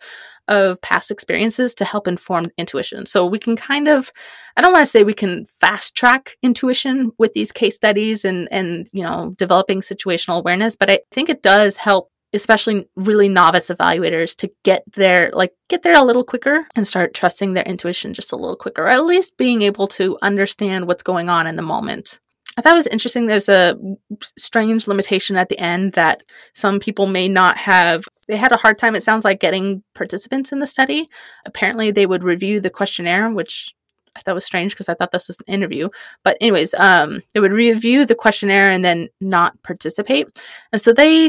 of 0.48 0.80
past 0.80 1.10
experiences 1.10 1.74
to 1.74 1.84
help 1.84 2.08
inform 2.08 2.46
intuition. 2.56 3.06
So 3.06 3.26
we 3.26 3.38
can 3.38 3.56
kind 3.56 3.88
of 3.88 4.10
I 4.56 4.62
don't 4.62 4.72
want 4.72 4.84
to 4.84 4.90
say 4.90 5.04
we 5.04 5.14
can 5.14 5.44
fast 5.46 5.94
track 5.94 6.36
intuition 6.42 7.12
with 7.18 7.32
these 7.32 7.52
case 7.52 7.74
studies 7.74 8.24
and 8.24 8.48
and 8.50 8.88
you 8.92 9.02
know 9.02 9.34
developing 9.36 9.80
situational 9.80 10.38
awareness, 10.38 10.76
but 10.76 10.90
I 10.90 11.00
think 11.10 11.28
it 11.28 11.42
does 11.42 11.76
help 11.76 12.10
especially 12.36 12.86
really 12.94 13.28
novice 13.28 13.70
evaluators 13.70 14.36
to 14.36 14.50
get 14.64 14.82
there 14.94 15.30
like 15.32 15.52
get 15.68 15.82
there 15.82 15.96
a 15.96 16.04
little 16.04 16.24
quicker 16.24 16.66
and 16.76 16.86
start 16.86 17.14
trusting 17.14 17.54
their 17.54 17.64
intuition 17.64 18.14
just 18.14 18.32
a 18.32 18.36
little 18.36 18.56
quicker 18.56 18.82
or 18.82 18.88
at 18.88 19.04
least 19.04 19.36
being 19.36 19.62
able 19.62 19.86
to 19.86 20.16
understand 20.22 20.86
what's 20.86 21.02
going 21.02 21.28
on 21.28 21.46
in 21.46 21.56
the 21.56 21.62
moment. 21.62 22.20
I 22.58 22.62
thought 22.62 22.72
it 22.72 22.76
was 22.76 22.86
interesting 22.86 23.26
there's 23.26 23.48
a 23.48 23.76
strange 24.22 24.88
limitation 24.88 25.36
at 25.36 25.48
the 25.48 25.58
end 25.58 25.92
that 25.92 26.22
some 26.54 26.78
people 26.78 27.06
may 27.06 27.28
not 27.28 27.58
have 27.58 28.04
they 28.28 28.36
had 28.36 28.52
a 28.52 28.56
hard 28.56 28.78
time 28.78 28.94
it 28.94 29.02
sounds 29.02 29.24
like 29.24 29.40
getting 29.40 29.82
participants 29.94 30.52
in 30.52 30.60
the 30.60 30.66
study. 30.66 31.08
Apparently 31.44 31.90
they 31.90 32.06
would 32.06 32.22
review 32.22 32.60
the 32.60 32.70
questionnaire 32.70 33.30
which 33.30 33.74
I 34.16 34.20
thought 34.20 34.34
was 34.34 34.44
strange 34.44 34.72
because 34.72 34.88
I 34.88 34.94
thought 34.94 35.10
this 35.10 35.28
was 35.28 35.40
an 35.46 35.54
interview. 35.54 35.88
But 36.24 36.38
anyways, 36.40 36.74
um, 36.74 37.22
they 37.34 37.40
would 37.40 37.52
review 37.52 38.06
the 38.06 38.14
questionnaire 38.14 38.70
and 38.70 38.84
then 38.84 39.08
not 39.20 39.62
participate. 39.62 40.28
And 40.72 40.80
so 40.80 40.92
they 40.92 41.28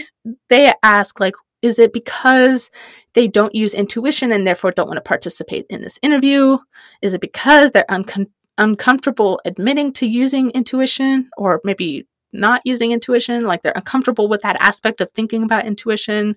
they 0.50 0.72
ask 0.84 1.20
like, 1.20 1.36
is 1.62 1.80
it 1.80 1.92
because 1.92 2.72
they 3.14 3.28
don't 3.28 3.54
use 3.54 3.74
intuition 3.74 4.32
and 4.32 4.48
therefore 4.48 4.72
don't 4.72 4.88
want 4.88 4.98
to 4.98 5.02
participate 5.02 5.66
in 5.70 5.82
this 5.82 6.00
interview? 6.02 6.58
Is 7.02 7.14
it 7.14 7.22
because 7.22 7.72
they're 7.72 7.86
uncom- 7.90 8.32
uncomfortable 8.58 9.40
admitting 9.46 9.92
to 9.94 10.08
using 10.08 10.50
intuition 10.52 11.30
or 11.38 11.62
maybe 11.64 12.08
not 12.32 12.62
using 12.64 12.92
intuition, 12.92 13.44
like 13.44 13.64
they're 13.64 13.74
uncomfortable 13.76 14.30
with 14.30 14.42
that 14.42 14.58
aspect 14.62 15.02
of 15.02 15.12
thinking 15.12 15.44
about 15.44 15.66
intuition? 15.66 16.36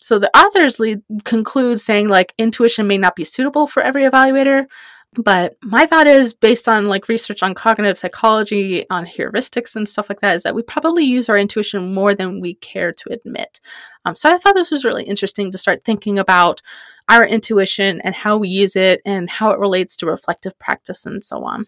So 0.00 0.18
the 0.18 0.30
authors 0.36 0.78
lead, 0.78 1.02
conclude 1.24 1.80
saying 1.80 2.08
like 2.08 2.32
intuition 2.38 2.86
may 2.86 2.98
not 2.98 3.16
be 3.16 3.24
suitable 3.24 3.66
for 3.66 3.82
every 3.82 4.04
evaluator, 4.04 4.66
but 5.14 5.56
my 5.62 5.86
thought 5.86 6.06
is 6.06 6.34
based 6.34 6.68
on 6.68 6.86
like 6.86 7.08
research 7.08 7.42
on 7.42 7.54
cognitive 7.54 7.98
psychology, 7.98 8.88
on 8.90 9.06
heuristics 9.06 9.74
and 9.74 9.88
stuff 9.88 10.08
like 10.08 10.20
that, 10.20 10.36
is 10.36 10.42
that 10.42 10.54
we 10.54 10.62
probably 10.62 11.04
use 11.04 11.28
our 11.28 11.38
intuition 11.38 11.94
more 11.94 12.14
than 12.14 12.40
we 12.40 12.54
care 12.54 12.92
to 12.92 13.12
admit. 13.12 13.60
Um, 14.04 14.14
so 14.14 14.32
I 14.32 14.38
thought 14.38 14.54
this 14.54 14.70
was 14.70 14.84
really 14.84 15.04
interesting 15.04 15.50
to 15.50 15.58
start 15.58 15.84
thinking 15.84 16.18
about 16.18 16.62
our 17.08 17.26
intuition 17.26 18.00
and 18.02 18.14
how 18.14 18.36
we 18.36 18.48
use 18.48 18.76
it 18.76 19.00
and 19.04 19.30
how 19.30 19.50
it 19.50 19.58
relates 19.58 19.96
to 19.98 20.06
reflective 20.06 20.58
practice 20.58 21.06
and 21.06 21.24
so 21.24 21.42
on. 21.44 21.64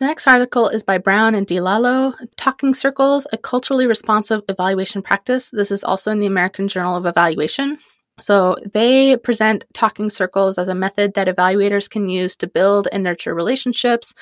The 0.00 0.06
next 0.06 0.26
article 0.26 0.68
is 0.68 0.82
by 0.82 0.98
Brown 0.98 1.34
and 1.34 1.46
DiLallo, 1.46 2.14
Talking 2.36 2.72
Circles, 2.72 3.26
a 3.32 3.38
culturally 3.38 3.86
responsive 3.86 4.40
evaluation 4.48 5.02
practice. 5.02 5.50
This 5.50 5.70
is 5.70 5.84
also 5.84 6.10
in 6.10 6.20
the 6.20 6.26
American 6.26 6.68
Journal 6.68 6.96
of 6.96 7.04
Evaluation. 7.04 7.78
So 8.20 8.56
they 8.72 9.16
present 9.16 9.64
talking 9.72 10.10
circles 10.10 10.58
as 10.58 10.68
a 10.68 10.74
method 10.74 11.14
that 11.14 11.28
evaluators 11.28 11.88
can 11.88 12.08
use 12.08 12.36
to 12.36 12.46
build 12.46 12.86
and 12.92 13.02
nurture 13.02 13.34
relationships, 13.34 14.12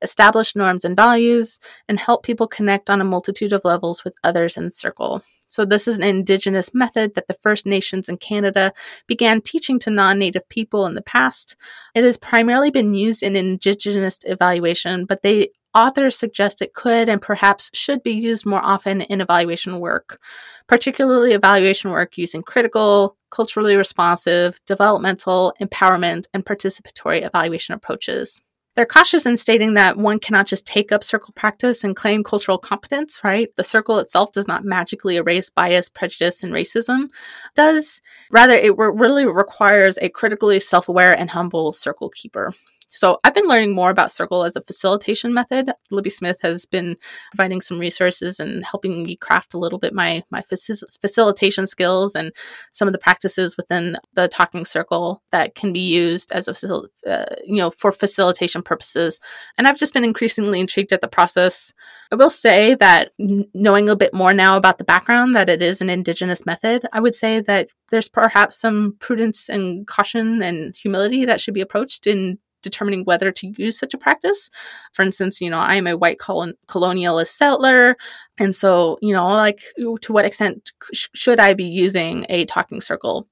establish 0.00 0.54
norms 0.54 0.84
and 0.84 0.96
values, 0.96 1.58
and 1.88 1.98
help 1.98 2.22
people 2.22 2.46
connect 2.46 2.88
on 2.88 3.00
a 3.00 3.04
multitude 3.04 3.52
of 3.52 3.64
levels 3.64 4.04
with 4.04 4.14
others 4.22 4.56
in 4.56 4.70
circle. 4.70 5.22
So 5.48 5.64
this 5.64 5.88
is 5.88 5.96
an 5.96 6.04
indigenous 6.04 6.74
method 6.74 7.14
that 7.14 7.26
the 7.26 7.34
First 7.34 7.64
Nations 7.64 8.08
in 8.08 8.18
Canada 8.18 8.72
began 9.06 9.40
teaching 9.40 9.78
to 9.80 9.90
non-native 9.90 10.46
people 10.50 10.84
in 10.86 10.94
the 10.94 11.02
past. 11.02 11.56
It 11.94 12.04
has 12.04 12.18
primarily 12.18 12.70
been 12.70 12.94
used 12.94 13.22
in 13.22 13.34
indigenous 13.34 14.18
evaluation, 14.24 15.06
but 15.06 15.22
they 15.22 15.48
authors 15.78 16.16
suggest 16.16 16.60
it 16.60 16.74
could 16.74 17.08
and 17.08 17.22
perhaps 17.22 17.70
should 17.72 18.02
be 18.02 18.10
used 18.10 18.44
more 18.44 18.62
often 18.62 19.02
in 19.02 19.20
evaluation 19.20 19.78
work, 19.78 20.20
particularly 20.66 21.32
evaluation 21.32 21.92
work 21.92 22.18
using 22.18 22.42
critical, 22.42 23.16
culturally 23.30 23.76
responsive, 23.76 24.58
developmental, 24.66 25.54
empowerment, 25.62 26.24
and 26.34 26.44
participatory 26.44 27.24
evaluation 27.24 27.74
approaches. 27.74 28.42
They're 28.74 28.86
cautious 28.86 29.26
in 29.26 29.36
stating 29.36 29.74
that 29.74 29.96
one 29.96 30.20
cannot 30.20 30.46
just 30.46 30.64
take 30.64 30.92
up 30.92 31.02
circle 31.02 31.32
practice 31.34 31.82
and 31.82 31.96
claim 31.96 32.22
cultural 32.22 32.58
competence, 32.58 33.20
right? 33.24 33.48
The 33.56 33.64
circle 33.64 33.98
itself 33.98 34.30
does 34.32 34.46
not 34.46 34.64
magically 34.64 35.16
erase 35.16 35.50
bias, 35.50 35.88
prejudice, 35.88 36.44
and 36.44 36.52
racism. 36.52 37.08
Does 37.56 38.00
rather 38.30 38.54
it 38.54 38.78
re- 38.78 38.92
really 38.94 39.26
requires 39.26 39.98
a 39.98 40.10
critically 40.10 40.60
self-aware 40.60 41.18
and 41.18 41.30
humble 41.30 41.72
circle 41.72 42.08
keeper. 42.10 42.52
So 42.90 43.18
I've 43.22 43.34
been 43.34 43.46
learning 43.46 43.74
more 43.74 43.90
about 43.90 44.10
Circle 44.10 44.44
as 44.44 44.56
a 44.56 44.62
facilitation 44.62 45.34
method. 45.34 45.70
Libby 45.90 46.08
Smith 46.08 46.38
has 46.42 46.64
been 46.64 46.96
providing 47.30 47.60
some 47.60 47.78
resources 47.78 48.40
and 48.40 48.64
helping 48.64 49.04
me 49.04 49.16
craft 49.16 49.52
a 49.52 49.58
little 49.58 49.78
bit 49.78 49.92
my 49.92 50.22
my 50.30 50.40
faci- 50.40 50.82
facilitation 51.00 51.66
skills 51.66 52.14
and 52.14 52.32
some 52.72 52.88
of 52.88 52.92
the 52.92 52.98
practices 52.98 53.56
within 53.58 53.96
the 54.14 54.26
Talking 54.26 54.64
Circle 54.64 55.22
that 55.32 55.54
can 55.54 55.72
be 55.72 55.80
used 55.80 56.32
as 56.32 56.48
a 56.48 56.82
uh, 57.06 57.34
you 57.44 57.56
know 57.56 57.70
for 57.70 57.92
facilitation 57.92 58.62
purposes. 58.62 59.20
And 59.58 59.68
I've 59.68 59.78
just 59.78 59.92
been 59.92 60.04
increasingly 60.04 60.58
intrigued 60.58 60.92
at 60.92 61.02
the 61.02 61.08
process. 61.08 61.74
I 62.10 62.16
will 62.16 62.30
say 62.30 62.74
that 62.76 63.12
knowing 63.18 63.90
a 63.90 63.96
bit 63.96 64.14
more 64.14 64.32
now 64.32 64.56
about 64.56 64.78
the 64.78 64.84
background 64.84 65.34
that 65.34 65.50
it 65.50 65.60
is 65.60 65.82
an 65.82 65.90
indigenous 65.90 66.46
method, 66.46 66.86
I 66.92 67.00
would 67.00 67.14
say 67.14 67.40
that 67.42 67.68
there's 67.90 68.08
perhaps 68.08 68.58
some 68.58 68.96
prudence 68.98 69.48
and 69.50 69.86
caution 69.86 70.42
and 70.42 70.74
humility 70.74 71.26
that 71.26 71.40
should 71.40 71.54
be 71.54 71.60
approached 71.60 72.06
in 72.06 72.38
determining 72.68 73.04
whether 73.04 73.32
to 73.32 73.52
use 73.56 73.78
such 73.78 73.94
a 73.94 73.98
practice. 73.98 74.50
For 74.92 75.02
instance, 75.02 75.40
you 75.40 75.50
know, 75.50 75.58
I 75.58 75.76
am 75.76 75.86
a 75.86 75.96
white 75.96 76.18
colon- 76.18 76.58
colonialist 76.66 77.28
settler. 77.28 77.96
And 78.38 78.54
so, 78.54 78.98
you 79.00 79.12
know, 79.12 79.26
like 79.26 79.62
to 80.02 80.12
what 80.12 80.26
extent 80.26 80.72
sh- 80.92 81.08
should 81.14 81.40
I 81.40 81.54
be 81.54 81.64
using 81.64 82.26
a 82.28 82.44
talking 82.44 82.80
circle? 82.80 83.26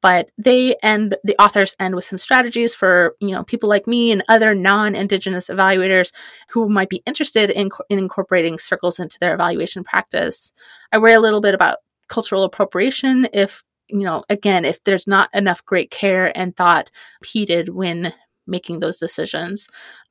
But 0.00 0.30
they 0.36 0.74
end, 0.82 1.16
the 1.22 1.36
authors 1.40 1.76
end 1.78 1.94
with 1.94 2.04
some 2.04 2.18
strategies 2.18 2.74
for, 2.74 3.14
you 3.20 3.30
know, 3.30 3.44
people 3.44 3.68
like 3.68 3.86
me 3.86 4.10
and 4.10 4.24
other 4.28 4.52
non-Indigenous 4.52 5.48
evaluators 5.48 6.12
who 6.50 6.68
might 6.68 6.88
be 6.88 7.04
interested 7.06 7.50
in, 7.50 7.70
in 7.88 8.00
incorporating 8.00 8.58
circles 8.58 8.98
into 8.98 9.16
their 9.20 9.32
evaluation 9.32 9.84
practice. 9.84 10.52
I 10.90 10.98
worry 10.98 11.12
a 11.12 11.20
little 11.20 11.40
bit 11.40 11.54
about 11.54 11.78
cultural 12.08 12.42
appropriation 12.42 13.28
if 13.32 13.62
you 13.92 14.00
know, 14.00 14.24
again, 14.30 14.64
if 14.64 14.82
there's 14.84 15.06
not 15.06 15.28
enough 15.34 15.64
great 15.64 15.90
care 15.90 16.36
and 16.36 16.56
thought 16.56 16.90
heeded 17.24 17.68
when 17.68 18.12
making 18.46 18.80
those 18.80 18.96
decisions. 18.96 19.68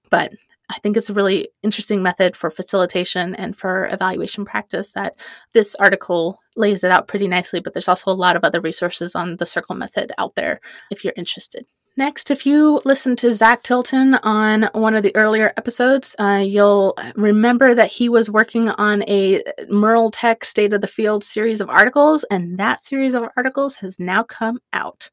But 0.09 0.33
I 0.69 0.75
think 0.75 0.95
it's 0.95 1.09
a 1.09 1.13
really 1.13 1.49
interesting 1.63 2.01
method 2.01 2.35
for 2.35 2.49
facilitation 2.49 3.35
and 3.35 3.57
for 3.57 3.87
evaluation 3.87 4.45
practice 4.45 4.93
that 4.93 5.15
this 5.53 5.75
article 5.75 6.39
lays 6.55 6.83
it 6.83 6.91
out 6.91 7.09
pretty 7.09 7.27
nicely, 7.27 7.59
but 7.59 7.73
there's 7.73 7.89
also 7.89 8.09
a 8.09 8.13
lot 8.13 8.37
of 8.37 8.43
other 8.43 8.61
resources 8.61 9.13
on 9.13 9.35
the 9.37 9.45
circle 9.45 9.75
method 9.75 10.13
out 10.17 10.35
there 10.35 10.61
if 10.89 11.03
you're 11.03 11.13
interested. 11.17 11.65
Next, 11.97 12.31
if 12.31 12.45
you 12.45 12.79
listen 12.85 13.17
to 13.17 13.33
Zach 13.33 13.63
Tilton 13.63 14.15
on 14.23 14.69
one 14.73 14.95
of 14.95 15.03
the 15.03 15.13
earlier 15.13 15.51
episodes, 15.57 16.15
uh, 16.17 16.41
you'll 16.45 16.95
remember 17.17 17.73
that 17.73 17.91
he 17.91 18.07
was 18.07 18.29
working 18.29 18.69
on 18.69 19.03
a 19.09 19.43
MERL 19.67 20.09
Tech 20.09 20.45
State 20.45 20.73
of 20.73 20.79
the 20.79 20.87
Field 20.87 21.21
series 21.21 21.59
of 21.59 21.69
articles, 21.69 22.23
and 22.31 22.57
that 22.57 22.81
series 22.81 23.13
of 23.13 23.27
articles 23.35 23.75
has 23.75 23.99
now 23.99 24.23
come 24.23 24.59
out. 24.71 25.09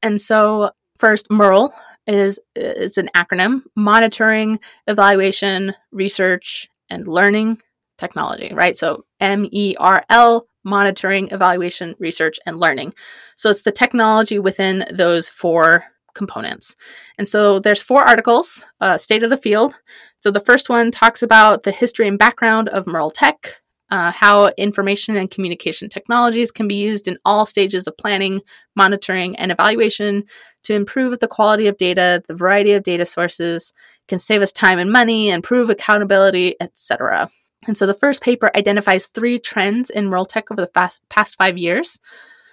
And 0.00 0.20
so, 0.20 0.70
first, 1.02 1.24
MERL 1.30 1.74
is 2.06 2.38
it's 2.54 2.98
an 2.98 3.10
acronym 3.14 3.62
monitoring 3.74 4.60
evaluation 4.86 5.74
research 5.90 6.68
and 6.88 7.08
learning 7.08 7.60
technology, 7.98 8.50
right? 8.54 8.76
So 8.76 9.04
M 9.18 9.48
E 9.50 9.74
R 9.78 10.04
L, 10.08 10.46
monitoring, 10.64 11.24
evaluation, 11.32 11.94
research, 11.98 12.36
and 12.46 12.54
learning. 12.64 12.94
So 13.34 13.50
it's 13.50 13.62
the 13.62 13.72
technology 13.82 14.38
within 14.38 14.84
those 14.92 15.28
four 15.28 15.84
components. 16.14 16.76
And 17.18 17.26
so 17.26 17.58
there's 17.58 17.82
four 17.82 18.02
articles, 18.02 18.66
uh, 18.80 18.96
State 18.96 19.24
of 19.24 19.30
the 19.30 19.44
Field. 19.46 19.80
So 20.20 20.30
the 20.30 20.46
first 20.48 20.68
one 20.68 20.90
talks 20.90 21.22
about 21.22 21.62
the 21.64 21.72
history 21.72 22.06
and 22.06 22.18
background 22.18 22.68
of 22.68 22.86
MERL 22.86 23.10
Tech, 23.10 23.36
uh, 23.92 24.10
how 24.10 24.46
information 24.56 25.16
and 25.16 25.30
communication 25.30 25.86
technologies 25.86 26.50
can 26.50 26.66
be 26.66 26.74
used 26.74 27.06
in 27.06 27.18
all 27.26 27.44
stages 27.44 27.86
of 27.86 27.94
planning, 27.98 28.40
monitoring, 28.74 29.36
and 29.36 29.52
evaluation 29.52 30.24
to 30.62 30.72
improve 30.72 31.20
the 31.20 31.28
quality 31.28 31.66
of 31.66 31.76
data, 31.76 32.22
the 32.26 32.34
variety 32.34 32.72
of 32.72 32.82
data 32.82 33.04
sources, 33.04 33.70
can 34.08 34.18
save 34.18 34.40
us 34.40 34.50
time 34.50 34.78
and 34.78 34.90
money, 34.90 35.28
improve 35.28 35.68
accountability, 35.68 36.56
etc. 36.58 37.28
And 37.66 37.76
so 37.76 37.86
the 37.86 37.92
first 37.92 38.22
paper 38.22 38.50
identifies 38.56 39.08
three 39.08 39.38
trends 39.38 39.90
in 39.90 40.08
MERL 40.08 40.24
Tech 40.24 40.50
over 40.50 40.62
the 40.62 40.72
fast, 40.72 41.06
past 41.10 41.36
five 41.36 41.58
years. 41.58 41.98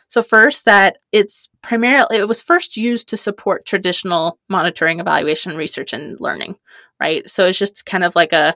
So 0.09 0.21
first, 0.21 0.65
that 0.65 0.97
it's 1.13 1.47
primarily 1.61 2.17
it 2.17 2.27
was 2.27 2.41
first 2.41 2.75
used 2.75 3.07
to 3.09 3.17
support 3.17 3.65
traditional 3.65 4.37
monitoring, 4.49 4.99
evaluation, 4.99 5.55
research, 5.55 5.93
and 5.93 6.19
learning, 6.19 6.57
right? 6.99 7.29
So 7.29 7.45
it's 7.45 7.59
just 7.59 7.85
kind 7.85 8.03
of 8.03 8.13
like 8.13 8.33
a 8.33 8.55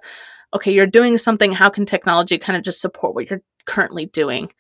okay, 0.54 0.72
you're 0.72 0.88
doing 0.88 1.18
something, 1.18 1.52
how 1.52 1.70
can 1.70 1.86
technology 1.86 2.38
kind 2.38 2.58
of 2.58 2.64
just 2.64 2.82
support 2.82 3.16
what 3.16 3.30
you're 3.30 3.42
currently 3.66 4.06
doing? 4.06 4.52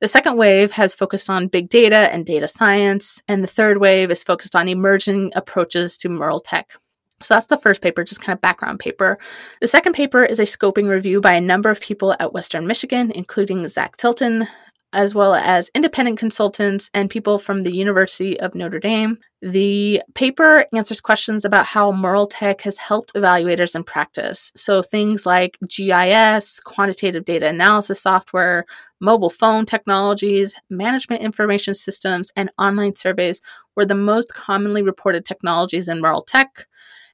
The 0.00 0.08
second 0.08 0.36
wave 0.36 0.70
has 0.72 0.94
focused 0.94 1.28
on 1.28 1.48
big 1.48 1.68
data 1.68 2.12
and 2.12 2.24
data 2.24 2.46
science, 2.46 3.20
and 3.26 3.42
the 3.42 3.48
third 3.48 3.78
wave 3.78 4.10
is 4.10 4.22
focused 4.22 4.54
on 4.54 4.68
emerging 4.68 5.32
approaches 5.34 5.96
to 5.98 6.08
MERL 6.08 6.40
tech. 6.40 6.72
So 7.20 7.34
that's 7.34 7.46
the 7.46 7.56
first 7.56 7.82
paper, 7.82 8.04
just 8.04 8.20
kind 8.20 8.36
of 8.36 8.40
background 8.40 8.78
paper. 8.78 9.18
The 9.60 9.66
second 9.66 9.94
paper 9.94 10.24
is 10.24 10.38
a 10.38 10.44
scoping 10.44 10.88
review 10.88 11.20
by 11.20 11.32
a 11.32 11.40
number 11.40 11.68
of 11.68 11.80
people 11.80 12.14
at 12.20 12.32
Western 12.32 12.68
Michigan, 12.68 13.10
including 13.10 13.66
Zach 13.66 13.96
Tilton, 13.96 14.46
as 14.92 15.14
well 15.14 15.34
as 15.34 15.70
independent 15.74 16.18
consultants 16.18 16.90
and 16.94 17.10
people 17.10 17.38
from 17.38 17.60
the 17.60 17.74
University 17.74 18.38
of 18.40 18.54
Notre 18.54 18.78
Dame. 18.78 19.18
The 19.42 20.02
paper 20.14 20.64
answers 20.74 21.00
questions 21.00 21.44
about 21.44 21.66
how 21.66 21.92
MERL 21.92 22.26
Tech 22.26 22.62
has 22.62 22.78
helped 22.78 23.14
evaluators 23.14 23.76
in 23.76 23.84
practice. 23.84 24.50
So, 24.56 24.82
things 24.82 25.26
like 25.26 25.58
GIS, 25.68 26.58
quantitative 26.60 27.24
data 27.24 27.46
analysis 27.48 28.00
software, 28.00 28.64
mobile 29.00 29.30
phone 29.30 29.64
technologies, 29.66 30.56
management 30.70 31.22
information 31.22 31.74
systems, 31.74 32.32
and 32.34 32.50
online 32.58 32.94
surveys 32.94 33.40
were 33.76 33.86
the 33.86 33.94
most 33.94 34.34
commonly 34.34 34.82
reported 34.82 35.24
technologies 35.24 35.86
in 35.88 36.00
MERL 36.00 36.22
Tech. 36.22 36.66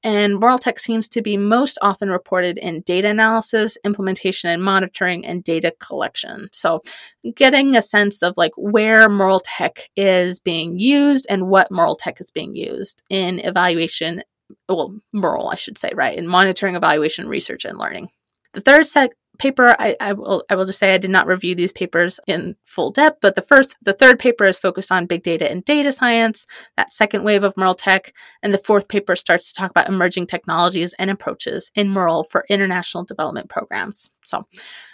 And 0.05 0.39
MERL 0.39 0.59
Tech 0.59 0.77
seems 0.77 1.07
to 1.09 1.21
be 1.23 1.35
most 1.35 1.79
often 1.81 2.11
reported 2.11 2.59
in 2.59 2.81
data 2.81 3.07
analysis, 3.09 3.75
implementation 3.83 4.51
and 4.51 4.63
monitoring, 4.63 5.25
and 5.25 5.43
data 5.43 5.73
collection. 5.79 6.47
So, 6.53 6.81
getting 7.35 7.75
a 7.75 7.81
sense 7.81 8.21
of 8.21 8.37
like 8.37 8.51
where 8.55 9.09
MERL 9.09 9.39
Tech 9.43 9.89
is 9.95 10.39
being 10.39 10.77
used 10.77 11.25
and 11.27 11.47
what 11.47 11.71
MERL 11.71 11.95
Tech 11.95 12.21
is 12.21 12.29
being 12.29 12.55
used 12.55 13.03
in 13.09 13.39
evaluation, 13.39 14.21
well, 14.69 14.95
MERL, 15.11 15.49
I 15.51 15.55
should 15.55 15.79
say, 15.79 15.89
right, 15.95 16.15
in 16.15 16.27
monitoring, 16.27 16.75
evaluation, 16.75 17.27
research, 17.27 17.65
and 17.65 17.79
learning. 17.79 18.09
The 18.53 18.61
third 18.61 18.85
set 18.85 19.11
paper 19.37 19.75
I, 19.79 19.95
I, 19.99 20.13
will 20.13 20.43
i 20.49 20.55
will 20.55 20.65
just 20.65 20.79
say 20.79 20.93
i 20.93 20.97
did 20.97 21.11
not 21.11 21.27
review 21.27 21.55
these 21.55 21.71
papers 21.71 22.19
in 22.27 22.55
full 22.65 22.91
depth 22.91 23.19
but 23.21 23.35
the 23.35 23.41
first 23.41 23.77
the 23.81 23.93
third 23.93 24.19
paper 24.19 24.45
is 24.45 24.59
focused 24.59 24.91
on 24.91 25.05
big 25.05 25.23
data 25.23 25.49
and 25.49 25.63
data 25.65 25.91
science 25.91 26.45
that 26.77 26.91
second 26.91 27.23
wave 27.23 27.43
of 27.43 27.55
MERL 27.57 27.73
tech 27.73 28.13
and 28.41 28.53
the 28.53 28.57
fourth 28.57 28.87
paper 28.87 29.15
starts 29.15 29.51
to 29.51 29.59
talk 29.59 29.71
about 29.71 29.87
emerging 29.87 30.27
technologies 30.27 30.93
and 30.99 31.09
approaches 31.09 31.71
in 31.75 31.89
MERL 31.89 32.23
for 32.25 32.45
international 32.49 33.03
development 33.03 33.49
programs. 33.49 34.09
So 34.23 34.45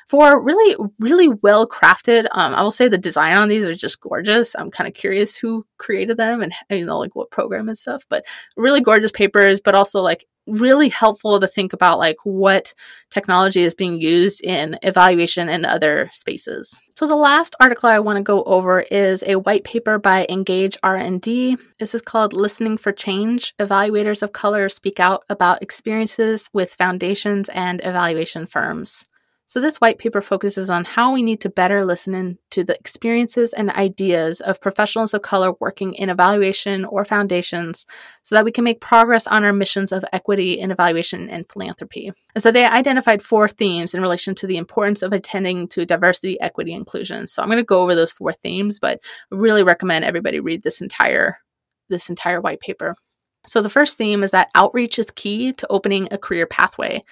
for 0.08 0.42
really 0.42 0.76
really 1.00 1.30
well 1.42 1.66
crafted 1.66 2.28
um, 2.32 2.54
i 2.54 2.62
will 2.62 2.70
say 2.70 2.90
the 2.90 2.98
design 2.98 3.38
on 3.38 3.48
these 3.48 3.66
are 3.68 3.74
just 3.74 4.02
gorgeous. 4.02 4.56
I'm 4.56 4.70
kind 4.70 4.88
of 4.88 4.94
curious 4.94 5.38
who 5.38 5.66
created 5.78 6.18
them 6.18 6.42
and 6.42 6.54
you 6.70 6.86
know 6.86 7.00
like 7.00 7.16
what 7.16 7.32
program 7.32 7.70
and 7.70 7.78
stuff 7.78 8.04
but 8.10 8.26
really 8.58 8.82
gorgeous 8.82 9.12
papers 9.12 9.62
but 9.62 9.76
also 9.76 10.02
like 10.02 10.26
really 10.48 10.90
helpful 10.90 11.40
to 11.40 11.48
think 11.48 11.74
about 11.74 12.00
like 12.00 12.18
what 12.24 12.74
technology 13.10 13.62
is 13.62 13.76
being 13.76 14.02
used 14.02 14.44
in 14.44 14.78
evaluation 14.84 15.50
and 15.50 15.66
other 15.66 16.10
spaces. 16.12 16.80
So 16.96 17.08
the 17.08 17.16
last 17.16 17.56
article 17.60 17.90
I 17.90 18.00
want 18.00 18.18
to 18.18 18.24
go 18.24 18.44
over 18.44 18.82
is 18.92 19.24
a 19.26 19.36
white 19.36 19.64
paper 19.64 19.98
by 19.98 20.26
Engage 20.30 20.78
R&D. 20.84 21.58
This 21.80 21.96
is 21.96 22.02
called 22.02 22.34
Listening 22.34 22.78
for 22.78 22.92
Change: 22.92 23.56
Evaluators 23.58 24.22
of 24.24 24.34
Color 24.34 24.70
Speak 24.70 25.00
Out 25.00 25.24
About 25.30 25.62
Experiences 25.62 26.50
with 26.54 26.74
Foundations 26.74 27.50
and 27.50 27.82
Evaluation 27.84 28.46
Firms. 28.46 29.06
So, 29.52 29.60
this 29.60 29.82
white 29.82 29.98
paper 29.98 30.22
focuses 30.22 30.70
on 30.70 30.86
how 30.86 31.12
we 31.12 31.22
need 31.22 31.42
to 31.42 31.50
better 31.50 31.84
listen 31.84 32.38
to 32.52 32.64
the 32.64 32.74
experiences 32.76 33.52
and 33.52 33.70
ideas 33.72 34.40
of 34.40 34.62
professionals 34.62 35.14
of 35.14 35.24
color 35.24 35.56
working 35.60 35.94
in 35.96 36.10
evaluation 36.10 36.86
or 36.86 37.04
foundations 37.04 37.86
so 38.24 38.34
that 38.34 38.46
we 38.46 38.54
can 38.54 38.64
make 38.64 38.80
progress 38.80 39.28
on 39.28 39.44
our 39.44 39.52
missions 39.52 39.92
of 39.92 40.06
equity 40.14 40.58
in 40.58 40.72
evaluation 40.72 41.30
and 41.30 41.52
philanthropy. 41.52 42.14
And 42.34 42.42
so, 42.42 42.50
they 42.50 42.64
identified 42.64 43.22
four 43.22 43.50
themes 43.50 43.94
in 43.94 44.02
relation 44.02 44.36
to 44.36 44.48
the 44.48 44.56
importance 44.56 45.02
of 45.02 45.12
attending 45.12 45.68
to 45.68 45.86
diversity, 45.86 46.40
equity, 46.40 46.72
inclusion. 46.72 47.28
So, 47.28 47.42
I'm 47.42 47.50
going 47.50 47.58
to 47.58 47.64
go 47.66 47.82
over 47.82 47.94
those 47.94 48.14
four 48.14 48.32
themes, 48.32 48.80
but 48.80 49.02
I 49.34 49.36
really 49.36 49.64
recommend 49.64 50.06
everybody 50.06 50.40
read 50.40 50.64
this 50.64 50.80
entire 50.80 51.40
this 51.90 52.10
entire 52.10 52.40
white 52.40 52.62
paper. 52.62 52.96
So, 53.46 53.62
the 53.62 53.70
first 53.70 53.98
theme 53.98 54.24
is 54.24 54.32
that 54.32 54.48
outreach 54.56 54.98
is 54.98 55.12
key 55.12 55.52
to 55.52 55.68
opening 55.70 56.08
a 56.10 56.18
career 56.18 56.48
pathway. 56.48 57.04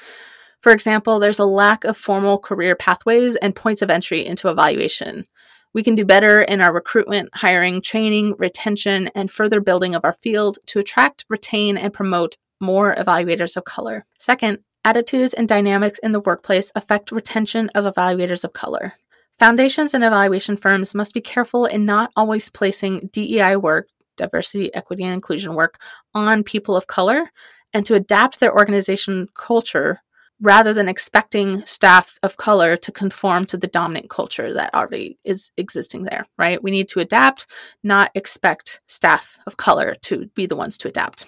For 0.62 0.72
example, 0.72 1.20
there's 1.20 1.39
a 1.39 1.45
lack 1.45 1.84
of 1.86 1.97
formal 1.97 2.38
career 2.38 2.76
pathways 2.76 3.36
and 3.38 3.55
points 3.55 3.82
of 3.82 3.89
entry 3.89 4.26
into 4.26 4.49
evaluation. 4.49 5.26
We 5.74 5.84
can 5.84 5.95
do 5.95 6.03
better 6.03 6.41
in 6.41 6.62
our 6.62 6.74
recruitment, 6.74 7.30
hiring, 7.34 7.82
training, 7.82 8.36
retention, 8.38 9.10
and 9.16 9.32
further 9.32 9.62
building 9.62 9.95
of 9.95 10.03
our 10.03 10.14
field 10.14 10.57
to 10.68 10.80
attract, 10.80 11.26
retain, 11.30 11.78
and 11.78 11.93
promote 11.93 12.38
more 12.60 12.95
evaluators 12.95 13.55
of 13.55 13.64
color. 13.64 14.05
Second, 14.20 14.60
attitudes 14.84 15.34
and 15.34 15.47
dynamics 15.47 15.99
in 15.99 16.12
the 16.12 16.20
workplace 16.20 16.72
affect 16.76 17.12
retention 17.12 17.70
of 17.76 17.86
evaluators 17.86 18.43
of 18.43 18.53
color. 18.53 18.93
Foundations 19.38 19.93
and 19.93 20.03
evaluation 20.03 20.57
firms 20.57 20.93
must 20.93 21.14
be 21.14 21.22
careful 21.22 21.66
in 21.66 21.86
not 21.86 22.12
always 22.16 22.49
placing 22.49 23.10
DEI 23.14 23.55
work, 23.55 23.88
diversity, 24.18 24.74
equity, 24.74 25.03
and 25.03 25.14
inclusion 25.14 25.53
work, 25.53 25.80
on 26.14 26.43
people 26.43 26.76
of 26.76 26.88
color 26.88 27.30
and 27.74 27.86
to 27.86 27.93
adapt 27.93 28.39
their 28.39 28.53
organization 28.53 29.28
culture 29.36 29.99
rather 30.42 30.74
than 30.74 30.88
expecting 30.88 31.66
staff 31.66 32.18
of 32.24 32.38
color 32.38 32.78
to 32.78 32.92
conform 32.92 33.44
to 33.46 33.58
the 33.58 33.68
dominant 33.68 34.10
culture 34.10 34.54
that 34.54 34.74
already 34.74 35.18
is 35.24 35.52
existing 35.58 36.04
there, 36.04 36.26
right? 36.38 36.64
We 36.64 36.72
need 36.72 36.88
to 36.90 37.00
adapt, 37.00 37.48
not 37.84 38.12
expect 38.16 38.82
staff 38.88 39.38
of 39.46 39.58
color 39.58 39.96
to 40.04 40.28
be 40.36 40.46
the 40.46 40.56
ones 40.56 40.78
to 40.80 40.88
adapt. 40.88 41.26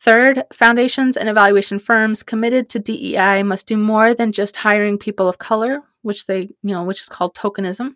Third, 0.00 0.44
foundations 0.52 1.16
and 1.16 1.28
evaluation 1.28 1.78
firms 1.78 2.22
committed 2.22 2.68
to 2.70 2.78
DEI 2.78 3.42
must 3.42 3.66
do 3.66 3.76
more 3.76 4.12
than 4.14 4.32
just 4.32 4.56
hiring 4.56 4.98
people 4.98 5.28
of 5.28 5.38
color, 5.38 5.80
which 6.02 6.26
they, 6.26 6.40
you 6.62 6.74
know, 6.74 6.84
which 6.84 7.00
is 7.00 7.08
called 7.08 7.34
tokenism. 7.34 7.94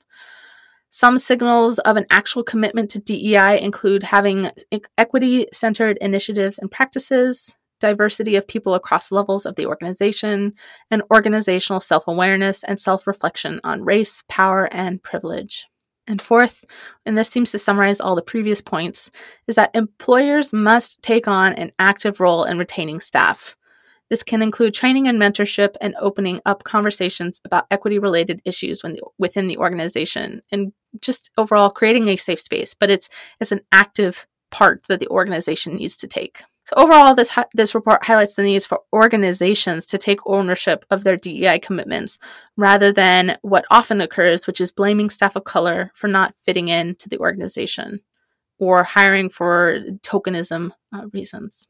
Some 0.90 1.18
signals 1.18 1.78
of 1.80 1.98
an 1.98 2.06
actual 2.10 2.42
commitment 2.42 2.88
to 2.90 2.98
DEI 2.98 3.60
include 3.60 4.04
having 4.04 4.50
equity 4.96 5.46
centered 5.52 5.98
initiatives 6.00 6.58
and 6.58 6.70
practices, 6.70 7.57
diversity 7.80 8.36
of 8.36 8.48
people 8.48 8.74
across 8.74 9.12
levels 9.12 9.46
of 9.46 9.56
the 9.56 9.66
organization, 9.66 10.52
and 10.90 11.02
organizational 11.12 11.80
self 11.80 12.06
awareness 12.08 12.62
and 12.64 12.78
self 12.78 13.06
reflection 13.06 13.60
on 13.64 13.84
race, 13.84 14.22
power, 14.28 14.68
and 14.72 15.02
privilege. 15.02 15.68
And 16.06 16.22
fourth, 16.22 16.64
and 17.04 17.18
this 17.18 17.28
seems 17.28 17.50
to 17.52 17.58
summarize 17.58 18.00
all 18.00 18.14
the 18.14 18.22
previous 18.22 18.62
points, 18.62 19.10
is 19.46 19.56
that 19.56 19.74
employers 19.74 20.54
must 20.54 21.02
take 21.02 21.28
on 21.28 21.52
an 21.52 21.70
active 21.78 22.18
role 22.18 22.44
in 22.44 22.58
retaining 22.58 22.98
staff. 22.98 23.54
This 24.08 24.22
can 24.22 24.40
include 24.40 24.72
training 24.72 25.06
and 25.06 25.20
mentorship 25.20 25.74
and 25.82 25.94
opening 26.00 26.40
up 26.46 26.64
conversations 26.64 27.40
about 27.44 27.66
equity 27.70 27.98
related 27.98 28.40
issues 28.46 28.80
the, 28.80 29.02
within 29.18 29.48
the 29.48 29.58
organization 29.58 30.40
and 30.50 30.72
just 31.02 31.30
overall 31.36 31.68
creating 31.68 32.08
a 32.08 32.16
safe 32.16 32.40
space, 32.40 32.72
but 32.72 32.90
it's, 32.90 33.10
it's 33.38 33.52
an 33.52 33.60
active 33.70 34.26
part 34.50 34.86
that 34.88 35.00
the 35.00 35.08
organization 35.08 35.76
needs 35.76 35.96
to 35.98 36.06
take. 36.06 36.42
So 36.68 36.74
overall, 36.76 37.14
this 37.14 37.34
this 37.54 37.74
report 37.74 38.04
highlights 38.04 38.36
the 38.36 38.42
needs 38.42 38.66
for 38.66 38.82
organizations 38.92 39.86
to 39.86 39.96
take 39.96 40.20
ownership 40.26 40.84
of 40.90 41.02
their 41.02 41.16
DEI 41.16 41.60
commitments, 41.60 42.18
rather 42.58 42.92
than 42.92 43.38
what 43.40 43.64
often 43.70 44.02
occurs, 44.02 44.46
which 44.46 44.60
is 44.60 44.70
blaming 44.70 45.08
staff 45.08 45.34
of 45.34 45.44
color 45.44 45.90
for 45.94 46.08
not 46.08 46.36
fitting 46.36 46.68
in 46.68 46.94
to 46.96 47.08
the 47.08 47.16
organization 47.20 48.00
or 48.58 48.84
hiring 48.84 49.30
for 49.30 49.78
tokenism 50.02 50.72
uh, 50.94 51.06
reasons. 51.14 51.68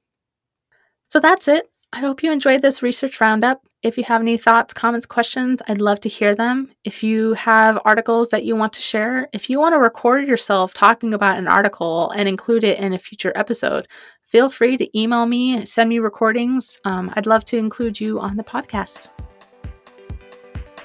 So 1.08 1.20
that's 1.20 1.46
it. 1.46 1.68
I 1.92 2.00
hope 2.00 2.24
you 2.24 2.32
enjoyed 2.32 2.62
this 2.62 2.82
research 2.82 3.20
roundup. 3.20 3.67
If 3.80 3.96
you 3.96 4.02
have 4.04 4.20
any 4.20 4.36
thoughts, 4.36 4.74
comments, 4.74 5.06
questions, 5.06 5.62
I'd 5.68 5.80
love 5.80 6.00
to 6.00 6.08
hear 6.08 6.34
them. 6.34 6.68
If 6.82 7.04
you 7.04 7.34
have 7.34 7.80
articles 7.84 8.30
that 8.30 8.42
you 8.42 8.56
want 8.56 8.72
to 8.72 8.80
share, 8.80 9.28
if 9.32 9.48
you 9.48 9.60
want 9.60 9.72
to 9.72 9.78
record 9.78 10.26
yourself 10.26 10.74
talking 10.74 11.14
about 11.14 11.38
an 11.38 11.46
article 11.46 12.10
and 12.10 12.28
include 12.28 12.64
it 12.64 12.80
in 12.80 12.92
a 12.92 12.98
future 12.98 13.32
episode, 13.36 13.86
feel 14.24 14.48
free 14.48 14.76
to 14.78 14.98
email 14.98 15.26
me, 15.26 15.64
send 15.64 15.90
me 15.90 16.00
recordings. 16.00 16.80
Um, 16.84 17.12
I'd 17.14 17.26
love 17.26 17.44
to 17.46 17.56
include 17.56 18.00
you 18.00 18.18
on 18.18 18.36
the 18.36 18.42
podcast. 18.42 19.10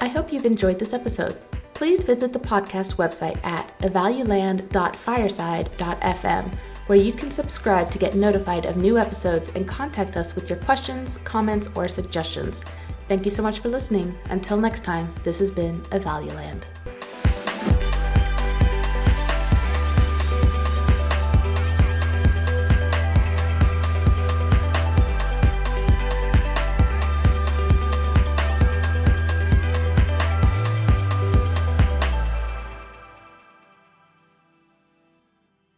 I 0.00 0.06
hope 0.06 0.32
you've 0.32 0.46
enjoyed 0.46 0.78
this 0.78 0.94
episode. 0.94 1.36
Please 1.74 2.04
visit 2.04 2.32
the 2.32 2.38
podcast 2.38 2.94
website 2.94 3.44
at 3.44 3.76
evaluland.fireside.fm 3.80 6.54
where 6.86 6.98
you 6.98 7.12
can 7.12 7.30
subscribe 7.30 7.90
to 7.90 7.98
get 7.98 8.14
notified 8.14 8.66
of 8.66 8.76
new 8.76 8.98
episodes 8.98 9.50
and 9.56 9.66
contact 9.66 10.16
us 10.16 10.34
with 10.34 10.50
your 10.50 10.58
questions, 10.60 11.16
comments, 11.18 11.70
or 11.74 11.88
suggestions. 11.88 12.64
Thank 13.08 13.24
you 13.24 13.30
so 13.30 13.42
much 13.42 13.60
for 13.60 13.68
listening. 13.68 14.14
Until 14.30 14.56
next 14.56 14.84
time, 14.84 15.12
this 15.24 15.38
has 15.38 15.52
been 15.52 15.80
Evaluland. 15.90 16.64